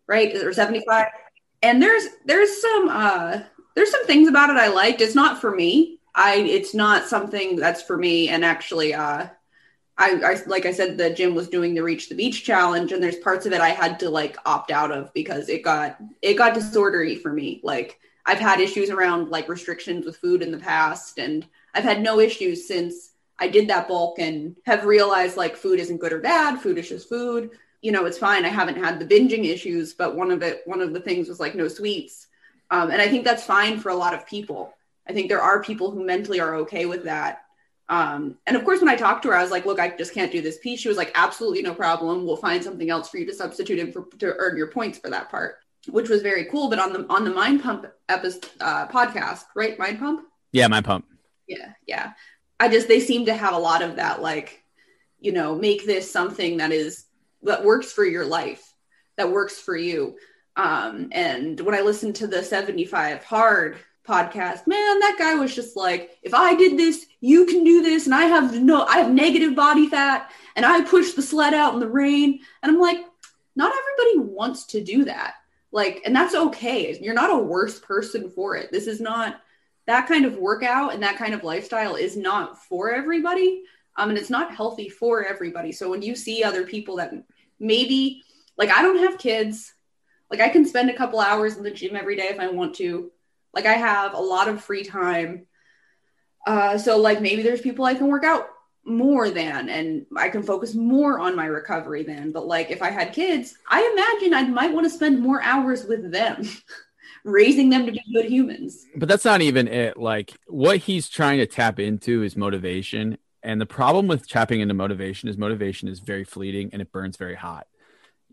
right? 0.07 0.35
Or 0.37 0.53
75. 0.53 1.07
And 1.63 1.83
there's 1.83 2.05
there's 2.27 2.61
some 2.61 2.89
uh 2.89 3.41
there's 3.75 3.91
some 3.91 4.07
things 4.07 4.29
about 4.29 4.51
it 4.51 4.57
I 4.57 4.69
liked. 4.69 5.01
It's 5.01 5.15
not 5.15 5.41
for 5.41 5.55
me. 5.55 5.99
I 6.15 6.37
it's 6.37 6.75
not 6.75 7.07
something 7.07 7.57
that's 7.57 7.83
for 7.83 7.97
me. 7.97 8.29
And 8.29 8.45
actually 8.45 8.95
uh 8.95 9.29
I, 9.97 10.11
I 10.25 10.37
like 10.47 10.67
I 10.67 10.73
said, 10.73 10.99
the 10.99 11.11
gym 11.11 11.35
was 11.35 11.49
doing 11.49 11.75
the 11.75 11.83
reach 11.83 12.09
the 12.09 12.17
beach 12.17 12.45
challenge, 12.45 12.93
and 12.93 13.03
there's 13.03 13.17
parts 13.17 13.47
of 13.47 13.53
it 13.53 13.61
I 13.61 13.69
had 13.69 14.01
to 14.01 14.11
like 14.11 14.37
opt 14.45 14.71
out 14.71 14.91
of 14.91 15.13
because 15.15 15.49
it 15.49 15.63
got 15.63 15.97
it 16.21 16.35
got 16.35 16.55
disordery 16.55 17.21
for 17.21 17.33
me. 17.33 17.61
Like 17.63 18.01
I've 18.27 18.39
had 18.41 18.61
issues 18.61 18.91
around 18.91 19.31
like 19.31 19.49
restrictions 19.49 20.05
with 20.05 20.17
food 20.17 20.43
in 20.43 20.51
the 20.51 20.59
past, 20.59 21.19
and 21.19 21.47
I've 21.75 21.85
had 21.85 22.03
no 22.03 22.19
issues 22.19 22.67
since 22.67 23.11
I 23.39 23.49
did 23.49 23.69
that 23.69 23.89
bulk 23.89 24.19
and 24.19 24.57
have 24.67 24.85
realized 24.85 25.37
like 25.37 25.57
food 25.57 25.79
isn't 25.79 26.01
good 26.01 26.13
or 26.13 26.21
bad. 26.21 26.61
Food 26.61 26.79
is 26.79 26.89
just 26.89 27.09
food. 27.09 27.51
You 27.81 27.93
know, 27.93 28.07
it's 28.07 28.19
fine. 28.19 28.45
I 28.45 28.49
haven't 28.49 28.83
had 28.83 28.99
the 28.99 29.07
binging 29.07 29.45
issues, 29.45 29.93
but 29.93 30.17
one 30.17 30.31
of 30.31 30.43
it, 30.43 30.63
one 30.65 30.81
of 30.81 30.93
the 30.93 31.01
things 31.01 31.29
was 31.29 31.39
like 31.41 31.55
no 31.55 31.69
sweets. 31.69 32.29
Um, 32.71 32.91
and 32.91 33.01
I 33.01 33.09
think 33.09 33.25
that's 33.25 33.45
fine 33.45 33.79
for 33.79 33.91
a 33.91 33.97
lot 33.97 34.15
of 34.15 34.27
people. 34.27 34.75
I 35.07 35.13
think 35.13 35.29
there 35.29 35.43
are 35.43 35.63
people 35.63 35.91
who 35.91 36.05
mentally 36.05 36.41
are 36.41 36.57
okay 36.57 36.87
with 36.87 37.05
that. 37.05 37.43
Um, 37.89 38.39
and 38.47 38.57
of 38.57 38.65
course, 38.65 38.81
when 38.81 38.89
I 38.89 38.97
talked 38.97 39.23
to 39.25 39.29
her, 39.29 39.37
I 39.37 39.43
was 39.43 39.51
like, 39.51 39.67
look, 39.67 39.79
I 39.79 39.95
just 39.97 40.15
can't 40.15 40.33
do 40.33 40.41
this 40.41 40.59
piece. 40.59 40.81
She 40.81 40.89
was 40.89 40.97
like, 40.97 41.13
absolutely 41.15 41.63
no 41.63 41.75
problem. 41.75 42.25
We'll 42.25 42.37
find 42.37 42.65
something 42.65 42.89
else 42.89 43.11
for 43.11 43.19
you 43.19 43.27
to 43.27 43.35
substitute 43.35 43.79
in 43.79 43.93
for, 43.93 44.07
to 44.19 44.35
earn 44.39 44.57
your 44.57 44.69
points 44.69 44.99
for 44.99 45.11
that 45.11 45.31
part 45.31 45.57
which 45.89 46.09
was 46.09 46.23
very 46.23 46.45
cool. 46.47 46.69
But 46.69 46.79
on 46.79 46.93
the 46.93 47.07
on 47.09 47.25
the 47.25 47.31
Mind 47.31 47.63
Pump 47.63 47.87
episode 48.09 48.49
uh, 48.61 48.87
podcast, 48.89 49.45
right? 49.55 49.79
Mind 49.79 49.99
Pump. 49.99 50.27
Yeah, 50.53 50.69
Mind 50.69 50.85
Pump. 50.85 51.07
Yeah, 51.47 51.73
yeah. 51.87 52.13
I 52.61 52.69
just 52.69 52.89
they 52.89 53.01
seem 53.01 53.27
to 53.27 53.35
have 53.35 53.55
a 53.55 53.59
lot 53.59 53.83
of 53.83 53.97
that, 53.97 54.23
like, 54.23 54.63
you 55.19 55.33
know, 55.33 55.55
make 55.55 55.85
this 55.85 56.11
something 56.11 56.59
that 56.59 56.73
is 56.73 57.05
that 57.43 57.65
works 57.65 57.93
for 57.93 58.05
your 58.05 58.25
life, 58.25 58.63
that 59.17 59.31
works 59.31 59.59
for 59.59 59.77
you. 59.77 60.17
Um, 60.57 61.09
and 61.13 61.61
when 61.61 61.75
I 61.75 61.81
listened 61.81 62.17
to 62.17 62.27
the 62.27 62.43
75 62.43 63.25
Hard 63.25 63.79
podcast, 64.07 64.67
man, 64.67 65.01
that 65.01 65.17
guy 65.19 65.35
was 65.35 65.55
just 65.55 65.77
like, 65.77 66.19
if 66.23 66.35
I 66.35 66.55
did 66.55 66.79
this, 66.79 67.07
you 67.21 67.47
can 67.47 67.65
do 67.65 67.83
this, 67.83 68.07
and 68.07 68.15
I 68.15 68.25
have 68.25 68.61
no, 68.61 68.85
I 68.85 68.99
have 68.99 69.13
negative 69.13 69.55
body 69.55 69.89
fat, 69.89 70.31
and 70.57 70.65
I 70.65 70.83
push 70.83 71.13
the 71.13 71.23
sled 71.23 71.55
out 71.55 71.75
in 71.75 71.81
the 71.81 71.89
rain, 71.89 72.41
and 72.63 72.73
I'm 72.73 72.81
like, 72.81 72.99
not 73.57 73.73
everybody 73.73 74.31
wants 74.31 74.67
to 74.67 74.83
do 74.83 75.05
that 75.05 75.35
like, 75.75 76.03
and 76.05 76.15
that's 76.15 76.37
okay. 76.37 76.97
You're 77.01 77.15
not 77.15 77.35
a 77.35 77.43
worse 77.43 77.81
person 77.81 78.31
for 78.31 78.55
it. 78.55 78.71
This 78.71 78.87
is 78.87 79.01
not 79.01 79.41
that 79.87 80.07
kind 80.07 80.25
of 80.25 80.37
workout 80.37 80.95
and 80.95 81.03
that 81.03 81.17
kind 81.17 81.35
of 81.35 81.43
lifestyle 81.43 81.97
is 81.97 82.17
not 82.17 82.65
for 82.65 82.93
everybody. 82.93 83.65
Um, 83.97 84.11
and 84.11 84.17
it's 84.17 84.31
not 84.31 84.55
healthy 84.55 84.89
for 84.89 85.25
everybody. 85.25 85.73
So 85.73 85.91
when 85.91 86.01
you 86.01 86.15
see 86.15 86.45
other 86.45 86.65
people 86.65 86.97
that 86.97 87.13
maybe, 87.59 88.23
like, 88.57 88.71
I 88.71 88.83
don't 88.83 88.99
have 88.99 89.19
kids, 89.19 89.74
like, 90.39 90.49
I 90.49 90.53
can 90.53 90.67
spend 90.67 90.91
a 90.91 90.97
couple 90.97 91.21
hours 91.21 91.57
in 91.57 91.63
the 91.63 91.71
gym 91.71 91.97
every 91.97 92.17
day 92.17 92.29
if 92.29 92.39
I 92.39 92.49
want 92.49 92.75
to. 92.77 93.11
Like, 93.53 93.67
I 93.67 93.75
have 93.75 94.15
a 94.15 94.21
lot 94.21 94.49
of 94.49 94.63
free 94.63 94.85
time. 94.85 95.47
Uh, 96.47 96.77
so, 96.79 96.99
like, 96.99 97.21
maybe 97.21 97.43
there's 97.43 97.61
people 97.61 97.85
I 97.85 97.95
can 97.95 98.09
work 98.09 98.25
out 98.25 98.49
more 98.87 99.31
than 99.31 99.69
and 99.69 100.07
I 100.17 100.29
can 100.29 100.43
focus 100.43 100.75
more 100.75 101.19
on 101.19 101.35
my 101.35 101.47
recovery 101.47 102.03
than. 102.03 102.33
But 102.33 102.47
like 102.47 102.71
if 102.71 102.83
I 102.83 102.91
had 102.91 103.13
kids, 103.13 103.55
I 103.69 103.81
imagine 103.93 104.35
I 104.35 104.49
might 104.49 104.73
want 104.73 104.85
to 104.85 104.91
spend 104.91 105.21
more 105.21 105.43
hours 105.43 105.87
with 105.87 106.13
them, 106.13 106.47
raising 107.25 107.71
them 107.71 107.87
to 107.87 107.93
be 107.93 108.03
good 108.13 108.27
humans. 108.27 108.85
But 108.97 109.09
that's 109.09 109.25
not 109.25 109.41
even 109.41 109.69
it. 109.69 109.97
Like 109.97 110.35
what 110.47 110.79
he's 110.79 111.09
trying 111.09 111.39
to 111.39 111.47
tap 111.47 111.79
into 111.79 112.23
is 112.23 112.37
motivation. 112.37 113.19
And 113.43 113.61
the 113.61 113.67
problem 113.67 114.07
with 114.07 114.29
tapping 114.29 114.61
into 114.61 114.75
motivation 114.75 115.29
is 115.29 115.37
motivation 115.37 115.89
is 115.89 116.01
very 116.01 116.25
fleeting 116.25 116.71
and 116.73 116.81
it 116.81 116.93
burns 116.93 117.17
very 117.17 117.35
hot. 117.35 117.67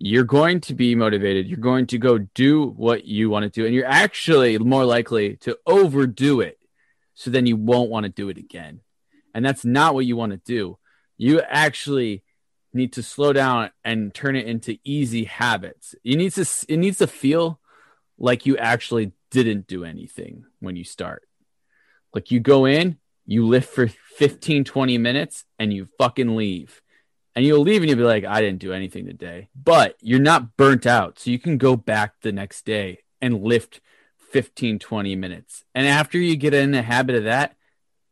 You're 0.03 0.23
going 0.23 0.61
to 0.61 0.73
be 0.73 0.95
motivated. 0.95 1.47
You're 1.47 1.59
going 1.59 1.85
to 1.87 1.97
go 1.97 2.17
do 2.17 2.65
what 2.65 3.05
you 3.05 3.29
want 3.29 3.43
to 3.43 3.49
do. 3.49 3.65
And 3.65 3.75
you're 3.75 3.85
actually 3.85 4.57
more 4.57 4.83
likely 4.83 5.35
to 5.37 5.57
overdo 5.67 6.41
it. 6.41 6.57
So 7.13 7.29
then 7.29 7.45
you 7.45 7.55
won't 7.55 7.91
want 7.91 8.05
to 8.05 8.09
do 8.09 8.29
it 8.29 8.37
again 8.37 8.81
and 9.33 9.45
that's 9.45 9.65
not 9.65 9.93
what 9.93 10.05
you 10.05 10.15
want 10.15 10.31
to 10.31 10.37
do. 10.37 10.77
You 11.17 11.41
actually 11.41 12.23
need 12.73 12.93
to 12.93 13.03
slow 13.03 13.33
down 13.33 13.71
and 13.83 14.13
turn 14.13 14.35
it 14.35 14.47
into 14.47 14.77
easy 14.83 15.25
habits. 15.25 15.95
You 16.03 16.17
need 16.17 16.31
to 16.33 16.45
it 16.67 16.77
needs 16.77 16.97
to 16.99 17.07
feel 17.07 17.59
like 18.17 18.45
you 18.45 18.57
actually 18.57 19.13
didn't 19.29 19.67
do 19.67 19.83
anything 19.83 20.45
when 20.59 20.75
you 20.75 20.83
start. 20.83 21.23
Like 22.13 22.31
you 22.31 22.39
go 22.39 22.65
in, 22.65 22.97
you 23.25 23.45
lift 23.47 23.69
for 23.73 23.87
15 23.87 24.63
20 24.63 24.97
minutes 24.97 25.45
and 25.59 25.73
you 25.73 25.87
fucking 25.97 26.35
leave. 26.35 26.80
And 27.35 27.45
you'll 27.45 27.61
leave 27.61 27.81
and 27.81 27.89
you'll 27.89 27.97
be 27.97 28.03
like, 28.03 28.25
I 28.25 28.41
didn't 28.41 28.59
do 28.59 28.73
anything 28.73 29.05
today. 29.05 29.49
But 29.55 29.95
you're 30.01 30.19
not 30.19 30.57
burnt 30.57 30.85
out. 30.85 31.19
So 31.19 31.31
you 31.31 31.39
can 31.39 31.57
go 31.57 31.75
back 31.75 32.15
the 32.21 32.31
next 32.31 32.65
day 32.65 32.99
and 33.21 33.41
lift 33.41 33.79
15 34.31 34.79
20 34.79 35.15
minutes. 35.15 35.63
And 35.75 35.87
after 35.87 36.17
you 36.17 36.35
get 36.35 36.53
in 36.53 36.71
the 36.71 36.81
habit 36.81 37.15
of 37.15 37.23
that, 37.25 37.55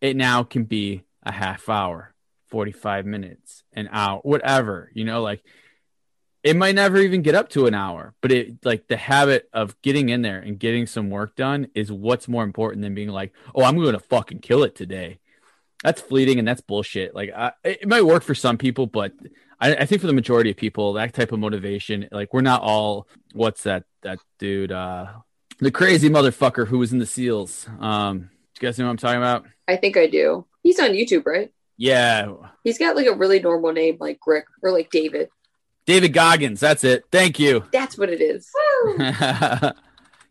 it 0.01 0.15
now 0.15 0.43
can 0.43 0.63
be 0.63 1.03
a 1.23 1.31
half 1.31 1.67
hour, 1.69 2.13
45 2.47 3.05
minutes, 3.05 3.63
an 3.73 3.89
hour, 3.91 4.19
whatever, 4.19 4.89
you 4.93 5.03
know, 5.03 5.21
like 5.21 5.43
it 6.43 6.55
might 6.55 6.75
never 6.75 6.97
even 6.97 7.21
get 7.21 7.35
up 7.35 7.49
to 7.49 7.67
an 7.67 7.73
hour, 7.73 8.13
but 8.21 8.31
it 8.31 8.65
like 8.65 8.87
the 8.87 8.97
habit 8.97 9.49
of 9.51 9.79
getting 9.81 10.09
in 10.09 10.21
there 10.21 10.39
and 10.39 10.57
getting 10.57 10.87
some 10.87 11.09
work 11.09 11.35
done 11.35 11.67
is 11.75 11.91
what's 11.91 12.29
more 12.29 12.43
important 12.43 12.81
than 12.81 12.95
being 12.95 13.09
like, 13.09 13.33
oh, 13.53 13.63
I'm 13.63 13.77
going 13.77 13.93
to 13.93 13.99
fucking 13.99 14.39
kill 14.39 14.63
it 14.63 14.75
today. 14.75 15.19
That's 15.83 16.01
fleeting 16.01 16.39
and 16.39 16.47
that's 16.47 16.61
bullshit. 16.61 17.15
Like, 17.15 17.31
I, 17.35 17.53
it 17.63 17.87
might 17.87 18.05
work 18.05 18.23
for 18.23 18.35
some 18.35 18.57
people, 18.57 18.85
but 18.85 19.13
I, 19.59 19.75
I, 19.75 19.85
think 19.85 20.01
for 20.01 20.07
the 20.07 20.13
majority 20.13 20.51
of 20.51 20.57
people, 20.57 20.93
that 20.93 21.13
type 21.13 21.31
of 21.31 21.39
motivation, 21.39 22.09
like, 22.11 22.33
we're 22.33 22.41
not 22.41 22.61
all 22.61 23.07
what's 23.33 23.63
that 23.63 23.85
that 24.01 24.19
dude, 24.39 24.71
uh, 24.71 25.07
the 25.59 25.71
crazy 25.71 26.09
motherfucker 26.09 26.67
who 26.67 26.79
was 26.79 26.91
in 26.91 26.99
the 26.99 27.05
SEALs. 27.05 27.67
Um, 27.79 28.29
you 28.59 28.67
guys 28.67 28.77
know 28.77 28.85
what 28.85 28.91
I'm 28.91 28.97
talking 28.97 29.17
about? 29.17 29.45
I 29.67 29.77
think 29.77 29.95
I 29.95 30.07
do. 30.07 30.45
He's 30.63 30.79
on 30.79 30.89
YouTube, 30.89 31.25
right? 31.25 31.51
Yeah. 31.77 32.33
He's 32.65 32.77
got 32.77 32.97
like 32.97 33.07
a 33.07 33.13
really 33.13 33.39
normal 33.39 33.71
name 33.71 33.97
like 34.01 34.19
Rick 34.27 34.45
or 34.61 34.71
like 34.71 34.89
David. 34.91 35.29
David 35.85 36.13
Goggins. 36.13 36.59
That's 36.59 36.83
it. 36.83 37.05
Thank 37.11 37.39
you. 37.39 37.63
That's 37.71 37.97
what 37.97 38.09
it 38.09 38.21
is. 38.21 38.49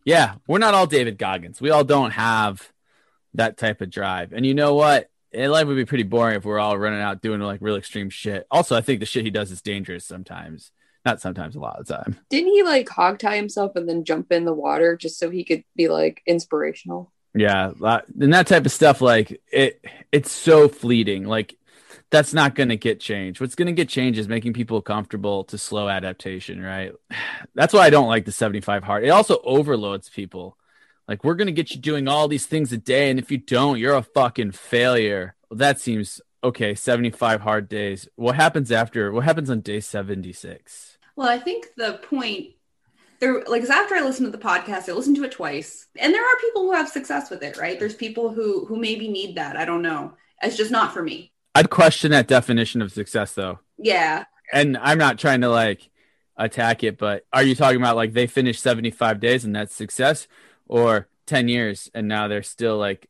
yeah, 0.05 0.35
we're 0.47 0.59
not 0.59 0.73
all 0.73 0.87
David 0.87 1.17
Goggins. 1.17 1.59
We 1.59 1.71
all 1.71 1.83
don't 1.83 2.11
have 2.11 2.71
that 3.33 3.57
type 3.57 3.81
of 3.81 3.89
drive. 3.89 4.31
And 4.31 4.45
you 4.45 4.53
know 4.53 4.75
what? 4.75 5.08
Life 5.33 5.67
would 5.67 5.75
be 5.75 5.85
pretty 5.85 6.03
boring 6.03 6.35
if 6.35 6.45
we're 6.45 6.59
all 6.59 6.77
running 6.77 7.01
out 7.01 7.21
doing 7.21 7.39
like 7.41 7.61
real 7.61 7.75
extreme 7.75 8.09
shit. 8.09 8.47
Also, 8.49 8.75
I 8.75 8.81
think 8.81 8.99
the 8.99 9.05
shit 9.05 9.25
he 9.25 9.31
does 9.31 9.51
is 9.51 9.61
dangerous 9.61 10.05
sometimes. 10.05 10.71
Not 11.05 11.21
sometimes, 11.21 11.55
a 11.55 11.59
lot 11.59 11.79
of 11.79 11.85
the 11.85 11.95
time. 11.95 12.17
Didn't 12.29 12.51
he 12.51 12.63
like 12.63 12.89
hog 12.89 13.19
tie 13.19 13.37
himself 13.37 13.75
and 13.75 13.87
then 13.87 14.03
jump 14.03 14.31
in 14.31 14.45
the 14.45 14.53
water 14.53 14.97
just 14.97 15.17
so 15.17 15.29
he 15.29 15.43
could 15.43 15.63
be 15.75 15.87
like 15.87 16.21
inspirational? 16.25 17.11
Yeah, 17.33 17.71
and 18.19 18.33
that 18.33 18.47
type 18.47 18.65
of 18.65 18.71
stuff, 18.71 19.01
like 19.01 19.41
it, 19.51 19.83
it's 20.11 20.31
so 20.31 20.67
fleeting. 20.67 21.25
Like 21.25 21.55
that's 22.11 22.33
not 22.33 22.55
going 22.55 22.69
to 22.69 22.77
get 22.77 22.99
changed. 22.99 23.39
What's 23.39 23.55
going 23.55 23.67
to 23.67 23.71
get 23.71 23.87
changed 23.87 24.19
is 24.19 24.27
making 24.27 24.53
people 24.53 24.81
comfortable 24.81 25.43
to 25.45 25.57
slow 25.57 25.87
adaptation, 25.87 26.61
right? 26.61 26.91
That's 27.55 27.73
why 27.73 27.81
I 27.81 27.89
don't 27.89 28.07
like 28.07 28.25
the 28.25 28.31
75 28.31 28.83
hard. 28.83 29.03
It 29.03 29.09
also 29.09 29.39
overloads 29.43 30.09
people. 30.09 30.57
Like 31.09 31.23
we're 31.23 31.33
going 31.33 31.47
to 31.47 31.51
get 31.51 31.71
you 31.71 31.81
doing 31.81 32.07
all 32.07 32.27
these 32.27 32.45
things 32.45 32.71
a 32.71 32.77
day, 32.77 33.09
and 33.09 33.17
if 33.17 33.31
you 33.31 33.39
don't, 33.39 33.79
you're 33.79 33.95
a 33.95 34.03
fucking 34.03 34.51
failure. 34.51 35.35
Well, 35.49 35.57
that 35.57 35.79
seems 35.79 36.21
okay. 36.43 36.75
75 36.75 37.41
hard 37.41 37.67
days. 37.67 38.07
What 38.15 38.35
happens 38.35 38.71
after? 38.71 39.11
What 39.11 39.23
happens 39.23 39.49
on 39.49 39.61
day 39.61 39.79
76? 39.79 40.99
Well, 41.15 41.27
I 41.27 41.39
think 41.39 41.69
the 41.75 41.99
point 42.03 42.49
there, 43.19 43.43
like, 43.47 43.63
'cause 43.63 43.71
after 43.71 43.95
I 43.95 44.01
listened 44.01 44.31
to 44.31 44.37
the 44.37 44.43
podcast, 44.43 44.87
I 44.87 44.91
listened 44.91 45.15
to 45.15 45.23
it 45.23 45.31
twice, 45.31 45.87
and 45.97 46.13
there 46.13 46.23
are 46.23 46.39
people 46.41 46.61
who 46.61 46.73
have 46.73 46.87
success 46.87 47.31
with 47.31 47.41
it, 47.41 47.57
right? 47.57 47.79
There's 47.79 47.95
people 47.95 48.31
who 48.31 48.65
who 48.67 48.77
maybe 48.79 49.07
need 49.07 49.35
that. 49.35 49.57
I 49.57 49.65
don't 49.65 49.81
know. 49.81 50.13
It's 50.43 50.57
just 50.57 50.71
not 50.71 50.93
for 50.93 51.01
me. 51.01 51.33
I'd 51.55 51.71
question 51.71 52.11
that 52.11 52.27
definition 52.27 52.83
of 52.83 52.91
success, 52.91 53.33
though. 53.33 53.59
Yeah, 53.79 54.25
and 54.53 54.77
I'm 54.77 54.99
not 54.99 55.17
trying 55.17 55.41
to 55.41 55.49
like 55.49 55.89
attack 56.37 56.83
it, 56.83 56.99
but 56.99 57.25
are 57.33 57.43
you 57.43 57.55
talking 57.55 57.81
about 57.81 57.95
like 57.95 58.13
they 58.13 58.27
finished 58.27 58.61
75 58.61 59.19
days 59.19 59.43
and 59.43 59.55
that's 59.55 59.75
success 59.75 60.27
or 60.69 61.09
10 61.27 61.49
years 61.49 61.91
and 61.95 62.07
now 62.09 62.29
they're 62.29 62.43
still 62.43 62.77
like 62.77 63.09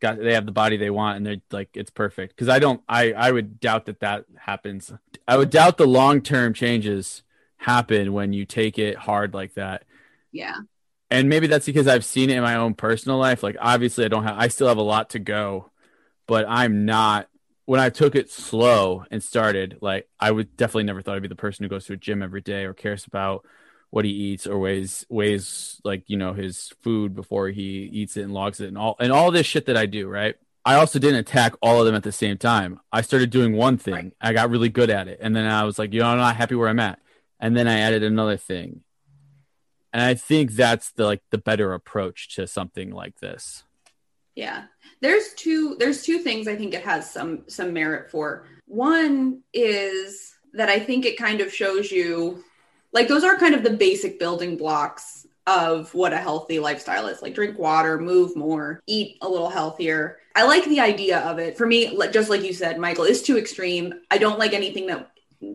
got 0.00 0.18
they 0.18 0.34
have 0.34 0.46
the 0.46 0.52
body 0.52 0.76
they 0.76 0.90
want 0.90 1.16
and 1.16 1.26
they're 1.26 1.36
like 1.52 1.70
it's 1.74 1.90
perfect 1.90 2.34
because 2.34 2.48
I 2.48 2.58
don't 2.58 2.82
I 2.88 3.12
I 3.12 3.32
would 3.32 3.60
doubt 3.60 3.86
that 3.86 4.00
that 4.00 4.26
happens. 4.36 4.92
I 5.28 5.36
would 5.36 5.50
doubt 5.50 5.78
the 5.78 5.86
long-term 5.86 6.54
changes 6.54 7.22
happen 7.58 8.12
when 8.12 8.32
you 8.32 8.44
take 8.46 8.78
it 8.78 8.96
hard 8.98 9.34
like 9.34 9.54
that. 9.54 9.84
yeah, 10.32 10.56
And 11.10 11.28
maybe 11.28 11.46
that's 11.46 11.66
because 11.66 11.86
I've 11.86 12.04
seen 12.04 12.30
it 12.30 12.36
in 12.36 12.42
my 12.42 12.54
own 12.56 12.74
personal 12.74 13.18
life. 13.18 13.42
Like 13.42 13.56
obviously 13.60 14.04
I 14.04 14.08
don't 14.08 14.24
have 14.24 14.38
I 14.38 14.48
still 14.48 14.68
have 14.68 14.78
a 14.78 14.82
lot 14.82 15.10
to 15.10 15.18
go, 15.18 15.70
but 16.26 16.46
I'm 16.48 16.86
not 16.86 17.28
when 17.66 17.80
I 17.80 17.90
took 17.90 18.16
it 18.16 18.30
slow 18.30 19.04
and 19.10 19.22
started, 19.22 19.78
like 19.82 20.08
I 20.20 20.30
would 20.32 20.56
definitely 20.56 20.84
never 20.84 21.02
thought 21.02 21.16
I'd 21.16 21.22
be 21.22 21.28
the 21.28 21.36
person 21.36 21.64
who 21.64 21.70
goes 21.70 21.86
to 21.86 21.94
a 21.94 21.96
gym 21.98 22.22
every 22.22 22.42
day 22.42 22.64
or 22.64 22.74
cares 22.74 23.06
about 23.06 23.46
what 23.92 24.06
he 24.06 24.10
eats 24.10 24.46
or 24.46 24.58
weighs 24.58 25.04
weighs 25.10 25.78
like 25.84 26.02
you 26.06 26.16
know 26.16 26.32
his 26.32 26.72
food 26.80 27.14
before 27.14 27.50
he 27.50 27.90
eats 27.92 28.16
it 28.16 28.22
and 28.22 28.32
logs 28.32 28.58
it 28.58 28.68
and 28.68 28.78
all 28.78 28.96
and 28.98 29.12
all 29.12 29.30
this 29.30 29.46
shit 29.46 29.66
that 29.66 29.76
I 29.76 29.84
do, 29.84 30.08
right? 30.08 30.34
I 30.64 30.76
also 30.76 30.98
didn't 30.98 31.20
attack 31.20 31.54
all 31.60 31.78
of 31.78 31.86
them 31.86 31.94
at 31.94 32.02
the 32.02 32.10
same 32.10 32.38
time. 32.38 32.80
I 32.90 33.02
started 33.02 33.28
doing 33.30 33.54
one 33.54 33.76
thing. 33.76 33.94
Right. 33.94 34.12
I 34.20 34.32
got 34.32 34.48
really 34.48 34.70
good 34.70 34.88
at 34.88 35.08
it. 35.08 35.18
And 35.20 35.36
then 35.36 35.44
I 35.44 35.64
was 35.64 35.78
like, 35.78 35.92
you 35.92 36.00
know, 36.00 36.06
I'm 36.06 36.16
not 36.16 36.36
happy 36.36 36.54
where 36.54 36.68
I'm 36.68 36.80
at. 36.80 37.00
And 37.38 37.54
then 37.54 37.68
I 37.68 37.80
added 37.80 38.02
another 38.02 38.36
thing. 38.36 38.82
And 39.92 40.00
I 40.00 40.14
think 40.14 40.52
that's 40.52 40.92
the 40.92 41.04
like 41.04 41.20
the 41.30 41.36
better 41.38 41.74
approach 41.74 42.34
to 42.36 42.46
something 42.46 42.92
like 42.92 43.18
this. 43.18 43.64
yeah. 44.34 44.64
There's 45.02 45.34
two. 45.34 45.76
There's 45.78 46.02
two 46.02 46.18
things 46.20 46.48
I 46.48 46.56
think 46.56 46.72
it 46.74 46.84
has 46.84 47.10
some 47.10 47.42
some 47.48 47.72
merit 47.74 48.10
for. 48.10 48.46
One 48.66 49.42
is 49.52 50.32
that 50.54 50.68
I 50.68 50.78
think 50.78 51.04
it 51.04 51.18
kind 51.18 51.40
of 51.40 51.52
shows 51.52 51.90
you, 51.90 52.44
like 52.92 53.08
those 53.08 53.24
are 53.24 53.36
kind 53.36 53.54
of 53.54 53.62
the 53.62 53.70
basic 53.70 54.18
building 54.18 54.56
blocks 54.56 55.26
of 55.46 55.92
what 55.94 56.12
a 56.12 56.18
healthy 56.18 56.58
lifestyle 56.58 57.08
is. 57.08 57.22
Like 57.22 57.34
drink 57.34 57.58
water, 57.58 57.98
move 57.98 58.36
more, 58.36 58.80
eat 58.86 59.18
a 59.22 59.28
little 59.28 59.50
healthier. 59.50 60.18
I 60.34 60.44
like 60.44 60.64
the 60.64 60.80
idea 60.80 61.18
of 61.20 61.38
it. 61.38 61.56
For 61.56 61.66
me, 61.66 61.98
just 62.12 62.30
like 62.30 62.42
you 62.42 62.52
said, 62.52 62.78
Michael, 62.78 63.04
it's 63.04 63.22
too 63.22 63.38
extreme. 63.38 63.92
I 64.10 64.18
don't 64.18 64.38
like 64.38 64.52
anything 64.52 64.86
that 64.86 65.10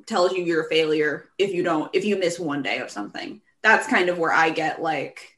tells 0.05 0.33
you 0.33 0.43
you're 0.43 0.65
a 0.65 0.69
failure 0.69 1.29
if 1.37 1.53
you 1.53 1.63
don't 1.63 1.89
if 1.93 2.03
you 2.03 2.17
miss 2.17 2.39
one 2.39 2.61
day 2.61 2.79
of 2.79 2.91
something. 2.91 3.41
That's 3.61 3.87
kind 3.87 4.09
of 4.09 4.17
where 4.17 4.33
I 4.33 4.49
get 4.49 4.81
like 4.81 5.37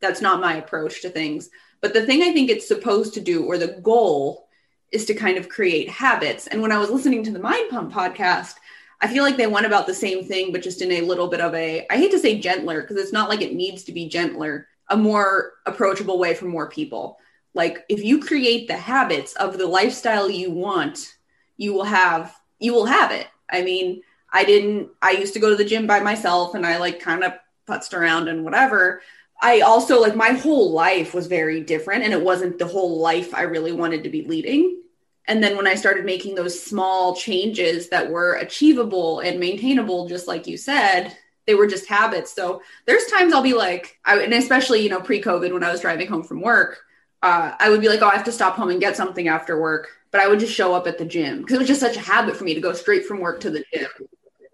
that's 0.00 0.20
not 0.20 0.40
my 0.40 0.56
approach 0.56 1.02
to 1.02 1.10
things. 1.10 1.48
But 1.80 1.94
the 1.94 2.04
thing 2.04 2.22
I 2.22 2.32
think 2.32 2.50
it's 2.50 2.68
supposed 2.68 3.14
to 3.14 3.20
do, 3.20 3.44
or 3.44 3.58
the 3.58 3.78
goal, 3.82 4.48
is 4.92 5.04
to 5.06 5.14
kind 5.14 5.38
of 5.38 5.48
create 5.48 5.88
habits. 5.88 6.46
And 6.46 6.60
when 6.60 6.72
I 6.72 6.78
was 6.78 6.90
listening 6.90 7.24
to 7.24 7.32
the 7.32 7.38
Mind 7.38 7.70
Pump 7.70 7.92
podcast, 7.92 8.54
I 9.02 9.08
feel 9.08 9.24
like 9.24 9.36
they 9.36 9.48
went 9.48 9.66
about 9.66 9.88
the 9.88 9.94
same 9.94 10.24
thing, 10.24 10.52
but 10.52 10.62
just 10.62 10.80
in 10.80 10.92
a 10.92 11.00
little 11.00 11.26
bit 11.26 11.40
of 11.40 11.52
a, 11.54 11.84
I 11.90 11.96
hate 11.96 12.12
to 12.12 12.20
say 12.20 12.38
gentler, 12.38 12.80
because 12.80 12.96
it's 12.96 13.12
not 13.12 13.28
like 13.28 13.42
it 13.42 13.52
needs 13.52 13.82
to 13.84 13.92
be 13.92 14.08
gentler, 14.08 14.68
a 14.88 14.96
more 14.96 15.54
approachable 15.66 16.20
way 16.20 16.34
for 16.34 16.44
more 16.44 16.70
people. 16.70 17.18
Like 17.52 17.84
if 17.88 18.04
you 18.04 18.22
create 18.22 18.68
the 18.68 18.76
habits 18.76 19.34
of 19.34 19.58
the 19.58 19.66
lifestyle 19.66 20.30
you 20.30 20.52
want, 20.52 21.16
you 21.56 21.74
will 21.74 21.84
have, 21.84 22.34
you 22.60 22.72
will 22.72 22.86
have 22.86 23.10
it. 23.10 23.26
I 23.50 23.62
mean, 23.62 24.02
I 24.32 24.44
didn't, 24.44 24.88
I 25.02 25.10
used 25.10 25.34
to 25.34 25.40
go 25.40 25.50
to 25.50 25.56
the 25.56 25.64
gym 25.64 25.86
by 25.86 25.98
myself 25.98 26.54
and 26.54 26.64
I 26.64 26.78
like 26.78 27.00
kind 27.00 27.24
of 27.24 27.32
putzed 27.68 27.94
around 27.94 28.28
and 28.28 28.44
whatever. 28.44 29.02
I 29.42 29.60
also 29.60 30.00
like 30.00 30.14
my 30.14 30.30
whole 30.30 30.70
life 30.70 31.12
was 31.12 31.26
very 31.26 31.60
different 31.60 32.04
and 32.04 32.12
it 32.12 32.22
wasn't 32.22 32.58
the 32.58 32.66
whole 32.68 33.00
life 33.00 33.34
I 33.34 33.42
really 33.42 33.72
wanted 33.72 34.04
to 34.04 34.10
be 34.10 34.22
leading. 34.22 34.81
And 35.28 35.42
then 35.42 35.56
when 35.56 35.66
I 35.66 35.74
started 35.74 36.04
making 36.04 36.34
those 36.34 36.60
small 36.60 37.14
changes 37.14 37.88
that 37.90 38.10
were 38.10 38.34
achievable 38.34 39.20
and 39.20 39.38
maintainable, 39.38 40.08
just 40.08 40.26
like 40.26 40.46
you 40.46 40.56
said, 40.56 41.16
they 41.46 41.54
were 41.54 41.66
just 41.66 41.86
habits. 41.86 42.34
So 42.34 42.62
there's 42.86 43.06
times 43.06 43.32
I'll 43.32 43.42
be 43.42 43.54
like, 43.54 43.98
I, 44.04 44.18
and 44.18 44.34
especially, 44.34 44.82
you 44.82 44.90
know, 44.90 45.00
pre 45.00 45.22
COVID 45.22 45.52
when 45.52 45.64
I 45.64 45.72
was 45.72 45.80
driving 45.80 46.08
home 46.08 46.22
from 46.22 46.40
work, 46.40 46.80
uh, 47.22 47.54
I 47.58 47.70
would 47.70 47.80
be 47.80 47.88
like, 47.88 48.02
oh, 48.02 48.08
I 48.08 48.16
have 48.16 48.24
to 48.24 48.32
stop 48.32 48.56
home 48.56 48.70
and 48.70 48.80
get 48.80 48.96
something 48.96 49.28
after 49.28 49.60
work. 49.60 49.88
But 50.10 50.20
I 50.20 50.28
would 50.28 50.40
just 50.40 50.52
show 50.52 50.74
up 50.74 50.86
at 50.86 50.98
the 50.98 51.04
gym 51.04 51.38
because 51.38 51.54
it 51.54 51.60
was 51.60 51.68
just 51.68 51.80
such 51.80 51.96
a 51.96 52.00
habit 52.00 52.36
for 52.36 52.44
me 52.44 52.54
to 52.54 52.60
go 52.60 52.72
straight 52.72 53.06
from 53.06 53.20
work 53.20 53.40
to 53.40 53.50
the 53.50 53.64
gym. 53.72 53.88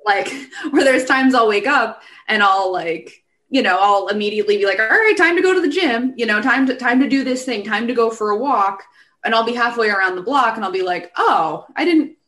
Like, 0.07 0.31
where 0.71 0.85
there's 0.85 1.05
times 1.05 1.35
I'll 1.35 1.49
wake 1.49 1.67
up 1.67 2.03
and 2.29 2.43
I'll 2.43 2.73
like, 2.73 3.25
you 3.51 3.63
know, 3.63 3.79
I'll 3.81 4.09
immediately 4.09 4.59
be 4.59 4.67
like, 4.67 4.79
all 4.79 4.89
right, 4.89 5.17
time 5.17 5.37
to 5.37 5.43
go 5.43 5.55
to 5.55 5.61
the 5.61 5.69
gym, 5.69 6.13
you 6.17 6.27
know, 6.27 6.43
time 6.43 6.67
to 6.67 6.77
time 6.77 7.01
to 7.01 7.09
do 7.09 7.25
this 7.25 7.45
thing, 7.45 7.65
time 7.65 7.87
to 7.87 7.95
go 7.95 8.11
for 8.11 8.31
a 8.31 8.37
walk. 8.37 8.85
And 9.25 9.35
I'll 9.35 9.45
be 9.45 9.55
halfway 9.55 9.91
around 9.91 10.17
the 10.17 10.23
block 10.23 10.57
and 10.57 10.65
I'll 10.65 10.71
be 10.71 10.83
like, 10.83 11.13
oh, 11.17 11.67
I 11.75 11.85
didn't 11.85 12.19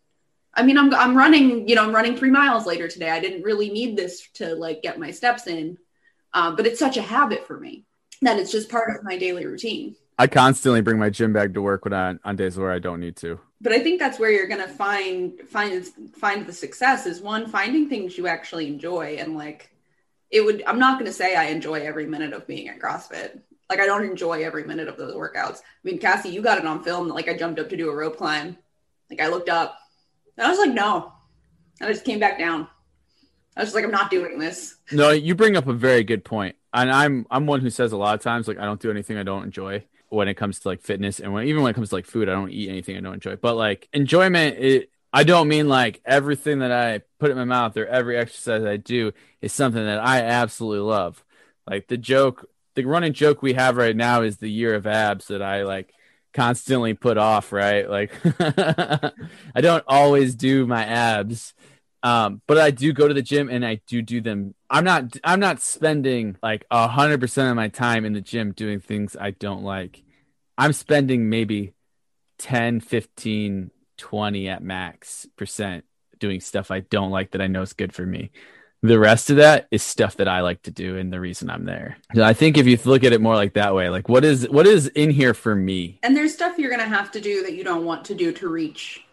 I 0.54 0.62
mean, 0.62 0.78
I'm 0.78 0.92
I'm 0.94 1.16
running, 1.16 1.68
you 1.68 1.74
know, 1.74 1.82
I'm 1.82 1.94
running 1.94 2.16
three 2.16 2.30
miles 2.30 2.66
later 2.66 2.88
today. 2.88 3.10
I 3.10 3.20
didn't 3.20 3.42
really 3.42 3.70
need 3.70 3.96
this 3.96 4.28
to 4.34 4.54
like 4.54 4.82
get 4.82 4.98
my 4.98 5.10
steps 5.10 5.46
in. 5.46 5.78
Um, 6.32 6.56
but 6.56 6.66
it's 6.66 6.78
such 6.78 6.96
a 6.96 7.02
habit 7.02 7.46
for 7.46 7.58
me 7.58 7.84
that 8.22 8.38
it's 8.38 8.52
just 8.52 8.68
part 8.68 8.94
of 8.94 9.04
my 9.04 9.16
daily 9.16 9.46
routine. 9.46 9.96
I 10.18 10.26
constantly 10.26 10.82
bring 10.82 10.98
my 10.98 11.08
gym 11.08 11.32
bag 11.32 11.54
to 11.54 11.62
work 11.62 11.84
when 11.84 11.94
I 11.94 12.16
on 12.24 12.36
days 12.36 12.56
where 12.56 12.70
I 12.70 12.78
don't 12.78 13.00
need 13.00 13.16
to. 13.16 13.40
But 13.60 13.72
I 13.72 13.80
think 13.80 13.98
that's 13.98 14.18
where 14.18 14.30
you're 14.30 14.48
gonna 14.48 14.68
find 14.68 15.40
find 15.48 15.86
find 16.16 16.46
the 16.46 16.52
success 16.52 17.06
is 17.06 17.20
one 17.20 17.46
finding 17.46 17.88
things 17.88 18.18
you 18.18 18.26
actually 18.26 18.66
enjoy 18.66 19.16
and 19.18 19.36
like 19.36 19.70
it 20.30 20.44
would 20.44 20.62
I'm 20.66 20.78
not 20.78 20.98
gonna 20.98 21.12
say 21.12 21.36
I 21.36 21.44
enjoy 21.44 21.80
every 21.80 22.06
minute 22.06 22.32
of 22.32 22.46
being 22.46 22.68
at 22.68 22.80
CrossFit. 22.80 23.40
Like 23.70 23.78
I 23.78 23.86
don't 23.86 24.04
enjoy 24.04 24.42
every 24.42 24.64
minute 24.64 24.88
of 24.88 24.96
those 24.96 25.14
workouts. 25.14 25.58
I 25.58 25.62
mean, 25.84 25.98
Cassie, 25.98 26.28
you 26.28 26.42
got 26.42 26.58
it 26.58 26.66
on 26.66 26.82
film. 26.82 27.08
Like 27.08 27.28
I 27.28 27.36
jumped 27.36 27.60
up 27.60 27.68
to 27.70 27.76
do 27.76 27.88
a 27.88 27.94
rope 27.94 28.16
climb. 28.16 28.58
Like 29.08 29.20
I 29.20 29.28
looked 29.28 29.48
up. 29.48 29.78
And 30.36 30.44
I 30.44 30.50
was 30.50 30.58
like, 30.58 30.74
no. 30.74 31.12
And 31.80 31.88
I 31.88 31.92
just 31.92 32.04
came 32.04 32.18
back 32.18 32.36
down. 32.36 32.66
I 33.56 33.60
was 33.60 33.68
just 33.68 33.74
like, 33.76 33.84
I'm 33.84 33.92
not 33.92 34.10
doing 34.10 34.38
this. 34.40 34.76
No, 34.90 35.10
you 35.10 35.36
bring 35.36 35.56
up 35.56 35.68
a 35.68 35.72
very 35.72 36.02
good 36.02 36.24
point. 36.24 36.56
And 36.74 36.90
I'm 36.90 37.26
I'm 37.30 37.46
one 37.46 37.60
who 37.60 37.70
says 37.70 37.92
a 37.92 37.96
lot 37.96 38.14
of 38.14 38.20
times 38.22 38.48
like 38.48 38.58
I 38.58 38.64
don't 38.64 38.80
do 38.80 38.90
anything 38.90 39.16
I 39.16 39.22
don't 39.22 39.44
enjoy 39.44 39.84
when 40.08 40.26
it 40.26 40.34
comes 40.34 40.58
to 40.60 40.68
like 40.68 40.80
fitness 40.80 41.20
and 41.20 41.32
when 41.32 41.46
even 41.46 41.62
when 41.62 41.70
it 41.70 41.74
comes 41.74 41.90
to 41.90 41.94
like 41.94 42.06
food, 42.06 42.28
I 42.28 42.32
don't 42.32 42.50
eat 42.50 42.68
anything 42.68 42.96
I 42.96 43.00
don't 43.00 43.14
enjoy. 43.14 43.36
But 43.36 43.56
like 43.56 43.88
enjoyment 43.92 44.58
it 44.58 44.90
I 45.12 45.22
don't 45.22 45.46
mean 45.46 45.68
like 45.68 46.00
everything 46.04 46.60
that 46.60 46.72
I 46.72 47.02
put 47.20 47.30
in 47.30 47.36
my 47.36 47.44
mouth 47.44 47.76
or 47.76 47.86
every 47.86 48.16
exercise 48.16 48.64
I 48.64 48.76
do 48.76 49.12
is 49.40 49.52
something 49.52 49.84
that 49.84 50.00
I 50.00 50.22
absolutely 50.22 50.80
love. 50.80 51.24
Like 51.68 51.86
the 51.86 51.96
joke, 51.96 52.49
the 52.74 52.84
running 52.84 53.12
joke 53.12 53.42
we 53.42 53.54
have 53.54 53.76
right 53.76 53.96
now 53.96 54.22
is 54.22 54.36
the 54.36 54.50
year 54.50 54.74
of 54.74 54.86
abs 54.86 55.26
that 55.26 55.42
I 55.42 55.62
like 55.62 55.92
constantly 56.32 56.94
put 56.94 57.18
off, 57.18 57.52
right? 57.52 57.88
Like 57.88 58.12
I 58.40 59.60
don't 59.60 59.84
always 59.86 60.34
do 60.34 60.66
my 60.66 60.84
abs. 60.84 61.54
Um, 62.02 62.40
but 62.46 62.56
I 62.56 62.70
do 62.70 62.92
go 62.92 63.08
to 63.08 63.14
the 63.14 63.22
gym 63.22 63.50
and 63.50 63.64
I 63.64 63.80
do 63.86 64.00
do 64.00 64.20
them. 64.20 64.54
I'm 64.70 64.84
not 64.84 65.16
I'm 65.22 65.40
not 65.40 65.60
spending 65.60 66.36
like 66.42 66.64
a 66.70 66.88
hundred 66.88 67.20
percent 67.20 67.50
of 67.50 67.56
my 67.56 67.68
time 67.68 68.04
in 68.04 68.14
the 68.14 68.22
gym 68.22 68.52
doing 68.52 68.80
things 68.80 69.16
I 69.20 69.32
don't 69.32 69.62
like. 69.62 70.02
I'm 70.56 70.72
spending 70.72 71.28
maybe 71.28 71.74
10, 72.38 72.80
15, 72.80 73.70
20 73.98 74.48
at 74.48 74.62
max 74.62 75.26
percent 75.36 75.84
doing 76.18 76.40
stuff 76.40 76.70
I 76.70 76.80
don't 76.80 77.10
like 77.10 77.32
that 77.32 77.42
I 77.42 77.48
know 77.48 77.62
is 77.62 77.72
good 77.72 77.94
for 77.94 78.06
me. 78.06 78.30
The 78.82 78.98
rest 78.98 79.28
of 79.28 79.36
that 79.36 79.68
is 79.70 79.82
stuff 79.82 80.16
that 80.16 80.28
I 80.28 80.40
like 80.40 80.62
to 80.62 80.70
do 80.70 80.96
and 80.96 81.12
the 81.12 81.20
reason 81.20 81.50
I'm 81.50 81.66
there. 81.66 81.98
I 82.16 82.32
think 82.32 82.56
if 82.56 82.66
you 82.66 82.78
look 82.86 83.04
at 83.04 83.12
it 83.12 83.20
more 83.20 83.34
like 83.34 83.54
that 83.54 83.74
way, 83.74 83.90
like 83.90 84.08
what 84.08 84.24
is 84.24 84.48
what 84.48 84.66
is 84.66 84.86
in 84.88 85.10
here 85.10 85.34
for 85.34 85.54
me? 85.54 85.98
And 86.02 86.16
there's 86.16 86.32
stuff 86.32 86.58
you're 86.58 86.70
gonna 86.70 86.84
have 86.84 87.10
to 87.12 87.20
do 87.20 87.42
that 87.42 87.54
you 87.54 87.62
don't 87.62 87.84
want 87.84 88.06
to 88.06 88.14
do 88.14 88.32
to 88.32 88.48
reach 88.48 89.04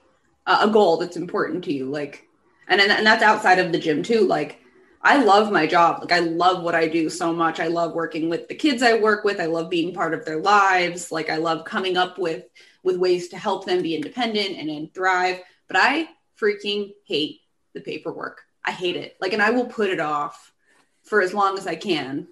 a 0.48 0.70
goal 0.70 0.98
that's 0.98 1.18
important 1.18 1.66
to 1.66 1.74
you. 1.74 1.90
Like, 1.90 2.28
and 2.68 2.80
and 2.80 3.06
that's 3.06 3.24
outside 3.24 3.60
of 3.60 3.72
the 3.72 3.80
gym 3.80 4.04
too. 4.04 4.22
Like, 4.26 4.62
I 5.02 5.22
love 5.22 5.52
my 5.52 5.68
job. 5.68 6.00
Like, 6.02 6.14
I 6.14 6.20
love 6.20 6.64
what 6.64 6.76
I 6.76 6.88
do 6.88 7.10
so 7.10 7.34
much. 7.34 7.60
I 7.60 7.68
love 7.68 7.94
working 7.94 8.30
with 8.30 8.48
the 8.48 8.56
kids 8.56 8.82
I 8.82 8.98
work 9.00 9.26
with. 9.26 9.40
I 9.40 9.46
love 9.46 9.70
being 9.70 9.94
part 9.94 10.14
of 10.14 10.24
their 10.24 10.40
lives. 10.40 11.12
Like, 11.12 11.30
I 11.30 11.38
love 11.38 11.66
coming 11.66 11.98
up 11.98 12.18
with 12.18 12.46
with 12.84 12.98
ways 12.98 13.28
to 13.30 13.38
help 13.38 13.66
them 13.66 13.82
be 13.82 13.96
independent 13.96 14.58
and, 14.58 14.70
and 14.70 14.94
thrive. 14.94 15.42
But 15.68 15.78
I 15.78 16.08
freaking 16.42 16.92
hate 17.06 17.42
the 17.74 17.82
paperwork. 17.82 18.47
I 18.68 18.72
hate 18.72 18.98
it. 18.98 19.16
Like, 19.20 19.34
and 19.34 19.42
I 19.42 19.50
will 19.52 19.66
put 19.66 19.90
it 19.90 20.00
off 20.00 20.52
for 21.04 21.22
as 21.22 21.34
long 21.34 21.58
as 21.58 21.66
I 21.66 21.76
can, 21.76 22.28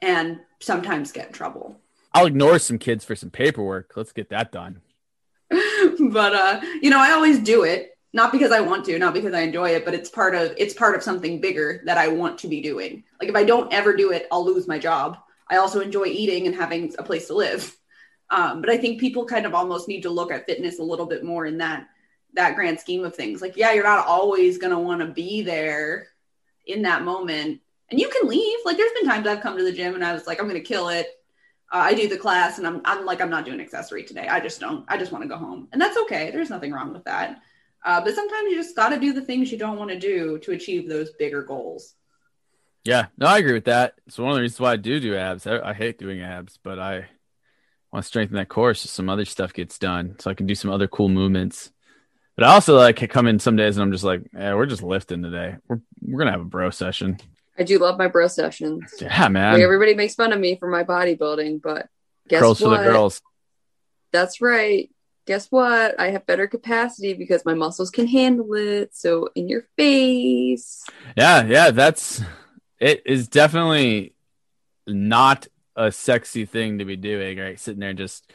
and 0.00 0.40
sometimes 0.60 1.12
get 1.12 1.28
in 1.28 1.32
trouble. 1.32 1.78
I'll 2.14 2.26
ignore 2.26 2.58
some 2.58 2.78
kids 2.78 3.04
for 3.04 3.14
some 3.14 3.30
paperwork. 3.30 3.92
Let's 3.94 4.12
get 4.12 4.30
that 4.30 4.50
done. 4.50 4.80
but 5.50 6.34
uh, 6.34 6.60
you 6.80 6.90
know, 6.90 6.98
I 6.98 7.12
always 7.12 7.38
do 7.38 7.64
it 7.64 7.92
not 8.12 8.32
because 8.32 8.52
I 8.52 8.60
want 8.60 8.86
to, 8.86 8.98
not 8.98 9.12
because 9.12 9.34
I 9.34 9.40
enjoy 9.40 9.70
it, 9.70 9.84
but 9.84 9.94
it's 9.94 10.08
part 10.08 10.34
of 10.34 10.54
it's 10.56 10.74
part 10.74 10.96
of 10.96 11.02
something 11.02 11.40
bigger 11.40 11.82
that 11.84 11.98
I 11.98 12.08
want 12.08 12.38
to 12.38 12.48
be 12.48 12.60
doing. 12.62 13.04
Like 13.20 13.28
if 13.28 13.36
I 13.36 13.44
don't 13.44 13.72
ever 13.72 13.94
do 13.94 14.12
it, 14.12 14.26
I'll 14.32 14.44
lose 14.44 14.66
my 14.66 14.78
job. 14.78 15.18
I 15.48 15.56
also 15.56 15.80
enjoy 15.80 16.06
eating 16.06 16.46
and 16.46 16.56
having 16.56 16.94
a 16.98 17.02
place 17.02 17.26
to 17.28 17.34
live. 17.34 17.74
Um, 18.30 18.60
but 18.60 18.68
I 18.68 18.76
think 18.76 19.00
people 19.00 19.24
kind 19.24 19.46
of 19.46 19.54
almost 19.54 19.88
need 19.88 20.02
to 20.02 20.10
look 20.10 20.30
at 20.30 20.44
fitness 20.44 20.80
a 20.80 20.82
little 20.82 21.06
bit 21.06 21.24
more 21.24 21.46
in 21.46 21.56
that 21.56 21.88
that 22.34 22.54
grand 22.54 22.80
scheme 22.80 23.04
of 23.04 23.14
things. 23.14 23.40
Like, 23.40 23.56
yeah, 23.56 23.72
you're 23.72 23.84
not 23.84 24.06
always 24.06 24.58
gonna 24.58 24.78
want 24.78 25.00
to 25.00 25.06
be 25.06 25.42
there 25.42 26.08
in 26.66 26.82
that 26.82 27.02
moment, 27.02 27.60
and 27.90 27.98
you 28.00 28.08
can 28.08 28.28
leave. 28.28 28.58
Like, 28.64 28.76
there's 28.76 28.92
been 28.92 29.08
times 29.08 29.26
I've 29.26 29.40
come 29.40 29.56
to 29.56 29.64
the 29.64 29.72
gym 29.72 29.94
and 29.94 30.04
I 30.04 30.12
was 30.12 30.26
like, 30.26 30.40
I'm 30.40 30.46
gonna 30.46 30.60
kill 30.60 30.88
it. 30.88 31.06
Uh, 31.70 31.78
I 31.78 31.94
do 31.94 32.08
the 32.08 32.16
class 32.16 32.56
and 32.58 32.66
I'm 32.66 32.80
I'm 32.84 33.04
like 33.04 33.20
I'm 33.20 33.28
not 33.28 33.44
doing 33.44 33.60
accessory 33.60 34.02
today. 34.02 34.26
I 34.26 34.40
just 34.40 34.58
don't. 34.60 34.84
I 34.88 34.96
just 34.96 35.12
want 35.12 35.22
to 35.22 35.28
go 35.28 35.36
home, 35.36 35.68
and 35.72 35.80
that's 35.80 35.98
okay. 35.98 36.30
There's 36.30 36.50
nothing 36.50 36.72
wrong 36.72 36.92
with 36.92 37.04
that. 37.04 37.40
Uh, 37.84 38.00
but 38.00 38.14
sometimes 38.14 38.50
you 38.50 38.56
just 38.56 38.74
got 38.74 38.88
to 38.90 38.98
do 38.98 39.12
the 39.12 39.22
things 39.22 39.52
you 39.52 39.58
don't 39.58 39.78
want 39.78 39.90
to 39.90 39.98
do 39.98 40.38
to 40.40 40.52
achieve 40.52 40.88
those 40.88 41.10
bigger 41.12 41.42
goals. 41.42 41.94
Yeah, 42.84 43.06
no, 43.16 43.26
I 43.26 43.38
agree 43.38 43.52
with 43.52 43.66
that. 43.66 43.94
It's 44.06 44.18
one 44.18 44.30
of 44.30 44.36
the 44.36 44.40
reasons 44.40 44.60
why 44.60 44.72
I 44.72 44.76
do 44.76 44.98
do 44.98 45.16
abs. 45.16 45.46
I, 45.46 45.60
I 45.60 45.74
hate 45.74 45.98
doing 45.98 46.20
abs, 46.20 46.58
but 46.62 46.78
I 46.78 47.06
want 47.92 48.02
to 48.02 48.08
strengthen 48.08 48.36
that 48.36 48.48
core 48.48 48.74
so 48.74 48.88
some 48.88 49.08
other 49.08 49.24
stuff 49.24 49.52
gets 49.52 49.78
done, 49.78 50.16
so 50.18 50.30
I 50.30 50.34
can 50.34 50.46
do 50.46 50.54
some 50.54 50.70
other 50.70 50.88
cool 50.88 51.08
movements. 51.08 51.70
But 52.38 52.46
I 52.46 52.54
also 52.54 52.76
like 52.76 53.10
come 53.10 53.26
in 53.26 53.40
some 53.40 53.56
days 53.56 53.76
and 53.76 53.82
I'm 53.82 53.90
just 53.90 54.04
like, 54.04 54.22
yeah, 54.32 54.54
we're 54.54 54.66
just 54.66 54.84
lifting 54.84 55.24
today. 55.24 55.56
We're 55.66 55.80
we're 56.00 56.20
gonna 56.20 56.30
have 56.30 56.40
a 56.40 56.44
bro 56.44 56.70
session. 56.70 57.18
I 57.58 57.64
do 57.64 57.80
love 57.80 57.98
my 57.98 58.06
bro 58.06 58.28
sessions. 58.28 58.94
Yeah, 59.00 59.26
man. 59.26 59.54
Like 59.54 59.62
everybody 59.62 59.96
makes 59.96 60.14
fun 60.14 60.32
of 60.32 60.38
me 60.38 60.54
for 60.54 60.68
my 60.68 60.84
bodybuilding, 60.84 61.60
but 61.60 61.88
guess 62.28 62.38
Curls 62.40 62.60
what? 62.60 62.76
for 62.76 62.84
the 62.84 62.90
girls. 62.90 63.20
That's 64.12 64.40
right. 64.40 64.88
Guess 65.26 65.48
what? 65.48 65.98
I 65.98 66.10
have 66.10 66.26
better 66.26 66.46
capacity 66.46 67.12
because 67.12 67.44
my 67.44 67.54
muscles 67.54 67.90
can 67.90 68.06
handle 68.06 68.54
it. 68.54 68.94
So 68.94 69.30
in 69.34 69.48
your 69.48 69.66
face. 69.76 70.84
Yeah, 71.16 71.44
yeah, 71.44 71.72
that's 71.72 72.22
it 72.78 73.02
is 73.04 73.26
definitely 73.26 74.14
not 74.86 75.48
a 75.74 75.90
sexy 75.90 76.44
thing 76.44 76.78
to 76.78 76.84
be 76.84 76.94
doing, 76.94 77.36
right? 77.36 77.58
Sitting 77.58 77.80
there 77.80 77.90
and 77.90 77.98
just 77.98 78.32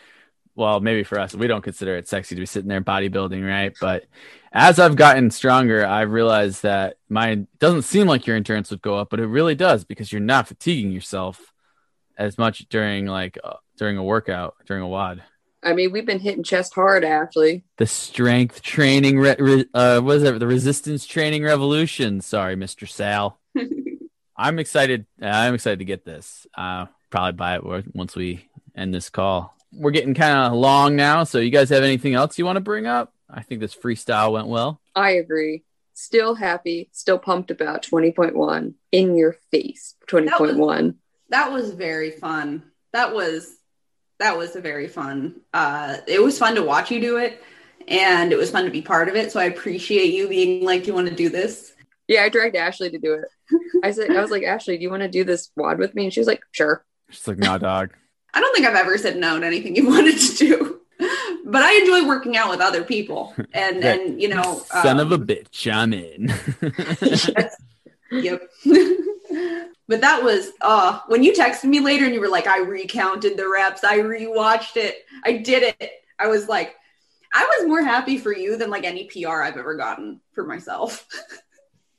well, 0.56 0.80
maybe 0.80 1.04
for 1.04 1.20
us, 1.20 1.34
we 1.34 1.48
don't 1.48 1.64
consider 1.64 1.96
it 1.96 2.08
sexy 2.08 2.36
to 2.36 2.42
be 2.42 2.46
sitting 2.46 2.70
there 2.70 2.82
bodybuilding, 2.82 3.46
right? 3.48 3.74
But 3.80 4.06
as 4.52 4.80
I've 4.80 4.96
gotten 4.96 5.32
stronger, 5.32 5.86
I've 5.86 6.12
realized 6.12 6.62
that 6.64 6.98
mine 7.10 7.48
doesn't 7.60 7.84
seem 7.84 8.08
like 8.08 8.28
your 8.28 8.36
endurance 8.36 8.70
would 8.70 8.82
go 8.82 8.96
up, 8.96 9.10
but 9.10 9.20
it 9.20 9.28
really 9.28 9.56
does 9.56 9.84
because 9.84 10.12
you're 10.12 10.22
not 10.22 10.48
fatiguing 10.48 10.92
yourself 10.92 11.54
as 12.18 12.38
much 12.38 12.68
during 12.70 13.08
like 13.08 13.38
uh, 13.44 13.56
during 13.78 13.98
a 13.98 14.04
workout, 14.04 14.56
during 14.66 14.84
a 14.84 14.88
WOD. 14.88 15.24
I 15.64 15.74
mean, 15.74 15.92
we've 15.92 16.06
been 16.06 16.20
hitting 16.20 16.44
chest 16.44 16.74
hard, 16.74 17.06
actually. 17.06 17.64
The 17.78 17.88
strength 17.88 18.62
training, 18.62 19.18
re- 19.18 19.36
re- 19.40 19.66
uh, 19.74 20.02
what 20.02 20.18
is 20.18 20.24
it? 20.24 20.38
The 20.40 20.48
resistance 20.48 21.06
training 21.06 21.44
revolution. 21.44 22.20
Sorry, 22.22 22.56
Mr. 22.56 22.88
Sal. 22.88 23.40
I'm 24.38 24.60
excited. 24.60 25.06
I'm 25.22 25.54
excited 25.54 25.80
to 25.80 25.86
get 25.86 26.04
this. 26.04 26.46
Uh, 26.56 26.88
probably 27.10 27.32
buy 27.34 27.56
it 27.56 27.96
once 27.96 28.16
we 28.16 28.50
end 28.76 28.94
this 28.94 29.10
call. 29.10 29.56
We're 29.74 29.92
getting 29.92 30.14
kind 30.14 30.38
of 30.38 30.54
long 30.54 30.96
now, 30.96 31.24
so 31.24 31.40
you 31.40 31.50
guys 31.50 31.70
have 31.70 31.84
anything 31.84 32.14
else 32.14 32.38
you 32.38 32.46
want 32.46 32.58
to 32.58 32.62
bring 32.62 32.86
up? 32.86 33.14
I 33.30 33.42
think 33.42 33.62
this 33.62 33.76
freestyle 33.76 34.34
went 34.34 34.48
well. 34.48 34.80
I 34.96 35.12
agree. 35.12 35.64
Still 35.94 36.36
happy, 36.36 36.90
still 36.92 37.20
pumped 37.20 37.52
about 37.52 37.84
20.1 37.84 38.74
in 38.92 39.16
your 39.16 39.36
face. 39.52 39.96
20.1. 40.08 40.96
That 41.30 41.52
was 41.52 41.72
very 41.72 42.12
fun. 42.12 42.64
That 42.92 43.14
was 43.14 43.56
that 44.20 44.38
was 44.38 44.56
a 44.56 44.62
very 44.62 44.88
fun. 44.88 45.42
Uh, 45.54 45.98
it 46.08 46.22
was 46.22 46.38
fun 46.38 46.56
to 46.56 46.64
watch 46.64 46.92
you 46.92 47.02
do 47.02 47.18
it, 47.18 47.42
and 47.88 48.32
it 48.32 48.38
was 48.38 48.52
fun 48.52 48.66
to 48.66 48.72
be 48.72 48.82
part 48.82 49.10
of 49.10 49.16
it. 49.16 49.32
So 49.32 49.40
I 49.40 49.46
appreciate 49.46 50.14
you 50.14 50.28
being 50.28 50.64
like, 50.64 50.84
"Do 50.84 50.88
you 50.88 50.94
want 50.94 51.10
to 51.10 51.16
do 51.16 51.30
this?" 51.30 51.74
Yeah, 52.08 52.24
I 52.24 52.30
dragged 52.30 52.56
Ashley 52.56 52.90
to 52.92 53.00
do 53.00 53.14
it. 53.14 53.26
I 53.84 53.92
said, 53.92 54.12
I 54.12 54.22
was 54.22 54.32
like, 54.32 54.44
Ashley, 54.44 54.78
do 54.78 54.84
you 54.84 54.90
want 54.90 55.04
to 55.04 55.10
do 55.10 55.24
this 55.24 55.50
WOD 55.56 55.80
with 55.80 55.96
me? 55.96 56.06
And 56.06 56.14
she 56.14 56.20
was 56.20 56.28
like, 56.28 56.44
sure. 56.52 56.86
She's 57.10 57.28
like, 57.28 57.38
nah, 57.38 57.58
dog. 57.58 57.94
I 58.34 58.40
don't 58.40 58.54
think 58.56 58.66
I've 58.68 58.76
ever 58.76 58.98
said 58.98 59.18
no 59.18 59.40
to 59.40 59.46
anything 59.46 59.76
you 59.80 59.88
wanted 59.88 60.18
to 60.18 60.36
do, 60.36 60.82
but 61.46 61.62
I 61.64 61.74
enjoy 61.74 62.08
working 62.08 62.36
out 62.38 62.50
with 62.50 62.62
other 62.62 62.84
people, 62.84 63.34
and 63.54 63.82
Yeah. 63.84 63.94
and 63.94 64.22
you 64.22 64.30
know, 64.30 64.64
Son 64.82 65.00
of 65.00 65.12
a 65.12 65.16
um, 65.16 65.28
bitch, 65.28 65.72
I'm 65.72 65.94
in. 65.94 66.34
Yep. 68.12 68.44
but 69.88 70.02
that 70.02 70.24
was 70.24 70.52
uh 70.62 71.00
when 71.08 71.24
you 71.24 71.34
texted 71.34 71.64
me 71.64 71.80
later 71.80 72.06
and 72.06 72.14
you 72.14 72.22
were 72.22 72.30
like, 72.30 72.46
I 72.46 72.60
recounted 72.60 73.38
the 73.38 73.50
reps, 73.50 73.84
I 73.84 73.98
rewatched 74.00 74.78
it, 74.78 74.98
I 75.26 75.38
did 75.38 75.64
it. 75.80 75.92
I 76.20 76.28
was 76.28 76.48
like, 76.48 76.76
I 77.34 77.44
was 77.58 77.68
more 77.68 77.82
happy 77.82 78.20
for 78.20 78.32
you 78.32 78.56
than 78.56 78.70
like 78.70 78.84
any 78.84 79.06
PR 79.06 79.42
I've 79.42 79.58
ever 79.58 79.76
gotten 79.76 80.22
for 80.34 80.46
myself. 80.46 81.08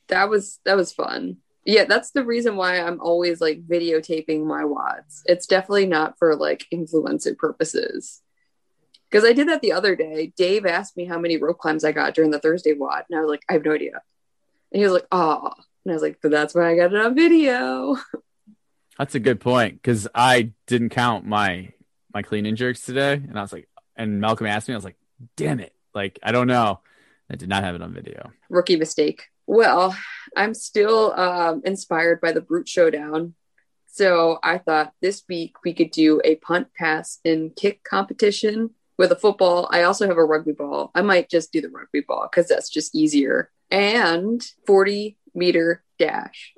That 0.08 0.28
was 0.28 0.60
that 0.64 0.76
was 0.76 0.92
fun. 0.92 1.38
Yeah, 1.64 1.84
that's 1.84 2.10
the 2.10 2.24
reason 2.24 2.56
why 2.56 2.78
I'm 2.80 3.00
always 3.00 3.40
like 3.40 3.66
videotaping 3.66 4.44
my 4.44 4.62
WODs. 4.62 5.22
It's 5.24 5.46
definitely 5.46 5.86
not 5.86 6.18
for 6.18 6.36
like 6.36 6.66
influencer 6.72 7.36
purposes. 7.36 8.20
Because 9.10 9.24
I 9.24 9.32
did 9.32 9.48
that 9.48 9.62
the 9.62 9.72
other 9.72 9.96
day. 9.96 10.32
Dave 10.36 10.66
asked 10.66 10.96
me 10.96 11.04
how 11.04 11.18
many 11.18 11.36
rope 11.36 11.58
climbs 11.58 11.84
I 11.84 11.92
got 11.92 12.14
during 12.14 12.30
the 12.30 12.40
Thursday 12.40 12.74
WOD, 12.74 13.04
and 13.08 13.18
I 13.18 13.22
was 13.22 13.30
like, 13.30 13.44
I 13.48 13.54
have 13.54 13.64
no 13.64 13.72
idea. 13.72 14.02
And 14.72 14.80
he 14.80 14.84
was 14.84 14.92
like, 14.92 15.06
oh. 15.12 15.52
And 15.84 15.92
I 15.92 15.94
was 15.94 16.02
like, 16.02 16.18
but 16.20 16.30
that's 16.30 16.54
why 16.54 16.70
I 16.70 16.76
got 16.76 16.92
it 16.92 17.00
on 17.00 17.14
video. 17.14 17.96
That's 18.98 19.16
a 19.16 19.20
good 19.20 19.40
point 19.40 19.74
because 19.74 20.06
I 20.14 20.52
didn't 20.66 20.90
count 20.90 21.26
my 21.26 21.72
my 22.14 22.22
clean 22.22 22.46
and 22.46 22.56
jerks 22.56 22.82
today, 22.82 23.14
and 23.14 23.36
I 23.36 23.42
was 23.42 23.52
like, 23.52 23.68
and 23.96 24.20
Malcolm 24.20 24.46
asked 24.46 24.68
me, 24.68 24.74
I 24.74 24.76
was 24.76 24.84
like, 24.84 24.96
damn 25.36 25.58
it, 25.58 25.74
like 25.94 26.18
I 26.22 26.30
don't 26.30 26.46
know. 26.46 26.80
I 27.28 27.34
did 27.34 27.48
not 27.48 27.64
have 27.64 27.74
it 27.74 27.82
on 27.82 27.92
video. 27.92 28.30
Rookie 28.48 28.76
mistake. 28.76 29.24
Well, 29.46 29.96
I'm 30.36 30.54
still 30.54 31.12
um, 31.12 31.62
inspired 31.64 32.20
by 32.20 32.32
the 32.32 32.40
Brute 32.40 32.68
Showdown. 32.68 33.34
So 33.86 34.38
I 34.42 34.58
thought 34.58 34.92
this 35.00 35.22
week 35.28 35.56
we 35.64 35.72
could 35.72 35.90
do 35.90 36.20
a 36.24 36.36
punt, 36.36 36.68
pass, 36.76 37.20
and 37.24 37.54
kick 37.54 37.84
competition 37.84 38.70
with 38.98 39.12
a 39.12 39.16
football. 39.16 39.68
I 39.70 39.84
also 39.84 40.08
have 40.08 40.16
a 40.16 40.24
rugby 40.24 40.52
ball. 40.52 40.90
I 40.94 41.02
might 41.02 41.30
just 41.30 41.52
do 41.52 41.60
the 41.60 41.68
rugby 41.68 42.00
ball 42.00 42.28
because 42.30 42.48
that's 42.48 42.68
just 42.68 42.94
easier. 42.94 43.50
And 43.70 44.44
40 44.66 45.16
meter 45.34 45.84
dash. 45.98 46.54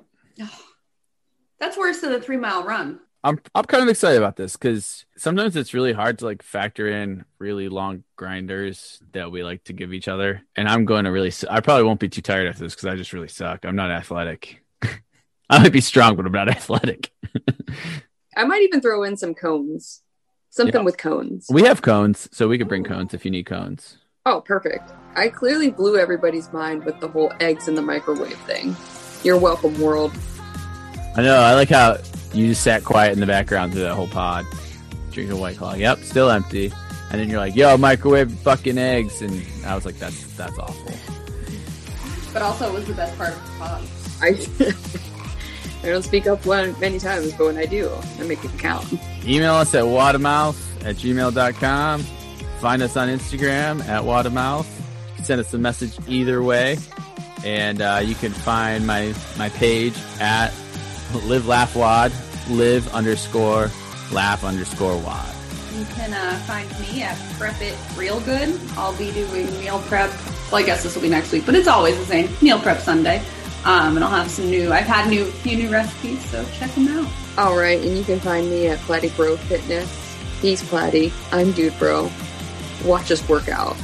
That's 1.59 1.77
worse 1.77 2.01
than 2.01 2.13
a 2.13 2.21
three 2.21 2.37
mile 2.37 2.63
run. 2.63 2.99
I'm 3.27 3.39
I'm 3.53 3.65
kind 3.65 3.83
of 3.83 3.89
excited 3.89 4.17
about 4.17 4.37
this 4.37 4.53
because 4.55 5.05
sometimes 5.17 5.55
it's 5.57 5.73
really 5.73 5.91
hard 5.91 6.19
to 6.19 6.25
like 6.25 6.41
factor 6.41 6.87
in 6.87 7.25
really 7.39 7.67
long 7.67 8.03
grinders 8.15 8.99
that 9.11 9.31
we 9.31 9.43
like 9.43 9.65
to 9.65 9.73
give 9.73 9.91
each 9.93 10.07
other, 10.07 10.43
and 10.55 10.67
I'm 10.69 10.85
going 10.85 11.03
to 11.03 11.11
really. 11.11 11.31
su- 11.31 11.47
I 11.49 11.59
probably 11.59 11.83
won't 11.83 11.99
be 11.99 12.07
too 12.07 12.21
tired 12.21 12.47
after 12.47 12.63
this 12.63 12.73
because 12.73 12.85
I 12.87 12.95
just 12.95 13.11
really 13.11 13.27
suck. 13.27 13.65
I'm 13.65 13.75
not 13.75 13.91
athletic. 13.91 14.63
I 15.49 15.59
might 15.59 15.73
be 15.73 15.81
strong, 15.81 16.15
but 16.15 16.25
I'm 16.25 16.31
not 16.31 16.47
athletic. 16.57 17.11
I 18.37 18.45
might 18.45 18.61
even 18.61 18.79
throw 18.79 19.03
in 19.03 19.17
some 19.17 19.33
cones. 19.33 20.03
Something 20.49 20.75
Yeah. 20.81 20.85
with 20.85 20.97
cones. 20.97 21.47
we 21.51 21.63
have 21.63 21.81
cones, 21.81 22.29
so 22.31 22.47
we 22.47 22.57
could 22.57 22.69
bring 22.69 22.85
cones 22.85 23.13
if 23.13 23.25
you 23.25 23.31
need 23.31 23.45
cones. 23.45 23.97
Oh, 24.25 24.39
perfect. 24.41 24.91
I 25.15 25.27
clearly 25.29 25.69
blew 25.69 25.97
everybody's 25.97 26.51
mind 26.53 26.85
with 26.85 26.99
the 27.01 27.09
whole 27.09 27.33
eggs 27.41 27.67
in 27.67 27.75
the 27.75 27.81
microwave 27.81 28.37
thing. 28.47 28.75
You're 29.23 29.37
welcome, 29.37 29.77
world. 29.81 30.13
I 31.15 31.21
know. 31.23 31.35
I 31.37 31.53
like 31.55 31.69
how 31.69 31.97
you 32.33 32.47
just 32.47 32.63
sat 32.63 32.83
quiet 32.83 33.13
in 33.13 33.19
the 33.19 33.25
background 33.25 33.73
through 33.73 33.83
that 33.83 33.93
whole 33.93 34.07
pod, 34.07 34.45
drinking 35.11 35.37
a 35.37 35.39
white 35.39 35.57
claw. 35.57 35.73
Yep, 35.73 35.99
still 35.99 36.29
empty. 36.29 36.71
And 37.11 37.21
then 37.21 37.29
you're 37.29 37.39
like, 37.39 37.55
"Yo, 37.55 37.77
microwave 37.77 38.31
fucking 38.31 38.77
eggs," 38.77 39.21
and 39.21 39.45
I 39.65 39.75
was 39.75 39.85
like, 39.85 39.97
"That's 39.99 40.21
that's 40.35 40.57
awful." 40.59 40.91
But 42.33 42.41
also 42.41 42.69
it 42.69 42.73
was 42.73 42.85
the 42.85 42.93
best 42.93 43.17
part 43.17 43.33
of 43.33 43.43
the 43.45 43.51
pod. 43.59 43.83
I 44.21 45.07
I 45.83 45.91
don't 45.91 46.03
speak 46.03 46.27
up 46.27 46.45
one 46.45 46.77
many 46.79 46.99
times, 46.99 47.33
but 47.33 47.47
when 47.47 47.57
I 47.57 47.65
do, 47.65 47.89
I 48.19 48.23
make 48.23 48.43
it 48.43 48.51
count. 48.57 48.85
Email 49.25 49.55
us 49.55 49.73
at 49.75 49.85
watermouth 49.85 50.85
at 50.85 50.95
gmail.com. 50.95 52.01
Find 52.59 52.81
us 52.81 52.97
on 52.97 53.09
Instagram 53.09 53.85
at 53.87 54.03
watermouth. 54.03 54.67
Send 55.23 55.39
us 55.39 55.53
a 55.53 55.57
message 55.57 55.97
either 56.07 56.41
way. 56.41 56.77
And 57.45 57.81
uh, 57.81 58.01
you 58.03 58.15
can 58.15 58.31
find 58.31 58.87
my, 58.87 59.13
my 59.37 59.49
page 59.49 59.93
at 60.19 60.51
live 61.13 61.47
laugh 61.47 61.75
WOD, 61.75 62.11
live 62.49 62.87
underscore 62.93 63.71
laugh 64.11 64.43
underscore 64.43 64.97
WOD. 64.97 65.33
You 65.77 65.85
can 65.85 66.13
uh, 66.13 66.37
find 66.45 66.69
me 66.79 67.03
at 67.03 67.17
Prep 67.37 67.61
It 67.61 67.77
Real 67.95 68.19
Good. 68.21 68.59
I'll 68.71 68.97
be 68.97 69.11
doing 69.11 69.47
meal 69.59 69.79
prep. 69.85 70.09
Well, 70.51 70.61
I 70.61 70.63
guess 70.63 70.81
this 70.83 70.95
will 70.95 71.03
be 71.03 71.09
next 71.09 71.31
week, 71.31 71.45
but 71.45 71.55
it's 71.55 71.67
always 71.67 71.97
the 71.97 72.05
same. 72.05 72.29
Meal 72.41 72.59
prep 72.59 72.79
Sunday. 72.79 73.23
Um, 73.63 73.95
and 73.95 74.03
I'll 74.03 74.11
have 74.11 74.31
some 74.31 74.49
new, 74.49 74.71
I've 74.71 74.85
had 74.85 75.09
new 75.09 75.25
few 75.25 75.57
new 75.57 75.71
recipes, 75.71 76.23
so 76.29 76.45
check 76.53 76.71
them 76.71 76.87
out. 76.87 77.11
All 77.37 77.57
right, 77.57 77.79
and 77.79 77.97
you 77.97 78.03
can 78.03 78.19
find 78.19 78.49
me 78.49 78.67
at 78.67 78.79
Platty 78.79 79.15
Bro 79.15 79.37
Fitness. 79.37 80.17
He's 80.41 80.63
Platty. 80.63 81.11
I'm 81.31 81.51
Dude 81.51 81.77
Bro. 81.77 82.09
Watch 82.85 83.11
us 83.11 83.27
work 83.27 83.49
out. 83.49 83.75